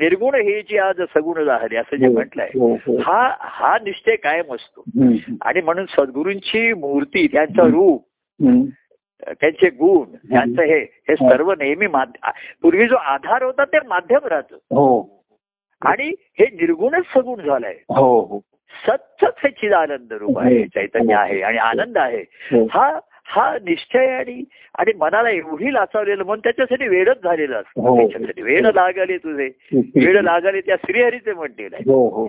निर्गुण 0.00 0.34
हे 0.34 0.62
जे 0.62 0.78
आज 0.78 1.00
सगुण 1.00 1.44
झाले 1.44 1.76
असं 1.76 1.96
जे 1.96 2.08
म्हटलंय 2.08 2.46
हो 2.46 2.74
हो. 2.74 2.98
हा 2.98 3.34
हा 3.40 3.78
निश्चय 3.84 4.16
कायम 4.16 4.54
असतो. 4.54 4.84
आणि 5.42 5.60
म्हणून 5.60 5.86
सद्गुरूंची 5.86 6.72
मूर्ती 6.72 7.26
त्यांचं 7.26 7.62
रूप. 7.62 8.08
त्यांचे 9.40 9.70
गुण 9.70 10.16
त्यांचं 10.16 10.62
हे 10.62 10.78
हे 10.78 11.14
सर्व 11.16 11.52
नेहमी 11.52 11.86
माध्य 11.86 12.30
पूर्वी 12.62 12.88
जो 12.88 12.96
आधार 12.96 13.42
होता 13.42 13.64
ते 13.64 13.78
माध्यम 13.88 14.26
राहतं. 14.26 14.56
हो. 14.56 15.24
आणि 15.82 16.14
हे 16.20 16.44
निर्गुणच 16.44 17.04
सगुण 17.14 17.46
झालंय. 17.46 17.74
हो 17.88 18.20
हो. 18.20 18.40
सतत 18.86 19.24
हे 19.24 19.50
चिदानंद 19.50 20.12
रूप 20.12 20.38
आहे 20.38 20.66
चैतन्य 20.66 21.14
आहे 21.14 21.42
आणि 21.42 21.58
आनंद 21.58 21.98
आहे. 21.98 22.24
हो. 22.52 22.66
हा 23.30 23.50
निश्चय 23.62 24.06
आणि 24.06 24.42
आणि 24.78 24.92
मनाला 24.96 25.30
एवढी 25.30 25.72
लाचावलेलं 25.72 26.24
मन 26.24 26.38
त्याच्यासाठी 26.38 26.88
वेळच 26.88 27.22
झालेलं 27.22 27.56
असतं 27.56 27.80
हो. 27.80 27.96
त्याच्यासाठी 27.96 28.42
वेळ 28.42 28.66
लागले 28.74 29.16
तुझे 29.16 29.48
वेळ 30.06 30.20
लागले 30.22 30.60
त्या 30.60 30.76
श्रीहरीचे 30.76 31.32
म्हणलेलं 31.32 31.76
आहे 31.76 31.90
हो 31.90 32.08
हो 32.08 32.26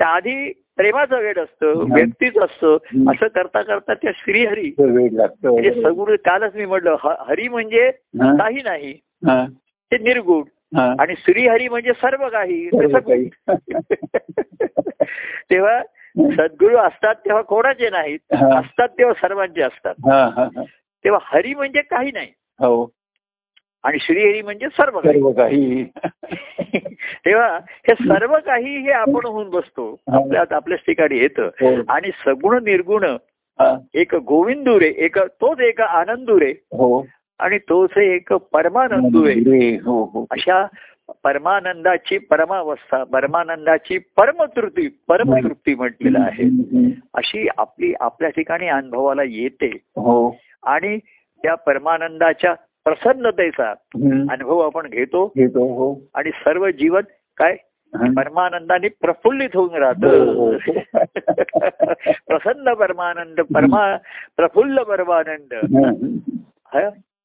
त्या 0.00 0.08
आधी 0.08 0.52
प्रेमाचं 0.76 1.18
वेळ 1.18 1.38
असतं. 1.38 1.82
व्यक्तीच 1.94 2.36
असतं. 2.38 2.76
असं 3.10 3.26
करता 3.26 3.62
करता 3.62 3.94
त्या 3.94 4.12
श्रीहरी 4.14 4.72
म्हणजे 4.78 5.70
सगुण 5.82 6.14
कालच 6.24 6.54
मी 6.54 6.64
म्हटलं 6.64 6.96
हरी 7.28 7.48
म्हणजे. 7.48 7.90
काही 8.20 8.62
नाही. 8.64 8.92
ते 9.92 9.98
निर्गुण. 9.98 10.42
आणि 11.00 11.14
श्रीहरी 11.18 11.68
म्हणजे 11.68 11.92
सर्व 11.92 12.28
काही. 12.28 12.68
तेव्हा 15.50 15.80
सद्गुरू 16.18 16.76
असतात 16.76 17.14
तेव्हा 17.14 17.42
कोणाचे 17.42 17.90
नाहीत. 17.90 18.18
असतात 18.32 18.88
तेव्हा 18.88 19.14
सर्वांचे 19.14 19.62
असतात. 19.62 19.94
हा, 19.98 20.30
हा, 20.36 20.44
हा. 20.44 20.62
तेव्हा 21.04 21.20
हरी 21.22 21.54
म्हणजे 21.54 21.80
काही 21.80 22.12
नाही. 22.12 22.26
हो. 22.36 22.90
आणि 23.82 23.98
श्रीहरी 24.00 24.42
म्हणजे 24.42 24.66
सर्व 24.66 25.00
काही. 25.00 25.18
सर्व 25.18 25.32
काही. 25.32 25.84
तेव्हा 27.26 27.58
हे 27.66 27.94
सर्व 27.94 28.36
काही 28.46 28.78
हे 28.78 28.90
आपण 28.90 29.26
होऊन 29.26 29.50
बसतो. 29.50 30.00
आपल्या 30.12 30.44
आपल्याच 30.50 30.80
ठिकाणी 30.80 31.18
येतं. 31.18 31.42
हो. 31.42 31.82
आणि 31.88 32.10
सगुण 32.26 32.64
निर्गुण. 32.64 33.16
एक 33.94 34.14
गोविंदुरे 34.14 34.94
एक 34.96 35.18
तोच 35.18 35.60
एक 35.60 35.80
आनंदुरे 35.80 36.50
हो. 36.50 37.06
आणि 37.38 37.58
तोच 37.58 37.90
एक 37.96 38.32
परमानंदुरे. 38.32 39.74
हो 39.74 40.04
हो. 40.04 40.26
अशा 40.30 40.66
परमानंदाची 41.24 42.18
परमावस्था 42.18 43.04
परमानंदाची 43.04 43.98
परमतृप्ती 43.98 44.88
परमतृप्ती 45.08 45.74
म्हटलेलं 45.74 46.20
आहे. 46.20 46.44
अशी 47.14 47.48
आपली 47.58 47.94
आपल्या 48.00 48.30
ठिकाणी 48.30 48.66
अनुभवाला 48.68 49.22
येते 49.22 49.70
हो 49.82 50.36
आणि 50.62 50.98
त्या 51.42 51.54
परमानंदाच्या 51.54 52.54
प्रसन्नतेचा. 52.84 53.70
अनुभव 54.30 54.58
आपण 54.58 54.86
घेतो 54.86 55.32
हो 55.46 56.00
आणि 56.14 56.30
सर्व 56.30 56.68
जीवन 56.70 57.02
काय. 57.36 57.56
परमानंदाने 58.16 58.88
प्रफुल्लित 58.88 59.48
होऊन 59.54 59.74
राहत 59.74 60.04
हो. 60.04 60.52
प्रसन्न 62.28 62.72
परमानंद 62.72 63.40
परमा 63.40 63.96
प्रफुल्ल 64.36 64.78
परमानंद. 64.78 65.54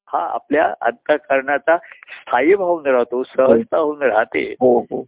हा 0.08 0.20
आपल्या 0.20 0.74
अंतकरणाचा 0.82 1.78
स्थायी 1.78 2.56
भावून 2.56 2.86
राहतो 2.86 3.24
सहजता 3.24 3.78
होऊन 3.78 4.02
राहते. 4.02 4.56
हो 4.60 4.80
हो. 4.80 5.06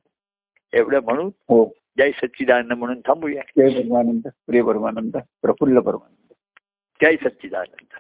एवढं 0.73 0.99
म्हणून 0.99 1.25
हो. 1.25 1.73
जय 1.97 2.11
सच्चिदानंद 2.11 2.71
म्हणून 2.71 3.01
थांबूया. 3.01 3.41
जय 3.57 3.81
परमानंद 3.81 4.27
प्रिय 4.47 4.61
परमानंद 4.61 5.17
प्रफुल्ल 5.41 5.79
परमानंद 5.79 6.33
जय 7.01 7.15
सच्चिदानंद. 7.15 7.99